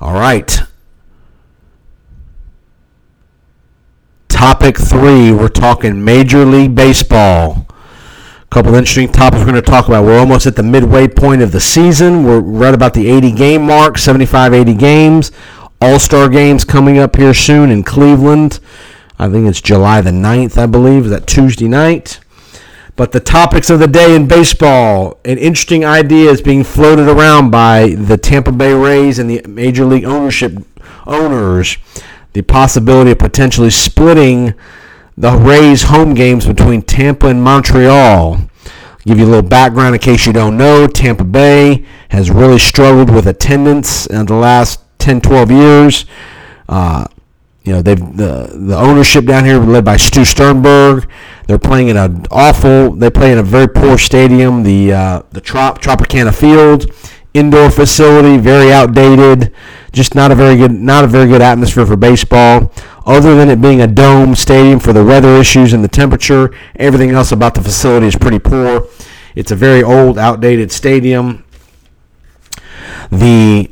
All 0.00 0.14
right. 0.14 0.62
Topic 4.28 4.78
three, 4.78 5.30
we're 5.30 5.50
talking 5.50 6.02
Major 6.02 6.46
League 6.46 6.74
Baseball. 6.74 7.66
A 7.68 8.46
couple 8.48 8.74
interesting 8.74 9.12
topics 9.12 9.40
we're 9.40 9.50
going 9.50 9.62
to 9.62 9.70
talk 9.70 9.88
about. 9.88 10.06
We're 10.06 10.18
almost 10.18 10.46
at 10.46 10.56
the 10.56 10.62
midway 10.62 11.06
point 11.06 11.42
of 11.42 11.52
the 11.52 11.60
season. 11.60 12.24
We're 12.24 12.40
right 12.40 12.72
about 12.72 12.94
the 12.94 13.10
80 13.10 13.32
game 13.32 13.66
mark, 13.66 13.98
75, 13.98 14.54
80 14.54 14.72
games. 14.72 15.30
All 15.82 15.98
Star 15.98 16.30
games 16.30 16.64
coming 16.64 16.96
up 16.96 17.16
here 17.16 17.34
soon 17.34 17.70
in 17.70 17.82
Cleveland. 17.82 18.58
I 19.18 19.28
think 19.28 19.46
it's 19.46 19.60
July 19.60 20.00
the 20.00 20.12
9th, 20.12 20.56
I 20.56 20.64
believe. 20.64 21.04
Is 21.04 21.10
that 21.10 21.26
Tuesday 21.26 21.68
night? 21.68 22.20
But 22.98 23.12
the 23.12 23.20
topics 23.20 23.70
of 23.70 23.78
the 23.78 23.86
day 23.86 24.16
in 24.16 24.26
baseball, 24.26 25.20
an 25.24 25.38
interesting 25.38 25.84
idea 25.84 26.32
is 26.32 26.42
being 26.42 26.64
floated 26.64 27.06
around 27.06 27.48
by 27.48 27.90
the 27.90 28.18
Tampa 28.18 28.50
Bay 28.50 28.74
Rays 28.74 29.20
and 29.20 29.30
the 29.30 29.40
Major 29.46 29.84
League 29.84 30.04
ownership 30.04 30.54
owners. 31.06 31.76
The 32.32 32.42
possibility 32.42 33.12
of 33.12 33.20
potentially 33.20 33.70
splitting 33.70 34.52
the 35.16 35.30
Rays 35.30 35.84
home 35.84 36.12
games 36.12 36.44
between 36.44 36.82
Tampa 36.82 37.28
and 37.28 37.40
Montreal. 37.40 38.34
I'll 38.34 38.48
give 39.04 39.20
you 39.20 39.26
a 39.26 39.30
little 39.30 39.48
background 39.48 39.94
in 39.94 40.00
case 40.00 40.26
you 40.26 40.32
don't 40.32 40.56
know. 40.56 40.88
Tampa 40.88 41.22
Bay 41.22 41.86
has 42.08 42.32
really 42.32 42.58
struggled 42.58 43.10
with 43.10 43.28
attendance 43.28 44.08
in 44.08 44.26
the 44.26 44.34
last 44.34 44.80
10, 44.98 45.20
12 45.20 45.52
years. 45.52 46.04
Uh, 46.68 47.06
you 47.68 47.74
know, 47.74 47.82
they've 47.82 48.16
the 48.16 48.50
the 48.54 48.74
ownership 48.74 49.26
down 49.26 49.44
here 49.44 49.58
led 49.58 49.84
by 49.84 49.98
Stu 49.98 50.24
Sternberg. 50.24 51.06
They're 51.46 51.58
playing 51.58 51.88
in 51.88 51.98
an 51.98 52.24
awful. 52.30 52.92
They 52.92 53.10
play 53.10 53.30
in 53.30 53.36
a 53.36 53.42
very 53.42 53.68
poor 53.68 53.98
stadium, 53.98 54.62
the 54.62 54.94
uh, 54.94 55.22
the 55.32 55.42
Trop 55.42 55.82
Tropicana 55.82 56.34
Field, 56.34 56.90
indoor 57.34 57.68
facility, 57.70 58.38
very 58.38 58.72
outdated. 58.72 59.52
Just 59.92 60.14
not 60.14 60.32
a 60.32 60.34
very 60.34 60.56
good 60.56 60.72
not 60.72 61.04
a 61.04 61.06
very 61.06 61.28
good 61.28 61.42
atmosphere 61.42 61.84
for 61.84 61.96
baseball. 61.96 62.72
Other 63.04 63.34
than 63.34 63.50
it 63.50 63.60
being 63.60 63.82
a 63.82 63.86
dome 63.86 64.34
stadium 64.34 64.80
for 64.80 64.94
the 64.94 65.04
weather 65.04 65.36
issues 65.36 65.74
and 65.74 65.84
the 65.84 65.88
temperature, 65.88 66.54
everything 66.76 67.10
else 67.10 67.32
about 67.32 67.54
the 67.54 67.62
facility 67.62 68.06
is 68.06 68.16
pretty 68.16 68.38
poor. 68.38 68.88
It's 69.34 69.50
a 69.50 69.56
very 69.56 69.82
old, 69.82 70.16
outdated 70.16 70.72
stadium. 70.72 71.44
The 73.12 73.70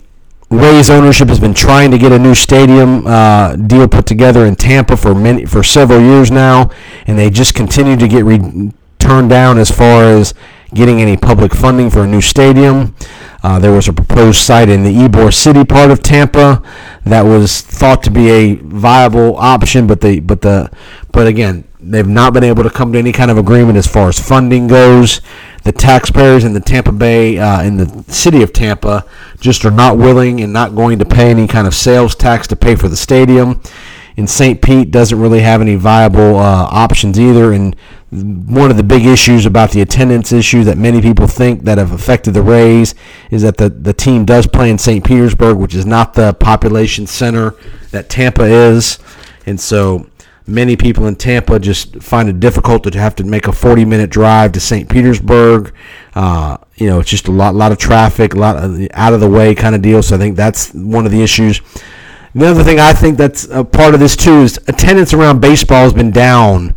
Rays 0.48 0.90
ownership 0.90 1.28
has 1.28 1.40
been 1.40 1.54
trying 1.54 1.90
to 1.90 1.98
get 1.98 2.12
a 2.12 2.18
new 2.18 2.34
stadium 2.34 3.04
uh, 3.04 3.56
deal 3.56 3.88
put 3.88 4.06
together 4.06 4.46
in 4.46 4.54
Tampa 4.54 4.96
for 4.96 5.12
many 5.12 5.44
for 5.44 5.64
several 5.64 6.00
years 6.00 6.30
now, 6.30 6.70
and 7.08 7.18
they 7.18 7.30
just 7.30 7.54
continue 7.54 7.96
to 7.96 8.06
get 8.06 8.24
re- 8.24 8.70
turned 9.00 9.28
down 9.28 9.58
as 9.58 9.72
far 9.72 10.04
as 10.04 10.34
getting 10.72 11.00
any 11.00 11.16
public 11.16 11.52
funding 11.52 11.90
for 11.90 12.04
a 12.04 12.06
new 12.06 12.20
stadium. 12.20 12.94
Uh, 13.42 13.58
there 13.58 13.72
was 13.72 13.88
a 13.88 13.92
proposed 13.92 14.38
site 14.38 14.68
in 14.68 14.84
the 14.84 14.92
Ybor 14.92 15.34
City 15.34 15.64
part 15.64 15.90
of 15.90 16.00
Tampa 16.00 16.62
that 17.04 17.22
was 17.22 17.60
thought 17.60 18.04
to 18.04 18.10
be 18.10 18.30
a 18.30 18.54
viable 18.54 19.36
option, 19.38 19.88
but 19.88 20.00
the 20.00 20.20
but 20.20 20.42
the 20.42 20.70
but 21.10 21.26
again 21.26 21.64
they've 21.80 22.06
not 22.06 22.32
been 22.32 22.44
able 22.44 22.62
to 22.62 22.70
come 22.70 22.92
to 22.92 22.98
any 22.98 23.12
kind 23.12 23.30
of 23.30 23.38
agreement 23.38 23.76
as 23.78 23.86
far 23.86 24.08
as 24.08 24.18
funding 24.18 24.66
goes 24.66 25.20
the 25.66 25.72
taxpayers 25.72 26.44
in 26.44 26.52
the 26.52 26.60
Tampa 26.60 26.92
Bay, 26.92 27.38
uh, 27.38 27.60
in 27.64 27.76
the 27.76 28.04
city 28.06 28.40
of 28.44 28.52
Tampa, 28.52 29.04
just 29.40 29.64
are 29.64 29.70
not 29.72 29.98
willing 29.98 30.40
and 30.40 30.52
not 30.52 30.76
going 30.76 31.00
to 31.00 31.04
pay 31.04 31.28
any 31.28 31.48
kind 31.48 31.66
of 31.66 31.74
sales 31.74 32.14
tax 32.14 32.46
to 32.46 32.56
pay 32.56 32.76
for 32.76 32.86
the 32.86 32.96
stadium. 32.96 33.60
And 34.16 34.30
St. 34.30 34.62
Pete 34.62 34.92
doesn't 34.92 35.20
really 35.20 35.40
have 35.40 35.60
any 35.60 35.74
viable 35.74 36.36
uh, 36.36 36.68
options 36.70 37.18
either. 37.18 37.52
And 37.52 37.74
one 38.10 38.70
of 38.70 38.76
the 38.76 38.84
big 38.84 39.06
issues 39.06 39.44
about 39.44 39.72
the 39.72 39.80
attendance 39.80 40.32
issue 40.32 40.62
that 40.62 40.78
many 40.78 41.02
people 41.02 41.26
think 41.26 41.64
that 41.64 41.78
have 41.78 41.90
affected 41.90 42.34
the 42.34 42.42
Rays 42.42 42.94
is 43.32 43.42
that 43.42 43.56
the, 43.56 43.68
the 43.68 43.92
team 43.92 44.24
does 44.24 44.46
play 44.46 44.70
in 44.70 44.78
St. 44.78 45.04
Petersburg, 45.04 45.56
which 45.56 45.74
is 45.74 45.84
not 45.84 46.14
the 46.14 46.32
population 46.34 47.08
center 47.08 47.56
that 47.90 48.08
Tampa 48.08 48.44
is. 48.44 49.00
And 49.46 49.60
so 49.60 50.06
Many 50.48 50.76
people 50.76 51.06
in 51.06 51.16
Tampa 51.16 51.58
just 51.58 51.96
find 52.02 52.28
it 52.28 52.38
difficult 52.38 52.84
to 52.84 52.98
have 52.98 53.16
to 53.16 53.24
make 53.24 53.48
a 53.48 53.52
40 53.52 53.84
minute 53.84 54.10
drive 54.10 54.52
to 54.52 54.60
St. 54.60 54.88
Petersburg. 54.88 55.74
Uh, 56.14 56.58
you 56.76 56.86
know, 56.86 57.00
it's 57.00 57.10
just 57.10 57.26
a 57.26 57.32
lot, 57.32 57.54
lot 57.54 57.72
of 57.72 57.78
traffic, 57.78 58.34
a 58.34 58.38
lot 58.38 58.56
of 58.56 58.86
out 58.92 59.12
of 59.12 59.20
the 59.20 59.28
way 59.28 59.54
kind 59.54 59.74
of 59.74 59.82
deal. 59.82 60.02
So 60.02 60.14
I 60.14 60.18
think 60.18 60.36
that's 60.36 60.72
one 60.72 61.04
of 61.04 61.12
the 61.12 61.22
issues. 61.22 61.60
The 62.34 62.46
other 62.46 62.62
thing 62.62 62.78
I 62.78 62.92
think 62.92 63.16
that's 63.18 63.48
a 63.48 63.64
part 63.64 63.94
of 63.94 64.00
this 64.00 64.14
too 64.14 64.42
is 64.42 64.58
attendance 64.68 65.12
around 65.12 65.40
baseball 65.40 65.82
has 65.82 65.94
been 65.94 66.10
down 66.10 66.76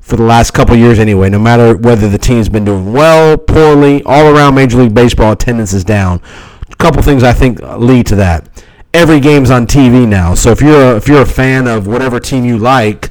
for 0.00 0.16
the 0.16 0.22
last 0.22 0.52
couple 0.52 0.74
years 0.76 0.98
anyway. 0.98 1.28
No 1.28 1.38
matter 1.38 1.76
whether 1.76 2.08
the 2.08 2.18
team's 2.18 2.48
been 2.48 2.64
doing 2.64 2.92
well, 2.92 3.36
poorly, 3.36 4.02
all 4.04 4.34
around 4.34 4.54
Major 4.54 4.78
League 4.78 4.94
Baseball 4.94 5.32
attendance 5.32 5.72
is 5.72 5.84
down. 5.84 6.22
A 6.70 6.76
couple 6.76 7.02
things 7.02 7.22
I 7.22 7.32
think 7.32 7.60
lead 7.60 8.06
to 8.06 8.16
that 8.16 8.64
every 8.92 9.20
game's 9.20 9.50
on 9.50 9.66
TV 9.66 10.06
now. 10.06 10.34
So 10.34 10.50
if 10.50 10.60
you're 10.60 10.94
a, 10.94 10.96
if 10.96 11.08
you're 11.08 11.22
a 11.22 11.26
fan 11.26 11.66
of 11.66 11.86
whatever 11.86 12.18
team 12.18 12.44
you 12.44 12.58
like, 12.58 13.09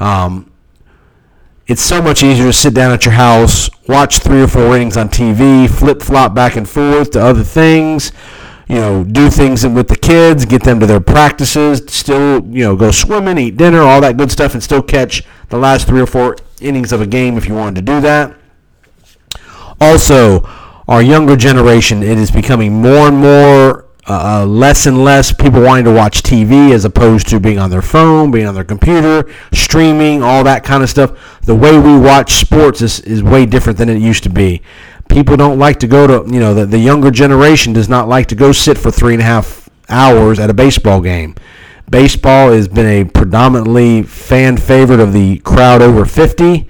um, 0.00 0.50
it's 1.66 1.82
so 1.82 2.02
much 2.02 2.22
easier 2.22 2.46
to 2.46 2.52
sit 2.52 2.74
down 2.74 2.92
at 2.92 3.06
your 3.06 3.14
house, 3.14 3.70
watch 3.88 4.18
three 4.18 4.42
or 4.42 4.48
four 4.48 4.76
innings 4.76 4.96
on 4.96 5.08
TV, 5.08 5.68
flip 5.68 6.02
flop 6.02 6.34
back 6.34 6.56
and 6.56 6.68
forth 6.68 7.12
to 7.12 7.20
other 7.22 7.42
things. 7.42 8.12
You 8.68 8.76
know, 8.76 9.04
do 9.04 9.30
things 9.30 9.66
with 9.66 9.88
the 9.88 9.96
kids, 9.96 10.46
get 10.46 10.62
them 10.62 10.80
to 10.80 10.86
their 10.86 11.00
practices, 11.00 11.82
still, 11.88 12.44
you 12.46 12.64
know, 12.64 12.76
go 12.76 12.90
swimming, 12.90 13.38
eat 13.38 13.56
dinner, 13.56 13.80
all 13.80 14.00
that 14.00 14.16
good 14.16 14.30
stuff, 14.30 14.54
and 14.54 14.62
still 14.62 14.82
catch 14.82 15.22
the 15.50 15.58
last 15.58 15.86
three 15.86 16.00
or 16.00 16.06
four 16.06 16.36
innings 16.60 16.92
of 16.92 17.00
a 17.00 17.06
game 17.06 17.36
if 17.36 17.46
you 17.46 17.54
wanted 17.54 17.76
to 17.76 17.92
do 17.92 18.00
that. 18.00 18.34
Also, 19.80 20.40
our 20.88 21.02
younger 21.02 21.36
generation, 21.36 22.02
it 22.02 22.18
is 22.18 22.30
becoming 22.30 22.72
more 22.80 23.08
and 23.08 23.18
more 23.18 23.83
uh, 24.06 24.44
less 24.46 24.86
and 24.86 25.02
less 25.02 25.32
people 25.32 25.62
wanting 25.62 25.84
to 25.84 25.92
watch 25.92 26.22
TV 26.22 26.72
as 26.72 26.84
opposed 26.84 27.28
to 27.28 27.40
being 27.40 27.58
on 27.58 27.70
their 27.70 27.82
phone, 27.82 28.30
being 28.30 28.46
on 28.46 28.54
their 28.54 28.64
computer, 28.64 29.30
streaming, 29.52 30.22
all 30.22 30.44
that 30.44 30.62
kind 30.62 30.82
of 30.82 30.90
stuff. 30.90 31.40
The 31.42 31.54
way 31.54 31.78
we 31.78 31.98
watch 31.98 32.34
sports 32.34 32.82
is, 32.82 33.00
is 33.00 33.22
way 33.22 33.46
different 33.46 33.78
than 33.78 33.88
it 33.88 33.98
used 33.98 34.22
to 34.24 34.30
be. 34.30 34.62
People 35.08 35.36
don't 35.36 35.58
like 35.58 35.78
to 35.80 35.86
go 35.86 36.06
to, 36.06 36.32
you 36.32 36.40
know, 36.40 36.54
the, 36.54 36.66
the 36.66 36.78
younger 36.78 37.10
generation 37.10 37.72
does 37.72 37.88
not 37.88 38.08
like 38.08 38.26
to 38.28 38.34
go 38.34 38.52
sit 38.52 38.76
for 38.76 38.90
three 38.90 39.14
and 39.14 39.22
a 39.22 39.26
half 39.26 39.68
hours 39.88 40.38
at 40.38 40.50
a 40.50 40.54
baseball 40.54 41.00
game. 41.00 41.34
Baseball 41.90 42.50
has 42.52 42.68
been 42.68 42.86
a 42.86 43.04
predominantly 43.04 44.02
fan 44.02 44.56
favorite 44.56 45.00
of 45.00 45.12
the 45.12 45.38
crowd 45.40 45.82
over 45.82 46.04
50, 46.04 46.66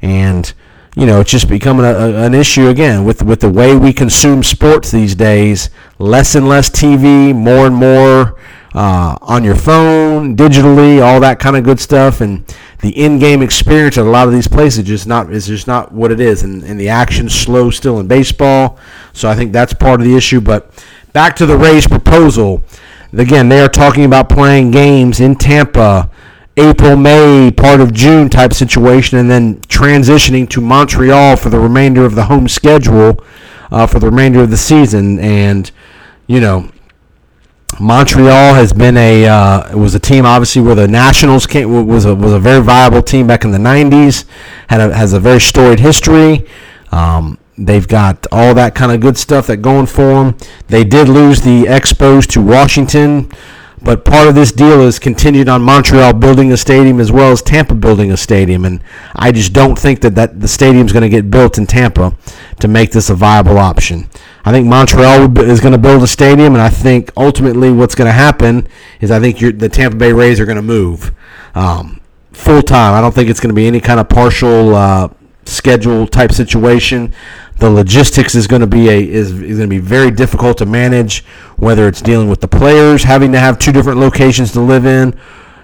and 0.00 0.52
you 0.96 1.06
know, 1.06 1.20
it's 1.20 1.30
just 1.30 1.48
becoming 1.48 1.84
a, 1.84 1.92
a, 1.92 2.14
an 2.24 2.34
issue 2.34 2.68
again 2.68 3.04
with 3.04 3.22
with 3.22 3.40
the 3.40 3.50
way 3.50 3.76
we 3.76 3.92
consume 3.92 4.42
sports 4.42 4.90
these 4.90 5.14
days. 5.14 5.70
Less 5.98 6.34
and 6.34 6.48
less 6.48 6.70
TV, 6.70 7.34
more 7.34 7.66
and 7.66 7.74
more 7.74 8.38
uh, 8.74 9.16
on 9.22 9.42
your 9.44 9.56
phone, 9.56 10.36
digitally, 10.36 11.02
all 11.02 11.20
that 11.20 11.38
kind 11.38 11.56
of 11.56 11.64
good 11.64 11.80
stuff, 11.80 12.20
and 12.20 12.44
the 12.80 12.90
in-game 12.90 13.40
experience 13.42 13.98
at 13.98 14.04
a 14.04 14.08
lot 14.08 14.28
of 14.28 14.34
these 14.34 14.48
places 14.48 14.84
just 14.84 15.06
not 15.06 15.32
is 15.32 15.46
just 15.46 15.66
not 15.66 15.92
what 15.92 16.12
it 16.12 16.20
is, 16.20 16.42
and, 16.42 16.62
and 16.64 16.78
the 16.78 16.88
action's 16.88 17.34
slow 17.34 17.70
still 17.70 17.98
in 17.98 18.06
baseball. 18.06 18.78
So 19.12 19.28
I 19.28 19.34
think 19.34 19.52
that's 19.52 19.74
part 19.74 20.00
of 20.00 20.06
the 20.06 20.16
issue. 20.16 20.40
But 20.40 20.70
back 21.12 21.34
to 21.36 21.46
the 21.46 21.56
Rays 21.56 21.86
proposal. 21.86 22.62
Again, 23.12 23.48
they 23.48 23.60
are 23.60 23.68
talking 23.68 24.04
about 24.04 24.28
playing 24.28 24.72
games 24.72 25.20
in 25.20 25.36
Tampa 25.36 26.10
April, 26.56 26.96
May, 26.96 27.50
part 27.50 27.80
of 27.80 27.92
June 27.92 28.28
type 28.28 28.52
situation, 28.52 29.18
and 29.18 29.30
then 29.30 29.56
transitioning 29.62 30.48
to 30.50 30.60
Montreal 30.60 31.36
for 31.36 31.48
the 31.48 31.58
remainder 31.58 32.04
of 32.04 32.14
the 32.14 32.24
home 32.24 32.48
schedule 32.48 33.24
uh, 33.72 33.86
for 33.86 33.98
the 33.98 34.06
remainder 34.06 34.40
of 34.40 34.50
the 34.50 34.56
season. 34.56 35.18
And 35.18 35.70
you 36.28 36.40
know, 36.40 36.70
Montreal 37.80 38.54
has 38.54 38.72
been 38.72 38.96
a 38.96 39.26
uh, 39.26 39.76
was 39.76 39.94
a 39.94 39.98
team 39.98 40.24
obviously 40.24 40.62
where 40.62 40.76
the 40.76 40.86
Nationals 40.86 41.46
came, 41.46 41.86
was 41.86 42.04
a 42.04 42.14
was 42.14 42.32
a 42.32 42.38
very 42.38 42.62
viable 42.62 43.02
team 43.02 43.26
back 43.26 43.44
in 43.44 43.50
the 43.50 43.58
'90s. 43.58 44.24
Had 44.68 44.80
a, 44.80 44.94
has 44.94 45.12
a 45.12 45.20
very 45.20 45.40
storied 45.40 45.80
history. 45.80 46.46
Um, 46.92 47.38
they've 47.58 47.86
got 47.86 48.26
all 48.30 48.54
that 48.54 48.76
kind 48.76 48.92
of 48.92 49.00
good 49.00 49.18
stuff 49.18 49.48
that 49.48 49.56
going 49.56 49.86
for 49.86 50.02
them. 50.02 50.36
They 50.68 50.84
did 50.84 51.08
lose 51.08 51.40
the 51.40 51.64
Expos 51.64 52.28
to 52.28 52.40
Washington 52.40 53.32
but 53.84 54.04
part 54.04 54.28
of 54.28 54.34
this 54.34 54.50
deal 54.50 54.80
is 54.80 54.98
continued 54.98 55.48
on 55.48 55.62
Montreal 55.62 56.14
building 56.14 56.52
a 56.52 56.56
stadium 56.56 57.00
as 57.00 57.12
well 57.12 57.32
as 57.32 57.42
Tampa 57.42 57.74
building 57.74 58.10
a 58.10 58.16
stadium, 58.16 58.64
and 58.64 58.82
I 59.14 59.30
just 59.30 59.52
don't 59.52 59.78
think 59.78 60.00
that, 60.00 60.14
that 60.14 60.40
the 60.40 60.48
stadium's 60.48 60.92
going 60.92 61.02
to 61.02 61.08
get 61.08 61.30
built 61.30 61.58
in 61.58 61.66
Tampa 61.66 62.16
to 62.60 62.68
make 62.68 62.92
this 62.92 63.10
a 63.10 63.14
viable 63.14 63.58
option. 63.58 64.08
I 64.44 64.52
think 64.52 64.66
Montreal 64.66 65.38
is 65.38 65.60
going 65.60 65.72
to 65.72 65.78
build 65.78 66.02
a 66.02 66.06
stadium, 66.06 66.54
and 66.54 66.62
I 66.62 66.68
think 66.68 67.10
ultimately 67.16 67.70
what's 67.70 67.94
going 67.94 68.06
to 68.06 68.12
happen 68.12 68.66
is 69.00 69.10
I 69.10 69.20
think 69.20 69.58
the 69.58 69.68
Tampa 69.68 69.96
Bay 69.96 70.12
Rays 70.12 70.40
are 70.40 70.46
going 70.46 70.56
to 70.56 70.62
move 70.62 71.14
um, 71.54 72.00
full 72.32 72.62
time. 72.62 72.94
I 72.94 73.00
don't 73.00 73.14
think 73.14 73.30
it's 73.30 73.40
going 73.40 73.50
to 73.50 73.54
be 73.54 73.66
any 73.66 73.80
kind 73.80 74.00
of 74.00 74.08
partial 74.08 74.74
uh, 74.74 75.08
schedule 75.44 76.06
type 76.06 76.32
situation. 76.32 77.14
The 77.56 77.70
logistics 77.70 78.34
is 78.34 78.46
going 78.46 78.60
to 78.60 78.66
be 78.66 78.88
a 78.88 79.00
is, 79.00 79.30
is 79.30 79.58
going 79.58 79.68
to 79.70 79.74
be 79.74 79.78
very 79.78 80.10
difficult 80.10 80.58
to 80.58 80.66
manage. 80.66 81.24
Whether 81.56 81.86
it's 81.88 82.02
dealing 82.02 82.28
with 82.28 82.40
the 82.40 82.48
players 82.48 83.04
having 83.04 83.32
to 83.32 83.38
have 83.38 83.58
two 83.58 83.72
different 83.72 84.00
locations 84.00 84.52
to 84.52 84.60
live 84.60 84.86
in, 84.86 85.18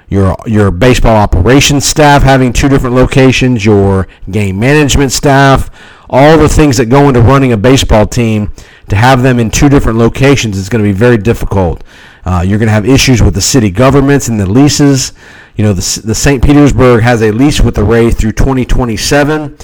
your 0.09 0.37
your 0.47 0.71
baseball 0.71 1.17
operations 1.17 1.85
staff 1.85 2.23
having 2.23 2.53
two 2.53 2.69
different 2.69 2.95
locations, 2.95 3.65
your 3.65 4.07
game 4.31 4.59
management 4.59 5.13
staff, 5.13 5.71
all 6.09 6.37
the 6.39 6.49
things 6.49 6.77
that 6.77 6.87
go 6.87 7.09
into 7.09 7.21
running 7.21 7.53
a 7.53 7.57
baseball 7.57 8.07
team, 8.07 8.53
to 8.89 8.97
have 8.97 9.23
them 9.23 9.39
in 9.39 9.51
two 9.51 9.69
different 9.69 9.99
locations 9.99 10.57
is 10.57 10.69
going 10.69 10.83
to 10.83 10.89
be 10.89 10.97
very 10.97 11.17
difficult. 11.17 11.83
Uh, 12.25 12.45
you're 12.47 12.59
going 12.59 12.67
to 12.67 12.73
have 12.73 12.87
issues 12.87 13.23
with 13.23 13.35
the 13.35 13.41
city 13.41 13.71
governments 13.71 14.29
and 14.29 14.39
the 14.39 14.47
leases. 14.47 15.13
You 15.57 15.65
know, 15.65 15.73
the, 15.73 16.03
the 16.05 16.15
St. 16.15 16.43
Petersburg 16.43 17.03
has 17.03 17.23
a 17.23 17.31
lease 17.31 17.61
with 17.61 17.77
the 17.77 17.85
Rays 17.85 18.15
through 18.15 18.33
2027 18.33 19.57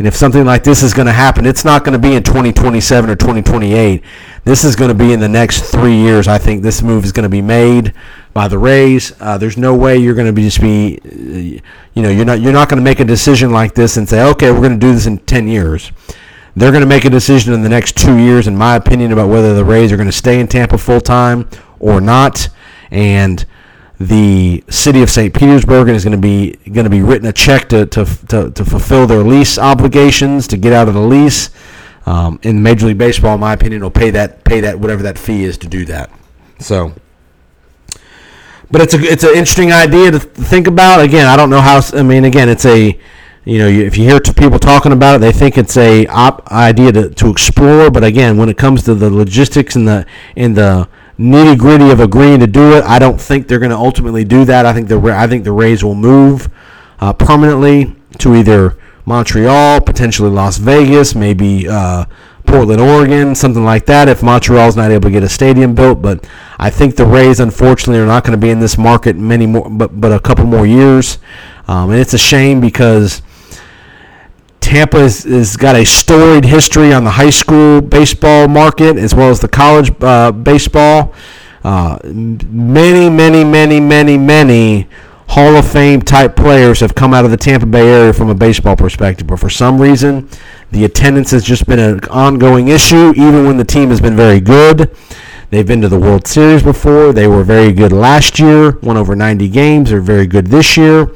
And 0.00 0.06
if 0.06 0.16
something 0.16 0.46
like 0.46 0.64
this 0.64 0.82
is 0.82 0.94
going 0.94 1.08
to 1.08 1.12
happen, 1.12 1.44
it's 1.44 1.62
not 1.62 1.84
going 1.84 1.92
to 1.92 1.98
be 1.98 2.14
in 2.14 2.22
2027 2.22 3.10
or 3.10 3.16
2028. 3.16 4.02
This 4.44 4.64
is 4.64 4.74
going 4.74 4.88
to 4.88 4.94
be 4.94 5.12
in 5.12 5.20
the 5.20 5.28
next 5.28 5.70
three 5.70 5.94
years. 5.94 6.26
I 6.26 6.38
think 6.38 6.62
this 6.62 6.80
move 6.80 7.04
is 7.04 7.12
going 7.12 7.24
to 7.24 7.28
be 7.28 7.42
made 7.42 7.92
by 8.32 8.48
the 8.48 8.56
Rays. 8.56 9.12
Uh, 9.20 9.36
there's 9.36 9.58
no 9.58 9.74
way 9.74 9.98
you're 9.98 10.14
going 10.14 10.26
to 10.26 10.32
be 10.32 10.44
just 10.44 10.58
be, 10.58 10.98
uh, 11.04 11.60
you 11.92 12.02
know, 12.02 12.08
you're 12.08 12.24
not 12.24 12.40
you're 12.40 12.50
not 12.50 12.70
going 12.70 12.78
to 12.78 12.82
make 12.82 13.00
a 13.00 13.04
decision 13.04 13.50
like 13.50 13.74
this 13.74 13.98
and 13.98 14.08
say, 14.08 14.22
okay, 14.30 14.50
we're 14.50 14.62
going 14.62 14.72
to 14.72 14.78
do 14.78 14.94
this 14.94 15.04
in 15.04 15.18
10 15.18 15.46
years. 15.46 15.92
They're 16.56 16.72
going 16.72 16.80
to 16.80 16.88
make 16.88 17.04
a 17.04 17.10
decision 17.10 17.52
in 17.52 17.62
the 17.62 17.68
next 17.68 17.98
two 17.98 18.16
years, 18.16 18.46
in 18.46 18.56
my 18.56 18.76
opinion, 18.76 19.12
about 19.12 19.28
whether 19.28 19.54
the 19.54 19.66
Rays 19.66 19.92
are 19.92 19.98
going 19.98 20.08
to 20.08 20.12
stay 20.12 20.40
in 20.40 20.48
Tampa 20.48 20.78
full 20.78 21.02
time 21.02 21.46
or 21.78 22.00
not. 22.00 22.48
And 22.90 23.44
the 24.00 24.64
city 24.70 25.02
of 25.02 25.10
St. 25.10 25.32
Petersburg 25.32 25.90
is 25.90 26.04
going 26.04 26.12
to 26.12 26.18
be 26.18 26.56
going 26.72 26.84
to 26.84 26.90
be 26.90 27.02
written 27.02 27.28
a 27.28 27.32
check 27.34 27.68
to, 27.68 27.84
to, 27.84 28.06
to, 28.28 28.50
to 28.50 28.64
fulfill 28.64 29.06
their 29.06 29.22
lease 29.22 29.58
obligations 29.58 30.48
to 30.48 30.56
get 30.56 30.72
out 30.72 30.88
of 30.88 30.94
the 30.94 31.00
lease. 31.00 31.50
Um, 32.06 32.40
in 32.42 32.62
Major 32.62 32.86
League 32.86 32.96
Baseball, 32.96 33.34
in 33.34 33.40
my 33.40 33.52
opinion, 33.52 33.82
will 33.82 33.90
pay 33.90 34.10
that 34.10 34.42
pay 34.42 34.60
that 34.60 34.80
whatever 34.80 35.02
that 35.02 35.18
fee 35.18 35.44
is 35.44 35.58
to 35.58 35.68
do 35.68 35.84
that. 35.84 36.10
So, 36.58 36.94
but 38.70 38.80
it's 38.80 38.94
a 38.94 39.00
it's 39.00 39.22
an 39.22 39.30
interesting 39.30 39.70
idea 39.70 40.10
to 40.12 40.18
think 40.18 40.66
about. 40.66 41.02
Again, 41.02 41.26
I 41.26 41.36
don't 41.36 41.50
know 41.50 41.60
how. 41.60 41.82
I 41.92 42.02
mean, 42.02 42.24
again, 42.24 42.48
it's 42.48 42.64
a 42.64 42.98
you 43.44 43.58
know 43.58 43.68
if 43.68 43.98
you 43.98 44.04
hear 44.04 44.18
people 44.18 44.58
talking 44.58 44.92
about 44.92 45.16
it, 45.16 45.18
they 45.18 45.30
think 45.30 45.58
it's 45.58 45.76
a 45.76 46.06
op 46.06 46.50
idea 46.50 46.90
to, 46.92 47.10
to 47.10 47.28
explore. 47.28 47.90
But 47.90 48.02
again, 48.02 48.38
when 48.38 48.48
it 48.48 48.56
comes 48.56 48.82
to 48.84 48.94
the 48.94 49.10
logistics 49.10 49.76
and 49.76 49.86
the 49.86 50.06
and 50.36 50.56
the 50.56 50.88
nitty 51.20 51.58
gritty 51.58 51.90
of 51.90 52.00
agreeing 52.00 52.40
to 52.40 52.46
do 52.46 52.72
it. 52.72 52.82
I 52.84 52.98
don't 52.98 53.20
think 53.20 53.46
they're 53.46 53.58
going 53.58 53.70
to 53.70 53.76
ultimately 53.76 54.24
do 54.24 54.46
that. 54.46 54.64
I 54.64 54.72
think 54.72 54.88
the 54.88 54.98
I 55.14 55.26
think 55.26 55.44
the 55.44 55.52
Rays 55.52 55.84
will 55.84 55.94
move 55.94 56.48
uh, 56.98 57.12
permanently 57.12 57.94
to 58.18 58.34
either 58.34 58.78
Montreal, 59.04 59.82
potentially 59.82 60.30
Las 60.30 60.56
Vegas, 60.56 61.14
maybe 61.14 61.68
uh, 61.68 62.06
Portland, 62.46 62.80
Oregon, 62.80 63.34
something 63.34 63.64
like 63.64 63.84
that. 63.86 64.08
If 64.08 64.22
Montreal's 64.22 64.76
not 64.76 64.90
able 64.90 65.08
to 65.08 65.10
get 65.10 65.22
a 65.22 65.28
stadium 65.28 65.74
built, 65.74 66.00
but 66.00 66.26
I 66.58 66.70
think 66.70 66.96
the 66.96 67.04
Rays, 67.04 67.38
unfortunately, 67.38 68.00
are 68.02 68.06
not 68.06 68.24
going 68.24 68.38
to 68.38 68.40
be 68.40 68.50
in 68.50 68.60
this 68.60 68.78
market 68.78 69.16
many 69.16 69.46
more, 69.46 69.68
but 69.68 70.00
but 70.00 70.12
a 70.12 70.20
couple 70.20 70.46
more 70.46 70.66
years, 70.66 71.18
um, 71.68 71.90
and 71.90 72.00
it's 72.00 72.14
a 72.14 72.18
shame 72.18 72.60
because 72.62 73.20
Tampa 74.70 75.00
has, 75.00 75.24
has, 75.24 75.56
got 75.56 75.74
a 75.74 75.84
storied 75.84 76.44
history 76.44 76.92
on 76.92 77.02
the 77.02 77.10
high 77.10 77.30
school 77.30 77.80
baseball 77.80 78.46
market 78.46 78.96
as 78.98 79.12
well 79.12 79.28
as 79.28 79.40
the 79.40 79.48
college 79.48 79.90
uh, 80.00 80.30
baseball. 80.30 81.12
Uh, 81.64 81.98
many, 82.04 83.10
many, 83.10 83.42
many, 83.42 83.80
many, 83.80 84.16
many 84.16 84.86
Hall 85.26 85.56
of 85.56 85.68
Fame 85.68 86.00
type 86.00 86.36
players 86.36 86.78
have 86.78 86.94
come 86.94 87.12
out 87.12 87.24
of 87.24 87.32
the 87.32 87.36
Tampa 87.36 87.66
Bay 87.66 87.88
area 87.88 88.12
from 88.12 88.30
a 88.30 88.34
baseball 88.34 88.76
perspective, 88.76 89.26
but 89.26 89.40
for 89.40 89.50
some 89.50 89.82
reason, 89.82 90.28
the 90.70 90.84
attendance 90.84 91.32
has 91.32 91.42
just 91.42 91.66
been 91.66 91.80
an 91.80 91.98
ongoing 92.04 92.68
issue, 92.68 93.10
even 93.16 93.46
when 93.46 93.56
the 93.56 93.64
team 93.64 93.88
has 93.88 94.00
been 94.00 94.14
very 94.14 94.38
good. 94.38 94.96
They've 95.50 95.66
been 95.66 95.80
to 95.80 95.88
the 95.88 95.98
World 95.98 96.28
Series 96.28 96.62
before. 96.62 97.12
They 97.12 97.26
were 97.26 97.42
very 97.42 97.72
good 97.72 97.90
last 97.90 98.38
year, 98.38 98.78
won 98.82 98.96
over 98.96 99.16
90 99.16 99.48
games. 99.48 99.90
They're 99.90 100.00
very 100.00 100.28
good 100.28 100.46
this 100.46 100.76
year. 100.76 101.12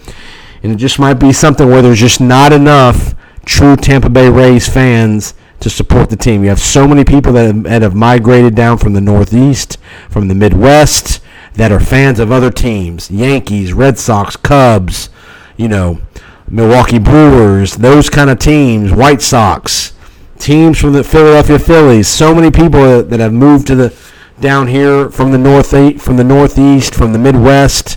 And 0.64 0.72
it 0.72 0.76
just 0.76 0.98
might 0.98 1.14
be 1.14 1.32
something 1.32 1.68
where 1.68 1.82
there's 1.82 2.00
just 2.00 2.20
not 2.20 2.52
enough 2.52 3.14
true 3.44 3.76
Tampa 3.76 4.08
Bay 4.08 4.28
Rays 4.28 4.68
fans 4.68 5.34
to 5.60 5.70
support 5.70 6.10
the 6.10 6.16
team. 6.16 6.42
You 6.42 6.50
have 6.50 6.60
so 6.60 6.86
many 6.86 7.04
people 7.04 7.32
that 7.32 7.82
have, 7.82 7.94
migrated 7.94 8.54
down 8.54 8.78
from 8.78 8.92
the 8.92 9.00
Northeast, 9.00 9.78
from 10.10 10.28
the 10.28 10.34
Midwest, 10.34 11.20
that 11.54 11.72
are 11.72 11.80
fans 11.80 12.18
of 12.18 12.32
other 12.32 12.50
teams 12.50 13.10
Yankees, 13.10 13.72
Red 13.72 13.98
Sox, 13.98 14.36
Cubs, 14.36 15.08
you 15.56 15.68
know, 15.68 16.00
Milwaukee 16.48 16.98
Brewers, 16.98 17.76
those 17.76 18.10
kind 18.10 18.28
of 18.28 18.38
teams, 18.38 18.92
White 18.92 19.22
Sox, 19.22 19.94
teams 20.38 20.78
from 20.78 20.92
the 20.92 21.04
Philadelphia 21.04 21.58
Phillies. 21.58 22.08
So 22.08 22.34
many 22.34 22.50
people 22.50 23.02
that 23.02 23.20
have 23.20 23.32
moved 23.32 23.66
to 23.68 23.74
the 23.74 23.96
down 24.40 24.66
here 24.66 25.08
from 25.10 25.30
the 25.30 25.38
north 25.38 25.70
from 26.02 26.16
the 26.16 26.24
Northeast, 26.24 26.94
from 26.94 27.12
the 27.12 27.18
Midwest. 27.18 27.96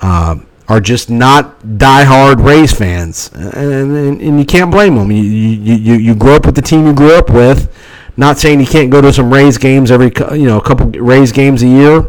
Uh, 0.00 0.36
are 0.72 0.80
just 0.80 1.10
not 1.10 1.60
diehard 1.60 2.42
Rays 2.42 2.72
fans, 2.72 3.30
and, 3.34 3.94
and, 3.94 4.22
and 4.22 4.38
you 4.38 4.46
can't 4.46 4.70
blame 4.70 4.94
them. 4.94 5.12
You, 5.12 5.22
you, 5.22 5.74
you, 5.74 5.94
you 5.96 6.14
grow 6.14 6.36
up 6.36 6.46
with 6.46 6.54
the 6.54 6.62
team 6.62 6.86
you 6.86 6.94
grew 6.94 7.14
up 7.14 7.28
with. 7.28 7.70
Not 8.16 8.38
saying 8.38 8.58
you 8.58 8.66
can't 8.66 8.90
go 8.90 9.02
to 9.02 9.12
some 9.12 9.30
Rays 9.30 9.58
games 9.58 9.90
every 9.90 10.10
you 10.34 10.46
know 10.46 10.56
a 10.56 10.62
couple 10.62 10.86
Rays 10.86 11.30
games 11.30 11.62
a 11.62 11.66
year, 11.66 12.06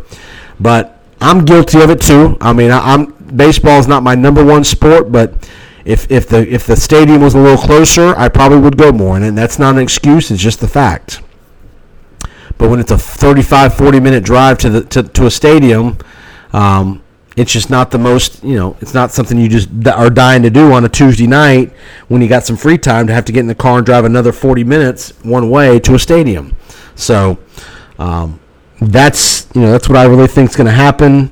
but 0.61 0.97
I'm 1.20 1.43
guilty 1.43 1.82
of 1.82 1.89
it 1.89 2.01
too. 2.01 2.38
I 2.39 2.53
mean, 2.53 2.72
I, 2.72 2.93
am 2.93 3.07
baseball 3.36 3.80
is 3.80 3.88
not 3.89 4.01
my 4.01 4.16
number 4.16 4.45
one 4.45 4.64
sport, 4.64 5.11
but 5.11 5.34
if 5.84 6.09
if 6.09 6.30
the 6.30 6.47
if 6.49 6.66
the 6.66 6.78
stadium 6.78 7.22
was 7.22 7.36
a 7.36 7.39
little 7.39 7.57
closer, 7.57 8.16
I 8.16 8.30
probably 8.30 8.59
would 8.59 8.78
go 8.78 8.93
more, 8.93 9.18
and 9.18 9.38
that's 9.38 9.59
not 9.59 9.76
an 9.76 9.82
excuse. 9.82 10.32
It's 10.32 10.41
just 10.41 10.61
the 10.61 10.70
fact. 10.70 11.22
But 12.57 12.70
when 12.70 12.80
it's 12.80 12.91
a 12.91 12.97
35, 12.97 13.74
40 13.74 13.99
minute 13.99 14.24
drive 14.24 14.57
to 14.59 14.70
the 14.70 14.86
to, 14.86 15.03
to 15.03 15.26
a 15.26 15.32
stadium, 15.32 15.97
um, 16.53 17.03
it's 17.36 17.51
just 17.51 17.69
not 17.69 17.91
the 17.91 17.97
most 17.97 18.43
you 18.43 18.55
know 18.55 18.77
it's 18.81 18.93
not 18.93 19.11
something 19.11 19.38
you 19.38 19.49
just 19.49 19.69
are 19.88 20.09
dying 20.09 20.43
to 20.43 20.49
do 20.49 20.71
on 20.71 20.86
a 20.86 20.89
tuesday 20.89 21.27
night 21.27 21.71
when 22.07 22.21
you 22.21 22.27
got 22.27 22.43
some 22.43 22.55
free 22.55 22.77
time 22.77 23.07
to 23.07 23.13
have 23.13 23.25
to 23.25 23.31
get 23.31 23.39
in 23.39 23.47
the 23.47 23.55
car 23.55 23.77
and 23.77 23.86
drive 23.86 24.05
another 24.05 24.31
40 24.31 24.63
minutes 24.63 25.11
one 25.23 25.49
way 25.49 25.79
to 25.79 25.95
a 25.95 25.99
stadium 25.99 26.55
so 26.95 27.38
um, 27.99 28.39
that's 28.79 29.47
you 29.55 29.61
know 29.61 29.71
that's 29.71 29.89
what 29.89 29.97
i 29.97 30.05
really 30.05 30.27
think 30.27 30.49
is 30.49 30.55
going 30.55 30.67
to 30.67 30.73
happen 30.73 31.31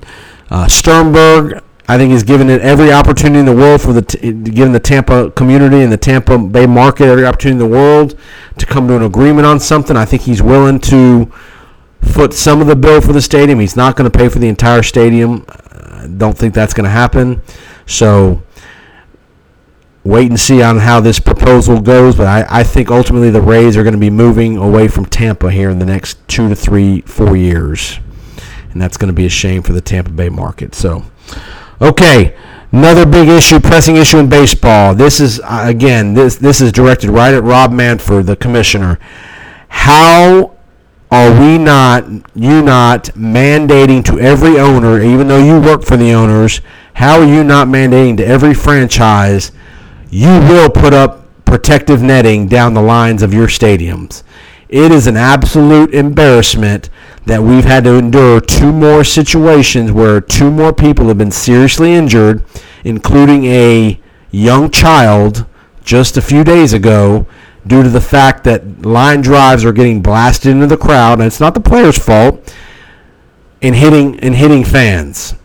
uh, 0.49 0.67
sternberg 0.67 1.61
i 1.87 1.97
think 1.97 2.11
he's 2.11 2.23
given 2.23 2.49
it 2.49 2.61
every 2.61 2.91
opportunity 2.91 3.39
in 3.39 3.45
the 3.45 3.55
world 3.55 3.81
for 3.81 3.93
the 3.93 4.01
t- 4.01 4.31
giving 4.31 4.71
the 4.71 4.79
tampa 4.79 5.29
community 5.31 5.81
and 5.81 5.91
the 5.91 5.97
tampa 5.97 6.37
bay 6.37 6.65
market 6.65 7.05
every 7.05 7.25
opportunity 7.25 7.63
in 7.63 7.71
the 7.71 7.77
world 7.77 8.17
to 8.57 8.65
come 8.65 8.87
to 8.87 8.95
an 8.95 9.03
agreement 9.03 9.45
on 9.45 9.59
something 9.59 9.95
i 9.95 10.05
think 10.05 10.23
he's 10.23 10.41
willing 10.41 10.79
to 10.79 11.31
foot 12.01 12.33
some 12.33 12.61
of 12.61 12.67
the 12.67 12.75
bill 12.75 13.01
for 13.01 13.13
the 13.13 13.21
stadium. 13.21 13.59
He's 13.59 13.75
not 13.75 13.95
going 13.95 14.09
to 14.09 14.17
pay 14.17 14.29
for 14.29 14.39
the 14.39 14.47
entire 14.47 14.83
stadium. 14.83 15.45
Don't 16.07 16.37
think 16.37 16.53
that's 16.53 16.73
going 16.73 16.85
to 16.85 16.89
happen. 16.91 17.41
So 17.85 18.43
wait 20.03 20.29
and 20.29 20.39
see 20.39 20.61
on 20.61 20.79
how 20.79 20.99
this 20.99 21.19
proposal 21.19 21.79
goes. 21.81 22.15
But 22.15 22.27
I, 22.27 22.61
I 22.61 22.63
think 22.63 22.89
ultimately 22.89 23.29
the 23.29 23.41
Rays 23.41 23.77
are 23.77 23.83
going 23.83 23.93
to 23.93 23.99
be 23.99 24.09
moving 24.09 24.57
away 24.57 24.87
from 24.87 25.05
Tampa 25.05 25.51
here 25.51 25.69
in 25.69 25.79
the 25.79 25.85
next 25.85 26.17
two 26.27 26.49
to 26.49 26.55
three, 26.55 27.01
four 27.01 27.35
years. 27.35 27.99
And 28.71 28.81
that's 28.81 28.97
going 28.97 29.09
to 29.09 29.13
be 29.13 29.25
a 29.25 29.29
shame 29.29 29.63
for 29.63 29.73
the 29.73 29.81
Tampa 29.81 30.11
Bay 30.11 30.29
market. 30.29 30.75
So, 30.75 31.03
okay. 31.81 32.35
Another 32.73 33.05
big 33.05 33.27
issue, 33.27 33.59
pressing 33.59 33.97
issue 33.97 34.17
in 34.17 34.29
baseball. 34.29 34.95
This 34.95 35.19
is 35.19 35.41
uh, 35.41 35.63
again, 35.65 36.13
this 36.13 36.37
this 36.37 36.61
is 36.61 36.71
directed 36.71 37.09
right 37.09 37.33
at 37.33 37.43
Rob 37.43 37.73
Manfred, 37.73 38.27
the 38.27 38.37
commissioner. 38.37 38.97
How 39.67 40.55
are 41.11 41.37
we 41.39 41.57
not, 41.57 42.07
you 42.33 42.61
not, 42.61 43.05
mandating 43.15 44.03
to 44.05 44.19
every 44.19 44.57
owner, 44.57 45.01
even 45.01 45.27
though 45.27 45.43
you 45.43 45.59
work 45.59 45.83
for 45.83 45.97
the 45.97 46.13
owners, 46.13 46.61
how 46.93 47.19
are 47.19 47.25
you 47.25 47.43
not 47.43 47.67
mandating 47.67 48.15
to 48.17 48.25
every 48.25 48.53
franchise, 48.53 49.51
you 50.09 50.29
will 50.29 50.69
put 50.69 50.93
up 50.93 51.25
protective 51.43 52.01
netting 52.01 52.47
down 52.47 52.73
the 52.73 52.81
lines 52.81 53.21
of 53.21 53.33
your 53.33 53.47
stadiums? 53.47 54.23
It 54.69 54.93
is 54.93 55.05
an 55.05 55.17
absolute 55.17 55.93
embarrassment 55.93 56.89
that 57.25 57.43
we've 57.43 57.65
had 57.65 57.83
to 57.83 57.95
endure 57.95 58.39
two 58.39 58.71
more 58.71 59.03
situations 59.03 59.91
where 59.91 60.21
two 60.21 60.49
more 60.49 60.71
people 60.71 61.09
have 61.09 61.17
been 61.17 61.29
seriously 61.29 61.91
injured, 61.91 62.45
including 62.85 63.43
a 63.45 63.99
young 64.31 64.71
child 64.71 65.45
just 65.83 66.15
a 66.15 66.21
few 66.21 66.45
days 66.45 66.71
ago 66.71 67.27
due 67.65 67.83
to 67.83 67.89
the 67.89 68.01
fact 68.01 68.43
that 68.43 68.85
line 68.85 69.21
drives 69.21 69.63
are 69.63 69.73
getting 69.73 70.01
blasted 70.01 70.51
into 70.51 70.67
the 70.67 70.77
crowd, 70.77 71.19
and 71.19 71.27
it's 71.27 71.39
not 71.39 71.53
the 71.53 71.59
player's 71.59 71.97
fault, 71.97 72.53
and 73.61 73.75
hitting 73.75 74.19
and 74.19 74.35
hitting 74.35 74.63
fans. 74.63 75.35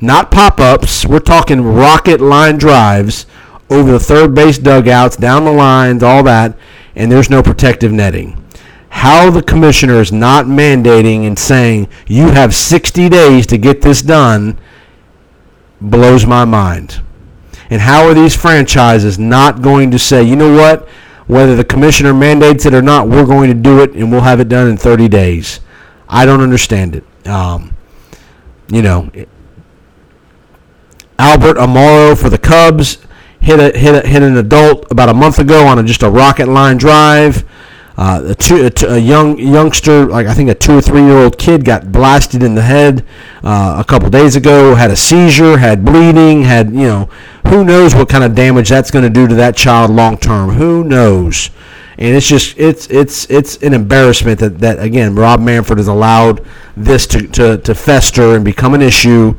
Not 0.00 0.30
pop-ups. 0.30 1.04
We're 1.04 1.18
talking 1.18 1.60
rocket 1.60 2.20
line 2.20 2.56
drives 2.56 3.26
over 3.68 3.92
the 3.92 4.00
third 4.00 4.34
base 4.34 4.58
dugouts, 4.58 5.16
down 5.16 5.44
the 5.44 5.52
lines, 5.52 6.02
all 6.02 6.22
that, 6.22 6.56
and 6.96 7.12
there's 7.12 7.28
no 7.28 7.42
protective 7.42 7.92
netting. 7.92 8.42
How 8.90 9.30
the 9.30 9.42
commissioner 9.42 10.00
is 10.00 10.12
not 10.12 10.46
mandating 10.46 11.26
and 11.26 11.38
saying 11.38 11.88
you 12.06 12.28
have 12.30 12.54
60 12.54 13.08
days 13.08 13.46
to 13.48 13.58
get 13.58 13.82
this 13.82 14.00
done 14.00 14.58
blows 15.80 16.24
my 16.24 16.44
mind. 16.44 17.02
And 17.70 17.82
how 17.82 18.06
are 18.06 18.14
these 18.14 18.34
franchises 18.34 19.18
not 19.18 19.60
going 19.60 19.90
to 19.90 19.98
say, 19.98 20.22
you 20.22 20.36
know 20.36 20.54
what? 20.54 20.88
Whether 21.28 21.54
the 21.54 21.64
commissioner 21.64 22.12
mandates 22.14 22.66
it 22.66 22.74
or 22.74 22.82
not, 22.82 23.08
we're 23.08 23.26
going 23.26 23.48
to 23.48 23.54
do 23.54 23.82
it 23.82 23.92
and 23.92 24.10
we'll 24.10 24.22
have 24.22 24.40
it 24.40 24.48
done 24.48 24.66
in 24.66 24.76
30 24.76 25.08
days. 25.08 25.60
I 26.08 26.24
don't 26.26 26.40
understand 26.40 26.96
it. 26.96 27.04
Um, 27.26 27.76
you 28.68 28.82
know, 28.82 29.10
Albert 31.18 31.58
Almora 31.58 32.18
for 32.18 32.30
the 32.30 32.38
Cubs 32.38 32.98
hit 33.40 33.60
a, 33.60 33.78
hit 33.78 34.04
a, 34.04 34.08
hit 34.08 34.22
an 34.22 34.36
adult 34.36 34.90
about 34.90 35.08
a 35.10 35.14
month 35.14 35.38
ago 35.38 35.66
on 35.66 35.78
a, 35.78 35.82
just 35.82 36.02
a 36.02 36.10
rocket 36.10 36.48
line 36.48 36.78
drive. 36.78 37.44
Uh, 37.98 38.26
a, 38.28 38.34
two, 38.36 38.64
a, 38.64 38.70
t- 38.70 38.86
a 38.86 38.96
young 38.96 39.36
youngster, 39.36 40.06
like 40.06 40.28
I 40.28 40.32
think 40.32 40.48
a 40.48 40.54
two 40.54 40.78
or 40.78 40.80
three 40.80 41.02
year 41.02 41.18
old 41.18 41.36
kid, 41.36 41.64
got 41.64 41.90
blasted 41.90 42.44
in 42.44 42.54
the 42.54 42.62
head 42.62 43.04
uh, 43.42 43.74
a 43.76 43.84
couple 43.84 44.08
days 44.08 44.36
ago. 44.36 44.76
Had 44.76 44.92
a 44.92 44.96
seizure, 44.96 45.58
had 45.58 45.84
bleeding, 45.84 46.44
had 46.44 46.70
you 46.70 46.86
know, 46.86 47.10
who 47.48 47.64
knows 47.64 47.96
what 47.96 48.08
kind 48.08 48.22
of 48.22 48.36
damage 48.36 48.68
that's 48.68 48.92
going 48.92 49.02
to 49.02 49.10
do 49.10 49.26
to 49.26 49.34
that 49.34 49.56
child 49.56 49.90
long 49.90 50.16
term? 50.16 50.50
Who 50.50 50.84
knows? 50.84 51.50
And 51.98 52.14
it's 52.14 52.28
just 52.28 52.56
it's 52.56 52.86
it's 52.86 53.28
it's 53.28 53.56
an 53.64 53.74
embarrassment 53.74 54.38
that, 54.38 54.60
that 54.60 54.78
again 54.78 55.16
Rob 55.16 55.40
Manfred 55.40 55.78
has 55.78 55.88
allowed 55.88 56.46
this 56.76 57.04
to, 57.08 57.26
to, 57.26 57.58
to 57.58 57.74
fester 57.74 58.36
and 58.36 58.44
become 58.44 58.74
an 58.74 58.82
issue. 58.82 59.34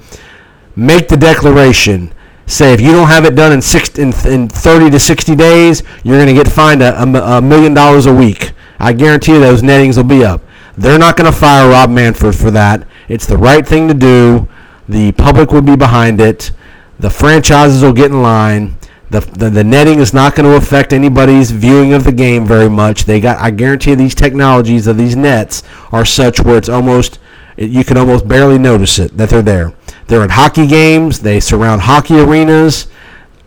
Make 0.76 1.08
the 1.08 1.16
declaration 1.16 2.12
say 2.50 2.74
if 2.74 2.82
you 2.82 2.92
don't 2.92 3.08
have 3.08 3.26
it 3.26 3.36
done 3.36 3.52
in 3.52 3.62
six 3.62 3.98
in, 3.98 4.14
in 4.28 4.50
30 4.50 4.90
to 4.92 5.00
60 5.00 5.36
days, 5.36 5.84
you're 6.04 6.18
going 6.18 6.28
to 6.28 6.34
get 6.34 6.52
fined 6.52 6.82
a, 6.82 7.02
a, 7.02 7.38
a, 7.38 7.42
million 7.42 7.74
dollars 7.74 8.06
a 8.06 8.14
week. 8.14 8.52
I 8.80 8.94
guarantee 8.94 9.34
you 9.34 9.40
those 9.40 9.64
nettings 9.64 9.98
will 9.98 10.04
be 10.04 10.24
up. 10.24 10.42
They're 10.78 11.00
not 11.00 11.18
going 11.18 11.32
to 11.32 11.38
fire 11.38 11.70
Rob 11.70 11.90
Manfred 11.90 12.36
for 12.36 12.52
that. 12.52 12.88
It's 13.08 13.26
the 13.26 13.38
right 13.38 13.66
thing 13.66 13.88
to 13.88 13.94
do. 13.94 14.48
The 14.88 15.12
public 15.12 15.52
will 15.52 15.62
be 15.62 15.76
behind 15.76 16.20
it. 16.22 16.52
The 17.00 17.10
franchises 17.10 17.84
will 17.84 17.94
get 17.94 18.12
in 18.12 18.22
line. 18.22 18.78
The, 19.10 19.22
the, 19.22 19.50
the 19.50 19.64
netting 19.64 20.00
is 20.00 20.14
not 20.14 20.36
going 20.36 20.50
to 20.50 20.56
affect 20.56 20.94
anybody's 20.94 21.52
viewing 21.52 21.94
of 21.94 22.04
the 22.04 22.12
game 22.12 22.46
very 22.46 22.70
much. 22.70 23.06
They 23.06 23.20
got 23.20 23.40
I 23.40 23.52
guarantee 23.52 23.92
you 23.92 23.96
these 23.96 24.16
technologies 24.16 24.88
of 24.88 24.98
these 24.98 25.16
nets 25.16 25.64
are 25.92 26.06
such 26.06 26.42
where 26.42 26.58
it's 26.58 26.70
almost 26.70 27.20
you 27.68 27.84
can 27.84 27.98
almost 27.98 28.28
barely 28.28 28.58
notice 28.58 29.00
it 29.00 29.18
that 29.18 29.30
they're 29.30 29.42
there. 29.42 29.74
They're 30.08 30.24
at 30.24 30.32
hockey 30.32 30.66
games. 30.66 31.20
They 31.20 31.40
surround 31.40 31.82
hockey 31.82 32.20
arenas 32.20 32.88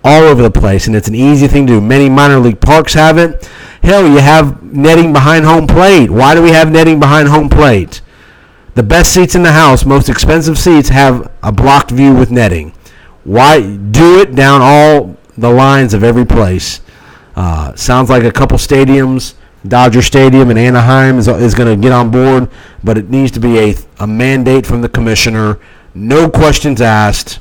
all 0.05 0.23
over 0.25 0.43
the 0.43 0.51
place, 0.51 0.87
and 0.87 0.95
it's 0.95 1.09
an 1.09 1.15
easy 1.15 1.47
thing 1.47 1.67
to 1.67 1.75
do. 1.75 1.81
Many 1.81 2.09
minor 2.09 2.39
league 2.39 2.61
parks 2.61 2.95
have 2.95 3.19
it. 3.19 3.49
Hell, 3.83 4.07
you 4.07 4.19
have 4.19 4.63
netting 4.63 5.13
behind 5.13 5.45
home 5.45 5.67
plate. 5.67 6.11
Why 6.11 6.35
do 6.35 6.43
we 6.43 6.51
have 6.51 6.71
netting 6.71 7.01
behind 7.01 7.29
home 7.29 7.49
plate? 7.49 8.01
The 8.75 8.83
best 8.83 9.13
seats 9.13 9.35
in 9.35 9.43
the 9.43 9.53
house, 9.53 9.85
most 9.85 10.09
expensive 10.09 10.59
seats, 10.59 10.89
have 10.89 11.31
a 11.43 11.53
blocked 11.53 11.91
view 11.91 12.15
with 12.15 12.31
netting. 12.31 12.75
Why 13.25 13.61
do 13.77 14.21
it 14.21 14.35
down 14.35 14.61
all 14.63 15.17
the 15.37 15.51
lines 15.51 15.95
of 15.95 16.05
every 16.05 16.25
place? 16.25 16.81
Uh, 17.35 17.75
sounds 17.77 18.11
like 18.11 18.25
a 18.25 18.33
couple 18.33 18.59
stadiums 18.59 19.35
Dodger 19.67 20.03
Stadium 20.03 20.51
in 20.51 20.59
Anaheim 20.59 21.19
is, 21.19 21.29
is 21.29 21.55
going 21.55 21.69
to 21.69 21.81
get 21.81 21.93
on 21.93 22.11
board, 22.11 22.51
but 22.83 22.99
it 22.99 23.11
needs 23.11 23.31
to 23.33 23.41
be 23.41 23.59
a, 23.59 23.75
a 24.01 24.07
mandate 24.07 24.67
from 24.67 24.83
the 24.83 24.89
commissioner. 24.89 25.59
No 25.95 26.29
questions 26.29 26.81
asked. 26.81 27.39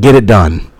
Get 0.00 0.14
it 0.14 0.26
done. 0.26 0.72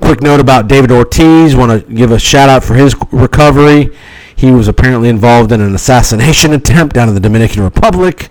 Quick 0.00 0.22
note 0.22 0.40
about 0.40 0.68
David 0.68 0.90
Ortiz. 0.90 1.56
Want 1.56 1.86
to 1.86 1.94
give 1.94 2.10
a 2.10 2.18
shout 2.18 2.48
out 2.48 2.64
for 2.64 2.74
his 2.74 2.94
recovery. 3.12 3.96
He 4.34 4.50
was 4.50 4.68
apparently 4.68 5.08
involved 5.08 5.52
in 5.52 5.60
an 5.60 5.74
assassination 5.74 6.52
attempt 6.54 6.94
down 6.94 7.08
in 7.08 7.14
the 7.14 7.20
Dominican 7.20 7.62
Republic. 7.62 8.28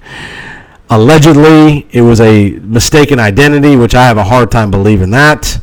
Allegedly, 0.89 1.87
it 1.91 2.01
was 2.01 2.19
a 2.19 2.51
mistaken 2.61 3.19
identity, 3.19 3.75
which 3.75 3.93
I 3.93 4.05
have 4.05 4.17
a 4.17 4.23
hard 4.23 4.49
time 4.49 4.71
believing 4.71 5.11
that. 5.11 5.61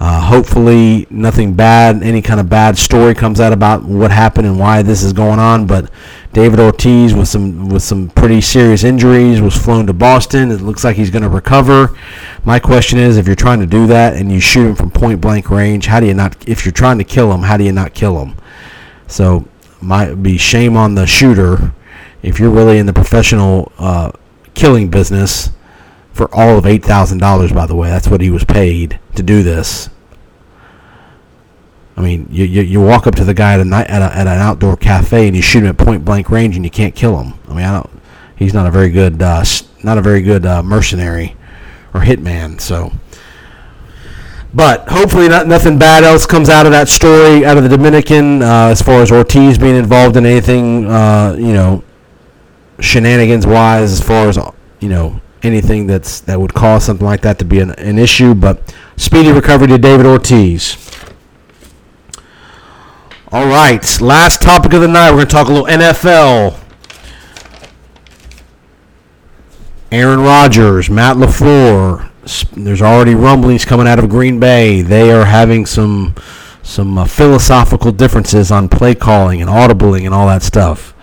Uh, 0.00 0.18
hopefully, 0.18 1.06
nothing 1.10 1.52
bad, 1.52 2.02
any 2.02 2.22
kind 2.22 2.40
of 2.40 2.48
bad 2.48 2.78
story 2.78 3.14
comes 3.14 3.38
out 3.38 3.52
about 3.52 3.84
what 3.84 4.10
happened 4.10 4.46
and 4.46 4.58
why 4.58 4.80
this 4.80 5.02
is 5.02 5.12
going 5.12 5.38
on. 5.38 5.66
But 5.66 5.90
David 6.32 6.58
Ortiz, 6.58 7.12
with 7.12 7.28
some 7.28 7.68
with 7.68 7.82
some 7.82 8.08
pretty 8.08 8.40
serious 8.40 8.82
injuries, 8.82 9.42
was 9.42 9.54
flown 9.54 9.86
to 9.88 9.92
Boston. 9.92 10.50
It 10.50 10.62
looks 10.62 10.84
like 10.84 10.96
he's 10.96 11.10
going 11.10 11.22
to 11.22 11.28
recover. 11.28 11.94
My 12.44 12.58
question 12.58 12.98
is, 12.98 13.18
if 13.18 13.26
you're 13.26 13.36
trying 13.36 13.60
to 13.60 13.66
do 13.66 13.86
that 13.88 14.16
and 14.16 14.32
you 14.32 14.40
shoot 14.40 14.68
him 14.68 14.74
from 14.74 14.90
point 14.90 15.20
blank 15.20 15.50
range, 15.50 15.84
how 15.84 16.00
do 16.00 16.06
you 16.06 16.14
not? 16.14 16.48
If 16.48 16.64
you're 16.64 16.72
trying 16.72 16.96
to 16.96 17.04
kill 17.04 17.30
him, 17.30 17.42
how 17.42 17.58
do 17.58 17.64
you 17.64 17.72
not 17.72 17.92
kill 17.92 18.24
him? 18.24 18.36
So, 19.06 19.46
might 19.82 20.14
be 20.22 20.38
shame 20.38 20.78
on 20.78 20.94
the 20.94 21.06
shooter 21.06 21.74
if 22.22 22.40
you're 22.40 22.48
really 22.48 22.78
in 22.78 22.86
the 22.86 22.94
professional 22.94 23.70
uh, 23.78 24.12
killing 24.54 24.88
business 24.88 25.50
for 26.12 26.32
all 26.34 26.58
of 26.58 26.66
eight 26.66 26.84
thousand 26.84 27.18
dollars. 27.18 27.52
By 27.52 27.66
the 27.66 27.76
way, 27.76 27.88
that's 27.88 28.08
what 28.08 28.20
he 28.20 28.30
was 28.30 28.44
paid 28.44 28.98
to 29.16 29.22
do 29.22 29.42
this. 29.42 29.90
I 31.96 32.02
mean, 32.02 32.28
you, 32.30 32.46
you, 32.46 32.62
you 32.62 32.80
walk 32.80 33.06
up 33.06 33.14
to 33.16 33.24
the 33.24 33.34
guy 33.34 33.52
at, 33.52 33.60
a 33.60 33.64
night, 33.64 33.86
at, 33.88 34.00
a, 34.00 34.16
at 34.16 34.26
an 34.26 34.38
outdoor 34.38 34.76
cafe 34.78 35.26
and 35.26 35.36
you 35.36 35.42
shoot 35.42 35.64
him 35.64 35.68
at 35.68 35.76
point 35.76 36.02
blank 36.02 36.30
range 36.30 36.56
and 36.56 36.64
you 36.64 36.70
can't 36.70 36.94
kill 36.94 37.20
him. 37.20 37.34
I 37.46 37.54
mean, 37.54 37.66
I 37.66 37.72
don't. 37.74 37.90
He's 38.36 38.54
not 38.54 38.66
a 38.66 38.70
very 38.70 38.88
good 38.88 39.20
uh, 39.20 39.44
not 39.84 39.98
a 39.98 40.02
very 40.02 40.22
good 40.22 40.46
uh, 40.46 40.62
mercenary 40.62 41.36
or 41.92 42.00
hitman. 42.00 42.60
So. 42.60 42.92
But 44.52 44.88
hopefully, 44.88 45.28
not, 45.28 45.46
nothing 45.46 45.78
bad 45.78 46.02
else 46.02 46.26
comes 46.26 46.48
out 46.48 46.66
of 46.66 46.72
that 46.72 46.88
story, 46.88 47.44
out 47.44 47.56
of 47.56 47.62
the 47.62 47.68
Dominican, 47.68 48.42
uh, 48.42 48.68
as 48.68 48.82
far 48.82 49.00
as 49.00 49.12
Ortiz 49.12 49.58
being 49.58 49.76
involved 49.76 50.16
in 50.16 50.26
anything, 50.26 50.86
uh, 50.86 51.36
you 51.38 51.52
know, 51.52 51.84
shenanigans 52.80 53.46
wise, 53.46 53.92
as 53.92 54.00
far 54.00 54.28
as 54.28 54.38
you 54.80 54.88
know, 54.88 55.20
anything 55.42 55.86
that's 55.86 56.20
that 56.20 56.40
would 56.40 56.54
cause 56.54 56.84
something 56.84 57.06
like 57.06 57.22
that 57.22 57.38
to 57.38 57.44
be 57.44 57.60
an, 57.60 57.70
an 57.72 57.98
issue. 57.98 58.34
But 58.34 58.74
speedy 58.96 59.32
recovery 59.32 59.68
to 59.68 59.78
David 59.78 60.06
Ortiz. 60.06 60.76
All 63.32 63.46
right, 63.46 64.00
last 64.00 64.42
topic 64.42 64.72
of 64.72 64.80
the 64.80 64.88
night. 64.88 65.10
We're 65.10 65.18
going 65.18 65.28
to 65.28 65.32
talk 65.32 65.48
a 65.48 65.52
little 65.52 65.66
NFL. 65.68 66.58
Aaron 69.92 70.20
Rodgers, 70.20 70.90
Matt 70.90 71.16
LaFleur. 71.16 72.10
There's 72.52 72.82
already 72.82 73.14
rumblings 73.14 73.64
coming 73.64 73.86
out 73.86 73.98
of 73.98 74.08
Green 74.08 74.40
Bay. 74.40 74.82
They 74.82 75.12
are 75.12 75.24
having 75.24 75.66
some 75.66 76.14
some 76.62 76.98
uh, 76.98 77.04
philosophical 77.04 77.90
differences 77.90 78.52
on 78.52 78.68
play 78.68 78.94
calling 78.94 79.40
and 79.40 79.50
audibling 79.50 80.04
and 80.04 80.14
all 80.14 80.26
that 80.28 80.42
stuff 80.42 80.94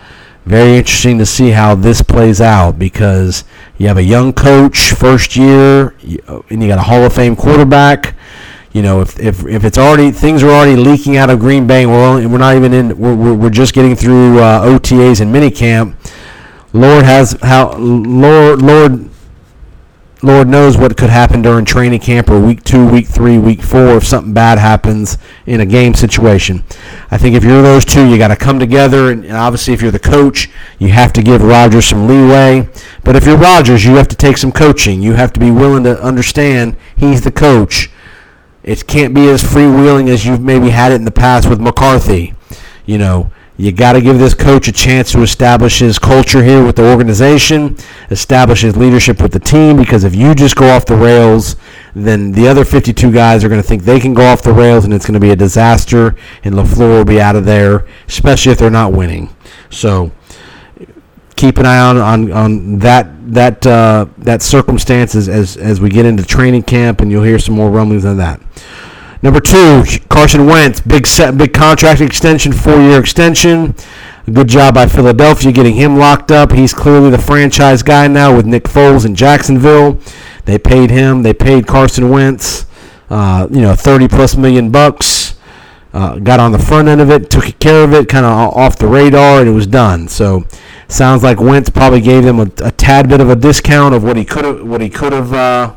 very 0.48 0.78
interesting 0.78 1.18
to 1.18 1.26
see 1.26 1.50
how 1.50 1.74
this 1.74 2.00
plays 2.00 2.40
out 2.40 2.78
because 2.78 3.44
you 3.76 3.86
have 3.86 3.98
a 3.98 4.02
young 4.02 4.32
coach 4.32 4.92
first 4.92 5.36
year 5.36 5.94
and 6.00 6.62
you 6.62 6.68
got 6.68 6.78
a 6.78 6.82
Hall 6.82 7.04
of 7.04 7.12
Fame 7.12 7.36
quarterback. 7.36 8.14
You 8.72 8.80
know, 8.80 9.02
if, 9.02 9.18
if, 9.20 9.44
if 9.46 9.64
it's 9.64 9.76
already 9.76 10.10
things 10.10 10.42
are 10.42 10.48
already 10.48 10.76
leaking 10.76 11.18
out 11.18 11.28
of 11.28 11.38
Green 11.38 11.66
Bay, 11.66 11.84
we're 11.84 12.02
only, 12.02 12.26
we're 12.26 12.38
not 12.38 12.56
even 12.56 12.72
in 12.72 12.98
we're, 12.98 13.14
we're, 13.14 13.34
we're 13.34 13.50
just 13.50 13.74
getting 13.74 13.94
through 13.94 14.38
uh, 14.38 14.64
OTAs 14.64 15.20
and 15.20 15.34
minicamp. 15.34 15.94
Lord 16.72 17.04
has 17.04 17.36
how 17.42 17.76
Lord 17.76 18.62
Lord 18.62 19.10
Lord 20.20 20.48
knows 20.48 20.76
what 20.76 20.96
could 20.96 21.10
happen 21.10 21.42
during 21.42 21.64
training 21.64 22.00
camp 22.00 22.28
or 22.28 22.40
week 22.40 22.64
two, 22.64 22.88
week 22.88 23.06
three, 23.06 23.38
week 23.38 23.62
four 23.62 23.96
if 23.96 24.04
something 24.04 24.34
bad 24.34 24.58
happens 24.58 25.16
in 25.46 25.60
a 25.60 25.66
game 25.66 25.94
situation. 25.94 26.64
I 27.12 27.18
think 27.18 27.36
if 27.36 27.44
you're 27.44 27.62
those 27.62 27.84
two, 27.84 28.08
you 28.08 28.18
got 28.18 28.28
to 28.28 28.36
come 28.36 28.58
together, 28.58 29.12
and 29.12 29.30
obviously 29.30 29.74
if 29.74 29.80
you're 29.80 29.92
the 29.92 30.00
coach, 30.00 30.48
you 30.80 30.88
have 30.88 31.12
to 31.12 31.22
give 31.22 31.40
Rodgers 31.40 31.86
some 31.86 32.08
leeway. 32.08 32.68
But 33.04 33.14
if 33.14 33.26
you're 33.26 33.36
Rodgers, 33.36 33.84
you 33.84 33.94
have 33.94 34.08
to 34.08 34.16
take 34.16 34.38
some 34.38 34.50
coaching. 34.50 35.00
You 35.00 35.12
have 35.12 35.32
to 35.34 35.40
be 35.40 35.52
willing 35.52 35.84
to 35.84 36.02
understand 36.02 36.76
he's 36.96 37.20
the 37.20 37.30
coach. 37.30 37.88
It 38.64 38.88
can't 38.88 39.14
be 39.14 39.28
as 39.28 39.42
freewheeling 39.42 40.08
as 40.08 40.26
you've 40.26 40.42
maybe 40.42 40.70
had 40.70 40.90
it 40.90 40.96
in 40.96 41.04
the 41.04 41.12
past 41.12 41.48
with 41.48 41.60
McCarthy. 41.60 42.34
You 42.86 42.98
know, 42.98 43.30
you 43.58 43.72
got 43.72 43.94
to 43.94 44.00
give 44.00 44.20
this 44.20 44.34
coach 44.34 44.68
a 44.68 44.72
chance 44.72 45.10
to 45.12 45.22
establish 45.22 45.80
his 45.80 45.98
culture 45.98 46.44
here 46.44 46.64
with 46.64 46.76
the 46.76 46.88
organization, 46.88 47.76
establish 48.08 48.62
his 48.62 48.76
leadership 48.76 49.20
with 49.20 49.32
the 49.32 49.40
team, 49.40 49.76
because 49.76 50.04
if 50.04 50.14
you 50.14 50.32
just 50.32 50.54
go 50.54 50.68
off 50.68 50.86
the 50.86 50.96
rails, 50.96 51.56
then 51.92 52.30
the 52.30 52.46
other 52.46 52.64
52 52.64 53.10
guys 53.10 53.42
are 53.42 53.48
going 53.48 53.60
to 53.60 53.66
think 53.66 53.82
they 53.82 53.98
can 53.98 54.14
go 54.14 54.24
off 54.24 54.42
the 54.42 54.52
rails 54.52 54.84
and 54.84 54.94
it's 54.94 55.04
going 55.04 55.14
to 55.14 55.20
be 55.20 55.32
a 55.32 55.36
disaster, 55.36 56.14
and 56.44 56.54
LaFleur 56.54 56.98
will 56.98 57.04
be 57.04 57.20
out 57.20 57.34
of 57.34 57.44
there, 57.44 57.84
especially 58.06 58.52
if 58.52 58.58
they're 58.58 58.70
not 58.70 58.92
winning. 58.92 59.28
So 59.70 60.12
keep 61.34 61.58
an 61.58 61.66
eye 61.66 61.80
on, 61.80 61.96
on, 61.98 62.32
on 62.32 62.78
that 62.78 63.08
that 63.32 63.66
uh, 63.66 64.06
that 64.18 64.40
circumstances 64.40 65.28
as, 65.28 65.56
as 65.56 65.80
we 65.80 65.90
get 65.90 66.06
into 66.06 66.24
training 66.24 66.62
camp, 66.62 67.00
and 67.00 67.10
you'll 67.10 67.24
hear 67.24 67.38
some 67.38 67.54
more 67.56 67.70
rumblings 67.70 68.04
on 68.04 68.16
that. 68.18 68.40
Number 69.20 69.40
two, 69.40 69.82
Carson 70.08 70.46
Wentz, 70.46 70.80
big 70.80 71.04
set, 71.04 71.36
big 71.36 71.52
contract 71.52 72.00
extension, 72.00 72.52
four-year 72.52 73.00
extension. 73.00 73.74
Good 74.32 74.46
job 74.46 74.74
by 74.74 74.86
Philadelphia 74.86 75.50
getting 75.50 75.74
him 75.74 75.96
locked 75.96 76.30
up. 76.30 76.52
He's 76.52 76.72
clearly 76.72 77.10
the 77.10 77.18
franchise 77.18 77.82
guy 77.82 78.06
now 78.06 78.36
with 78.36 78.46
Nick 78.46 78.64
Foles 78.64 79.04
in 79.04 79.16
Jacksonville. 79.16 79.98
They 80.44 80.56
paid 80.56 80.90
him. 80.90 81.24
They 81.24 81.34
paid 81.34 81.66
Carson 81.66 82.10
Wentz, 82.10 82.66
uh, 83.10 83.48
you 83.50 83.60
know, 83.60 83.74
30 83.74 84.06
plus 84.06 84.36
million 84.36 84.70
bucks. 84.70 85.36
Uh, 85.92 86.18
got 86.20 86.38
on 86.38 86.52
the 86.52 86.58
front 86.58 86.86
end 86.86 87.00
of 87.00 87.10
it, 87.10 87.30
took 87.30 87.58
care 87.58 87.82
of 87.82 87.94
it, 87.94 88.08
kind 88.08 88.24
of 88.24 88.32
off 88.54 88.78
the 88.78 88.86
radar, 88.86 89.40
and 89.40 89.48
it 89.48 89.52
was 89.52 89.66
done. 89.66 90.06
So, 90.06 90.44
sounds 90.86 91.24
like 91.24 91.40
Wentz 91.40 91.70
probably 91.70 92.02
gave 92.02 92.22
them 92.22 92.38
a, 92.38 92.50
a 92.62 92.70
tad 92.70 93.08
bit 93.08 93.20
of 93.20 93.30
a 93.30 93.36
discount 93.36 93.94
of 93.94 94.04
what 94.04 94.16
he 94.16 94.24
could 94.24 94.44
have, 94.44 94.62
what 94.62 94.80
he 94.80 94.90
could 94.90 95.12
have, 95.12 95.32
uh, 95.32 95.74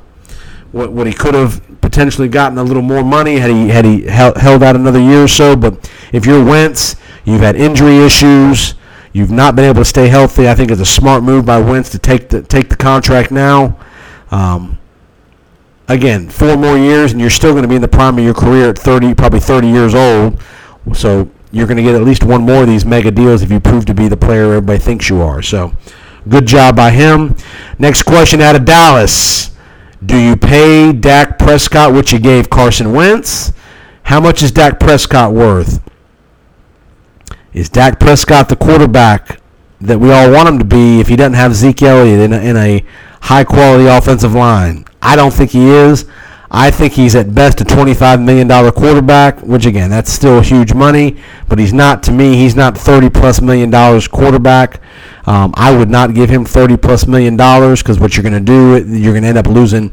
what, 0.73 0.91
what 0.91 1.07
he 1.07 1.13
could 1.13 1.33
have 1.33 1.61
potentially 1.81 2.27
gotten 2.27 2.57
a 2.57 2.63
little 2.63 2.81
more 2.81 3.03
money 3.03 3.37
had 3.37 3.49
he 3.49 3.69
had 3.69 3.85
he 3.85 4.03
held, 4.03 4.37
held 4.37 4.63
out 4.63 4.75
another 4.75 4.99
year 4.99 5.23
or 5.23 5.27
so. 5.27 5.55
But 5.55 5.91
if 6.11 6.25
you're 6.25 6.43
Wentz, 6.43 6.95
you've 7.25 7.41
had 7.41 7.55
injury 7.55 7.97
issues, 7.97 8.75
you've 9.13 9.31
not 9.31 9.55
been 9.55 9.65
able 9.65 9.81
to 9.81 9.85
stay 9.85 10.07
healthy. 10.07 10.47
I 10.47 10.55
think 10.55 10.71
it's 10.71 10.81
a 10.81 10.85
smart 10.85 11.23
move 11.23 11.45
by 11.45 11.59
Wentz 11.59 11.89
to 11.89 11.99
take 11.99 12.29
the 12.29 12.41
take 12.41 12.69
the 12.69 12.77
contract 12.77 13.31
now. 13.31 13.77
Um, 14.29 14.79
again, 15.87 16.29
four 16.29 16.55
more 16.55 16.77
years, 16.77 17.11
and 17.11 17.19
you're 17.19 17.29
still 17.29 17.51
going 17.51 17.63
to 17.63 17.67
be 17.67 17.75
in 17.75 17.81
the 17.81 17.87
prime 17.87 18.17
of 18.17 18.23
your 18.23 18.33
career 18.33 18.69
at 18.69 18.77
30, 18.77 19.13
probably 19.13 19.39
30 19.41 19.67
years 19.67 19.93
old. 19.93 20.41
So 20.93 21.29
you're 21.51 21.67
going 21.67 21.77
to 21.77 21.83
get 21.83 21.95
at 21.95 22.03
least 22.03 22.23
one 22.23 22.41
more 22.41 22.61
of 22.61 22.67
these 22.67 22.85
mega 22.85 23.11
deals 23.11 23.41
if 23.41 23.51
you 23.51 23.59
prove 23.59 23.85
to 23.85 23.93
be 23.93 24.07
the 24.07 24.17
player 24.17 24.45
everybody 24.53 24.79
thinks 24.79 25.09
you 25.09 25.21
are. 25.21 25.41
So, 25.41 25.73
good 26.29 26.45
job 26.45 26.75
by 26.75 26.91
him. 26.91 27.35
Next 27.77 28.03
question 28.03 28.41
out 28.41 28.55
of 28.55 28.65
Dallas. 28.65 29.50
Do 30.03 30.17
you 30.17 30.35
pay 30.35 30.93
Dak 30.93 31.37
Prescott 31.37 31.93
what 31.93 32.11
you 32.11 32.17
gave 32.17 32.49
Carson 32.49 32.91
Wentz? 32.91 33.53
How 34.03 34.19
much 34.19 34.41
is 34.41 34.51
Dak 34.51 34.79
Prescott 34.79 35.31
worth? 35.31 35.79
Is 37.53 37.69
Dak 37.69 37.99
Prescott 37.99 38.49
the 38.49 38.55
quarterback 38.55 39.39
that 39.79 39.99
we 39.99 40.11
all 40.11 40.31
want 40.31 40.49
him 40.49 40.57
to 40.57 40.65
be 40.65 40.99
if 40.99 41.07
he 41.07 41.15
doesn't 41.15 41.33
have 41.33 41.53
Zeke 41.53 41.83
Elliott 41.83 42.19
in 42.19 42.33
a, 42.33 42.39
in 42.39 42.57
a 42.57 42.83
high 43.21 43.43
quality 43.43 43.85
offensive 43.85 44.33
line? 44.33 44.85
I 45.03 45.15
don't 45.15 45.33
think 45.33 45.51
he 45.51 45.67
is. 45.69 46.05
I 46.53 46.69
think 46.69 46.91
he's 46.91 47.15
at 47.15 47.33
best 47.33 47.61
a 47.61 47.63
$25 47.63 48.21
million 48.21 48.49
quarterback, 48.73 49.39
which 49.39 49.65
again, 49.65 49.89
that's 49.89 50.11
still 50.11 50.41
huge 50.41 50.73
money, 50.73 51.17
but 51.47 51.57
he's 51.57 51.71
not, 51.71 52.03
to 52.03 52.11
me, 52.11 52.35
he's 52.35 52.57
not 52.57 52.77
30 52.77 53.09
plus 53.09 53.41
million 53.41 53.69
dollars 53.69 54.05
quarterback. 54.05 54.81
Um, 55.25 55.53
I 55.55 55.73
would 55.73 55.89
not 55.89 56.13
give 56.13 56.29
him 56.29 56.43
30 56.43 56.75
plus 56.75 57.07
million 57.07 57.37
dollars 57.37 57.81
because 57.81 58.01
what 58.01 58.17
you're 58.17 58.23
going 58.23 58.33
to 58.33 58.39
do, 58.41 58.85
you're 58.85 59.13
going 59.13 59.23
to 59.23 59.29
end 59.29 59.37
up 59.37 59.47
losing 59.47 59.91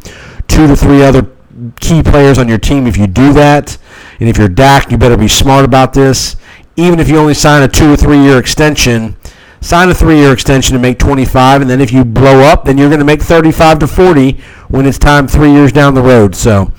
two 0.48 0.66
to 0.66 0.74
three 0.74 1.04
other 1.04 1.30
key 1.78 2.02
players 2.02 2.38
on 2.38 2.48
your 2.48 2.58
team 2.58 2.88
if 2.88 2.96
you 2.96 3.06
do 3.06 3.32
that. 3.34 3.78
And 4.18 4.28
if 4.28 4.36
you're 4.36 4.48
Dak, 4.48 4.90
you 4.90 4.98
better 4.98 5.16
be 5.16 5.28
smart 5.28 5.64
about 5.64 5.92
this. 5.92 6.34
Even 6.74 6.98
if 6.98 7.08
you 7.08 7.18
only 7.18 7.34
sign 7.34 7.62
a 7.62 7.68
two 7.68 7.92
or 7.92 7.96
three 7.96 8.18
year 8.18 8.38
extension, 8.38 9.16
sign 9.60 9.88
a 9.88 9.94
three-year 9.94 10.32
extension 10.32 10.74
to 10.74 10.78
make 10.80 10.98
25, 10.98 11.62
and 11.62 11.70
then 11.70 11.80
if 11.80 11.92
you 11.92 12.04
blow 12.04 12.40
up, 12.40 12.64
then 12.64 12.78
you're 12.78 12.88
going 12.88 13.00
to 13.00 13.04
make 13.04 13.22
35 13.22 13.80
to 13.80 13.86
40 13.86 14.32
when 14.68 14.86
it's 14.86 14.98
time 14.98 15.26
three 15.26 15.52
years 15.52 15.72
down 15.72 15.94
the 15.94 16.02
road. 16.02 16.34
So 16.34 16.72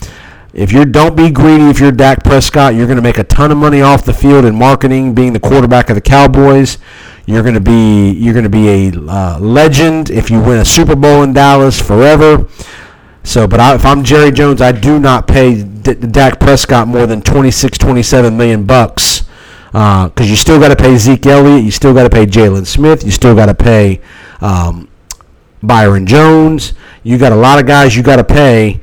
if 0.53 0.71
you 0.71 0.85
don't 0.85 1.15
be 1.15 1.29
greedy, 1.29 1.65
if 1.65 1.79
you're 1.79 1.91
Dak 1.91 2.23
Prescott, 2.23 2.75
you're 2.75 2.87
going 2.87 2.97
to 2.97 3.01
make 3.03 3.17
a 3.17 3.23
ton 3.23 3.51
of 3.51 3.57
money 3.57 3.81
off 3.81 4.05
the 4.05 4.13
field 4.13 4.45
in 4.45 4.55
marketing, 4.55 5.13
being 5.13 5.33
the 5.33 5.39
quarterback 5.39 5.89
of 5.89 5.95
the 5.95 6.01
Cowboys. 6.01 6.77
You're 7.25 7.43
going 7.43 7.53
to 7.55 7.61
be 7.61 8.11
you're 8.13 8.33
going 8.33 8.43
to 8.43 8.49
be 8.49 8.67
a 8.67 8.99
uh, 9.07 9.37
legend 9.39 10.09
if 10.09 10.31
you 10.31 10.41
win 10.41 10.57
a 10.57 10.65
Super 10.65 10.95
Bowl 10.95 11.21
in 11.21 11.33
Dallas 11.33 11.79
forever. 11.79 12.47
So, 13.23 13.47
but 13.47 13.59
I, 13.59 13.75
if 13.75 13.85
I'm 13.85 14.03
Jerry 14.03 14.31
Jones, 14.31 14.61
I 14.61 14.71
do 14.71 14.99
not 14.99 15.27
pay 15.27 15.61
D- 15.61 15.93
Dak 15.93 16.39
Prescott 16.39 16.87
more 16.87 17.05
than 17.05 17.21
26, 17.21 17.77
27 17.77 18.35
million 18.35 18.65
bucks 18.65 19.18
because 19.71 20.11
uh, 20.17 20.23
you 20.23 20.35
still 20.35 20.59
got 20.59 20.69
to 20.69 20.75
pay 20.75 20.97
Zeke 20.97 21.25
Elliott, 21.27 21.63
you 21.63 21.71
still 21.71 21.93
got 21.93 22.03
to 22.03 22.09
pay 22.09 22.25
Jaylon 22.25 22.65
Smith, 22.65 23.03
you 23.03 23.11
still 23.11 23.35
got 23.35 23.45
to 23.45 23.53
pay 23.53 24.01
um, 24.41 24.89
Byron 25.61 26.05
Jones. 26.05 26.73
You 27.03 27.17
got 27.17 27.31
a 27.31 27.35
lot 27.35 27.59
of 27.59 27.65
guys 27.65 27.95
you 27.95 28.03
got 28.03 28.17
to 28.17 28.23
pay. 28.23 28.81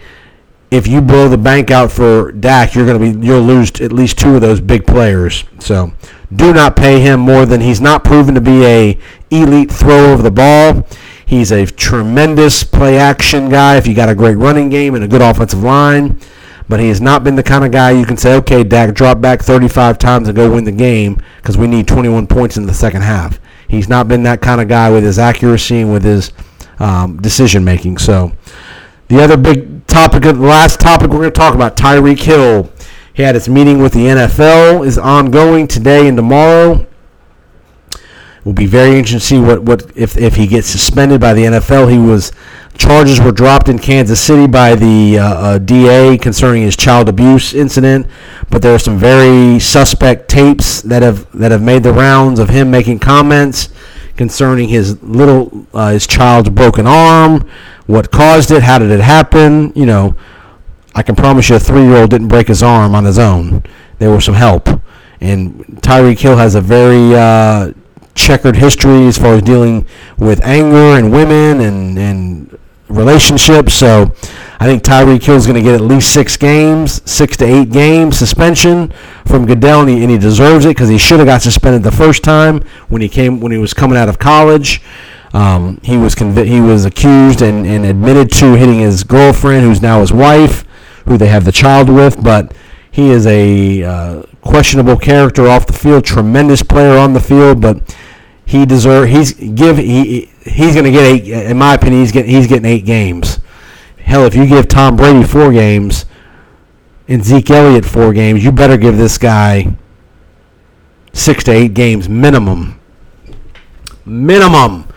If 0.71 0.87
you 0.87 1.01
blow 1.01 1.29
the 1.29 1.39
bank 1.39 1.71
out 1.71 1.93
for 1.93 2.33
Dak, 2.33 2.75
you're 2.75 2.87
gonna 2.87 2.99
be 2.99 3.27
you'll 3.27 3.41
lose 3.41 3.81
at 3.81 3.93
least 3.93 4.19
two 4.19 4.35
of 4.35 4.41
those 4.41 4.61
big 4.61 4.85
players. 4.85 5.45
So 5.61 5.93
do 6.35 6.53
not 6.53 6.75
pay 6.75 7.01
him 7.01 7.21
more 7.21 7.47
than 7.47 7.61
he's 7.61 7.81
not 7.81 8.03
proven 8.03 8.35
to 8.35 8.41
be 8.41 8.65
a 8.65 8.99
elite 9.31 9.71
thrower 9.71 10.13
of 10.13 10.25
the 10.25 10.31
ball. 10.33 10.85
He's 11.25 11.53
a 11.53 11.67
tremendous 11.67 12.65
play 12.65 12.99
action 12.99 13.49
guy. 13.49 13.77
If 13.77 13.87
you 13.87 13.95
got 13.95 14.09
a 14.09 14.15
great 14.15 14.37
running 14.37 14.69
game 14.69 14.97
and 14.97 15.05
a 15.05 15.09
good 15.09 15.23
offensive 15.23 15.63
line, 15.63 16.21
but 16.69 16.81
he 16.81 16.89
has 16.89 17.01
not 17.01 17.23
been 17.25 17.37
the 17.37 17.43
kind 17.43 17.65
of 17.65 17.71
guy 17.71 17.91
you 17.91 18.05
can 18.05 18.17
say, 18.17 18.35
okay, 18.37 18.65
Dak, 18.65 18.95
drop 18.95 19.21
back 19.21 19.43
35 19.43 19.99
times 19.99 20.29
and 20.29 20.37
go 20.37 20.53
win 20.53 20.65
the 20.65 20.73
game 20.73 21.23
because 21.37 21.57
we 21.57 21.67
need 21.67 21.87
21 21.87 22.27
points 22.27 22.57
in 22.57 22.67
the 22.67 22.75
second 22.75 23.03
half. 23.03 23.39
He's 23.69 23.89
not 23.89 24.09
been 24.09 24.23
that 24.25 24.41
kind 24.41 24.61
of 24.61 24.69
guy 24.69 24.91
with 24.91 25.05
his 25.05 25.19
accuracy 25.19 25.81
and 25.81 25.93
with 25.93 26.05
his 26.05 26.33
um, 26.79 27.19
decision 27.19 27.65
making. 27.65 27.99
So 27.99 28.33
the 29.09 29.23
other 29.23 29.37
big 29.37 29.87
topic, 29.87 30.23
the 30.23 30.33
last 30.35 30.81
topic 30.81 31.11
we're 31.11 31.19
going 31.19 31.33
to 31.33 31.39
talk 31.39 31.55
about, 31.55 31.77
Tyreek 31.77 32.21
Hill. 32.21 32.71
He 33.15 33.23
had 33.23 33.35
his 33.35 33.49
meeting 33.49 33.79
with 33.79 33.95
the 33.95 34.01
NFL 34.07 34.87
is 34.87 34.99
ongoing 34.99 35.67
today 35.67 36.07
and 36.07 36.17
tomorrow. 36.19 36.87
Will 38.47 38.53
be 38.53 38.67
very 38.67 38.97
interesting 38.97 39.19
to 39.19 39.27
see 39.27 39.41
what, 39.41 39.65
what 39.65 39.91
if, 39.97 40.17
if 40.17 40.37
he 40.37 40.47
gets 40.47 40.69
suspended 40.69 41.21
by 41.21 41.35
the 41.35 41.43
NFL. 41.43 41.91
He 41.91 41.99
was 41.99 42.31
Charges 42.79 43.21
were 43.21 43.33
dropped 43.33 43.69
in 43.69 43.79
Kansas 43.79 44.21
City 44.21 44.47
by 44.47 44.75
the 44.75 45.19
uh, 45.19 45.25
uh, 45.25 45.59
DA 45.59 46.17
concerning 46.19 46.63
his 46.63 46.77
child 46.77 47.09
abuse 47.09 47.55
incident, 47.55 48.07
but 48.51 48.61
there 48.61 48.75
are 48.75 48.79
some 48.79 48.99
very 48.99 49.59
suspect 49.59 50.29
tapes 50.29 50.83
that 50.83 51.03
have 51.03 51.31
that 51.33 51.51
have 51.51 51.63
made 51.63 51.83
the 51.83 51.93
rounds 51.93 52.39
of 52.39 52.51
him 52.51 52.71
making 52.71 52.99
comments 52.99 53.71
concerning 54.17 54.69
his 54.69 55.03
little 55.03 55.67
uh, 55.73 55.91
his 55.91 56.07
child's 56.07 56.51
broken 56.51 56.87
arm, 56.87 57.49
what 57.87 58.11
caused 58.11 58.51
it, 58.51 58.63
how 58.63 58.79
did 58.79 58.91
it 58.91 59.01
happen. 59.01 59.73
You 59.75 59.87
know, 59.87 60.17
I 60.95 61.03
can 61.03 61.17
promise 61.17 61.49
you, 61.49 61.57
a 61.57 61.59
three-year-old 61.59 62.11
didn't 62.11 62.29
break 62.29 62.47
his 62.49 62.63
arm 62.63 62.95
on 62.95 63.07
his 63.07 63.19
own. 63.19 63.65
There 63.99 64.11
was 64.11 64.25
some 64.25 64.35
help, 64.35 64.69
and 65.21 65.65
Tyreek 65.81 66.19
Hill 66.19 66.37
has 66.37 66.55
a 66.55 66.61
very 66.61 67.15
uh, 67.15 67.73
checkered 68.17 68.57
history 68.57 69.07
as 69.07 69.19
far 69.19 69.35
as 69.35 69.43
dealing 69.43 69.87
with 70.19 70.43
anger 70.45 70.99
and 70.99 71.13
women 71.13 71.61
and 71.61 71.99
and 71.99 72.59
relationship. 72.89 73.71
So 73.71 74.13
I 74.59 74.67
think 74.67 74.83
Tyreek 74.83 75.29
is 75.29 75.47
going 75.47 75.57
to 75.57 75.63
get 75.63 75.75
at 75.75 75.81
least 75.81 76.13
six 76.13 76.37
games, 76.37 77.03
six 77.11 77.37
to 77.39 77.45
eight 77.45 77.71
games 77.71 78.17
suspension 78.17 78.93
from 79.27 79.47
Goodell, 79.47 79.81
and 79.81 79.91
he, 79.91 80.03
and 80.03 80.11
he 80.11 80.19
deserves 80.19 80.65
it 80.65 80.71
because 80.71 80.89
he 80.89 80.99
should 80.99 81.19
have 81.19 81.27
got 81.27 81.43
suspended 81.43 81.83
the 81.83 81.93
first 81.93 82.23
time 82.23 82.63
when 82.89 83.03
he 83.03 83.09
came 83.09 83.41
when 83.41 83.53
he 83.53 83.59
was 83.59 83.75
coming 83.75 83.99
out 83.99 84.09
of 84.09 84.19
college. 84.19 84.83
Um, 85.33 85.81
he 85.83 85.97
was 85.97 86.15
convi- 86.15 86.47
he 86.47 86.61
was 86.61 86.85
accused 86.85 87.43
and, 87.43 87.67
and 87.67 87.85
admitted 87.85 88.31
to 88.33 88.55
hitting 88.55 88.79
his 88.79 89.05
girlfriend, 89.05 89.65
who's 89.67 89.83
now 89.83 90.01
his 90.01 90.13
wife, 90.13 90.65
who 91.05 91.19
they 91.19 91.27
have 91.27 91.45
the 91.45 91.53
child 91.53 91.91
with. 91.91 92.23
But 92.23 92.57
he 92.91 93.11
is 93.11 93.27
a 93.27 93.83
uh, 93.83 94.23
questionable 94.41 94.97
character 94.97 95.49
off 95.49 95.67
the 95.67 95.73
field, 95.73 96.05
tremendous 96.05 96.63
player 96.63 96.97
on 96.97 97.13
the 97.13 97.21
field, 97.21 97.61
but 97.61 97.95
he 98.47 98.65
deserve 98.65 99.09
he's 99.09 99.33
give 99.33 99.77
he 99.77 100.31
he's 100.43 100.75
going 100.75 100.85
to 100.85 100.93
get 100.93 101.05
eight. 101.05 101.29
In 101.29 101.59
my 101.59 101.75
opinion, 101.75 102.01
he's 102.01 102.13
getting 102.13 102.31
he's 102.31 102.47
getting 102.47 102.65
eight 102.65 102.87
games. 102.87 103.41
Hell, 103.99 104.25
if 104.25 104.37
you 104.37 104.47
give 104.47 104.69
Tom 104.69 104.97
Brady 104.97 105.25
four 105.25 105.53
games 105.53 106.07
and 107.09 107.25
Zeke 107.25 107.51
Elliott 107.51 107.85
four 107.85 108.13
games, 108.13 108.45
you 108.45 108.53
better 108.53 108.77
give 108.77 108.97
this 108.97 109.19
guy 109.19 109.77
six 111.13 111.43
to 111.45 111.51
eight 111.51 111.75
games 111.75 112.09
minimum. 112.09 112.81
Minimum. 114.05 114.89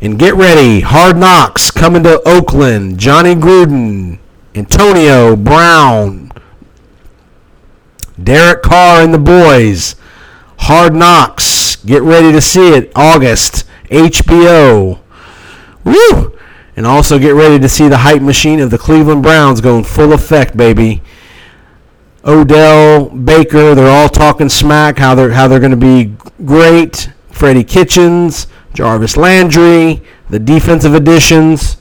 And 0.00 0.18
get 0.18 0.34
ready. 0.34 0.80
Hard 0.80 1.16
knocks 1.16 1.70
coming 1.70 2.02
to 2.02 2.20
Oakland. 2.26 2.98
Johnny 2.98 3.34
Gruden, 3.34 4.18
Antonio 4.54 5.36
Brown, 5.36 6.32
Derek 8.22 8.62
Carr, 8.62 9.02
and 9.02 9.14
the 9.14 9.18
boys. 9.18 9.94
Hard 10.58 10.94
knocks. 10.94 11.47
Get 11.84 12.02
ready 12.02 12.32
to 12.32 12.40
see 12.40 12.74
it. 12.74 12.92
August. 12.94 13.64
HBO. 13.90 15.00
Woo! 15.84 16.38
And 16.76 16.86
also 16.86 17.18
get 17.18 17.34
ready 17.34 17.58
to 17.58 17.68
see 17.68 17.88
the 17.88 17.98
hype 17.98 18.22
machine 18.22 18.60
of 18.60 18.70
the 18.70 18.78
Cleveland 18.78 19.22
Browns 19.22 19.60
going 19.60 19.84
full 19.84 20.12
effect, 20.12 20.56
baby. 20.56 21.02
Odell, 22.24 23.06
Baker, 23.06 23.74
they're 23.74 23.90
all 23.90 24.08
talking 24.08 24.48
smack, 24.48 24.98
how 24.98 25.14
they're 25.14 25.32
how 25.32 25.48
they're 25.48 25.60
going 25.60 25.70
to 25.72 25.76
be 25.76 26.14
great. 26.44 27.10
Freddie 27.30 27.64
Kitchens, 27.64 28.48
Jarvis 28.74 29.16
Landry, 29.16 30.02
the 30.28 30.38
defensive 30.38 30.94
additions, 30.94 31.78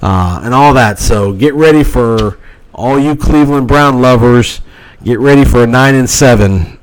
uh, 0.00 0.40
and 0.42 0.54
all 0.54 0.72
that. 0.74 0.98
So 0.98 1.32
get 1.32 1.54
ready 1.54 1.84
for 1.84 2.38
all 2.72 2.98
you 2.98 3.14
Cleveland 3.16 3.68
Brown 3.68 4.00
lovers. 4.00 4.60
Get 5.04 5.18
ready 5.18 5.44
for 5.44 5.64
a 5.64 5.66
nine 5.66 5.94
and 5.94 6.08
seven 6.08 6.78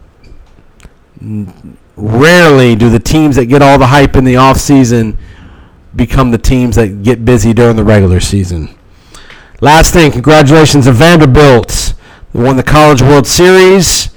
rarely 1.99 2.75
do 2.75 2.89
the 2.89 2.99
teams 2.99 3.35
that 3.35 3.45
get 3.45 3.61
all 3.61 3.77
the 3.77 3.87
hype 3.87 4.15
in 4.15 4.23
the 4.23 4.35
offseason 4.35 5.17
become 5.95 6.31
the 6.31 6.37
teams 6.37 6.75
that 6.75 7.03
get 7.03 7.25
busy 7.25 7.53
during 7.53 7.75
the 7.75 7.83
regular 7.83 8.19
season. 8.19 8.75
Last 9.61 9.93
thing, 9.93 10.11
congratulations 10.11 10.85
to 10.85 10.93
Vanderbilt. 10.93 11.93
They 12.33 12.41
won 12.41 12.55
the 12.55 12.63
College 12.63 13.01
World 13.01 13.27
Series 13.27 14.09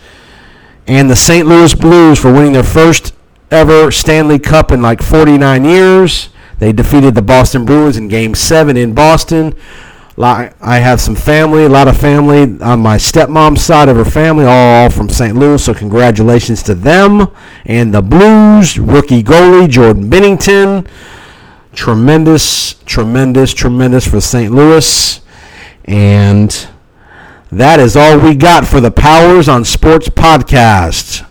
and 0.87 1.11
the 1.11 1.17
St. 1.17 1.47
Louis 1.47 1.75
Blues 1.75 2.21
for 2.21 2.33
winning 2.33 2.53
their 2.53 2.63
first 2.63 3.15
ever 3.51 3.91
Stanley 3.91 4.39
Cup 4.39 4.71
in 4.71 4.83
like 4.83 5.03
49 5.03 5.65
years. 5.65 6.29
They 6.59 6.73
defeated 6.73 7.15
the 7.15 7.23
Boston 7.23 7.65
Bruins 7.65 7.97
in 7.97 8.07
Game 8.09 8.35
7 8.35 8.77
in 8.77 8.95
Boston. 8.95 9.57
I 10.19 10.79
have 10.79 11.01
some 11.01 11.15
family, 11.15 11.65
a 11.65 11.69
lot 11.69 11.89
of 11.89 11.97
family 11.97 12.43
on 12.61 12.81
my 12.81 12.97
stepmom's 12.97 13.63
side 13.63 13.89
of 13.89 13.97
her 13.97 14.05
family, 14.05 14.45
all 14.45 14.91
from 14.91 15.09
St. 15.09 15.35
Louis. 15.37 15.65
So 15.65 15.73
congratulations 15.75 16.63
to 16.65 16.75
them 16.75 17.29
and 17.65 17.95
the 17.95 18.03
Blues. 18.03 18.79
Rookie 18.79 19.23
goalie 19.23 19.69
Jordan 19.69 20.11
Binnington. 20.11 20.87
tremendous, 21.75 22.75
tremendous, 22.85 23.55
tremendous 23.55 24.07
for 24.07 24.21
St. 24.21 24.53
Louis. 24.53 25.21
And 25.87 26.69
that 27.51 27.81
is 27.81 27.97
all 27.97 28.19
we 28.19 28.35
got 28.35 28.67
for 28.67 28.81
the 28.81 28.91
Powers 28.91 29.49
on 29.49 29.65
Sports 29.65 30.09
podcast. 30.09 31.27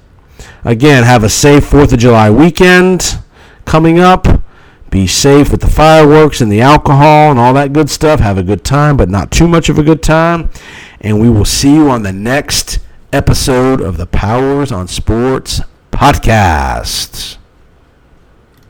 Again, 0.63 1.03
have 1.03 1.23
a 1.23 1.29
safe 1.29 1.63
4th 1.69 1.93
of 1.93 1.99
July 1.99 2.29
weekend 2.29 3.19
coming 3.65 3.99
up. 3.99 4.40
Be 4.91 5.07
safe 5.07 5.51
with 5.51 5.61
the 5.61 5.69
fireworks 5.69 6.41
and 6.41 6.51
the 6.51 6.59
alcohol 6.61 7.31
and 7.31 7.39
all 7.39 7.53
that 7.53 7.71
good 7.71 7.89
stuff. 7.89 8.19
Have 8.19 8.37
a 8.37 8.43
good 8.43 8.65
time, 8.65 8.97
but 8.97 9.09
not 9.09 9.31
too 9.31 9.47
much 9.47 9.69
of 9.69 9.79
a 9.79 9.83
good 9.83 10.03
time. 10.03 10.49
And 10.99 11.19
we 11.19 11.29
will 11.29 11.45
see 11.45 11.73
you 11.73 11.89
on 11.89 12.03
the 12.03 12.11
next 12.11 12.79
episode 13.13 13.79
of 13.79 13.95
the 13.95 14.05
Powers 14.05 14.69
on 14.69 14.89
Sports 14.89 15.61
Podcast. 15.91 17.37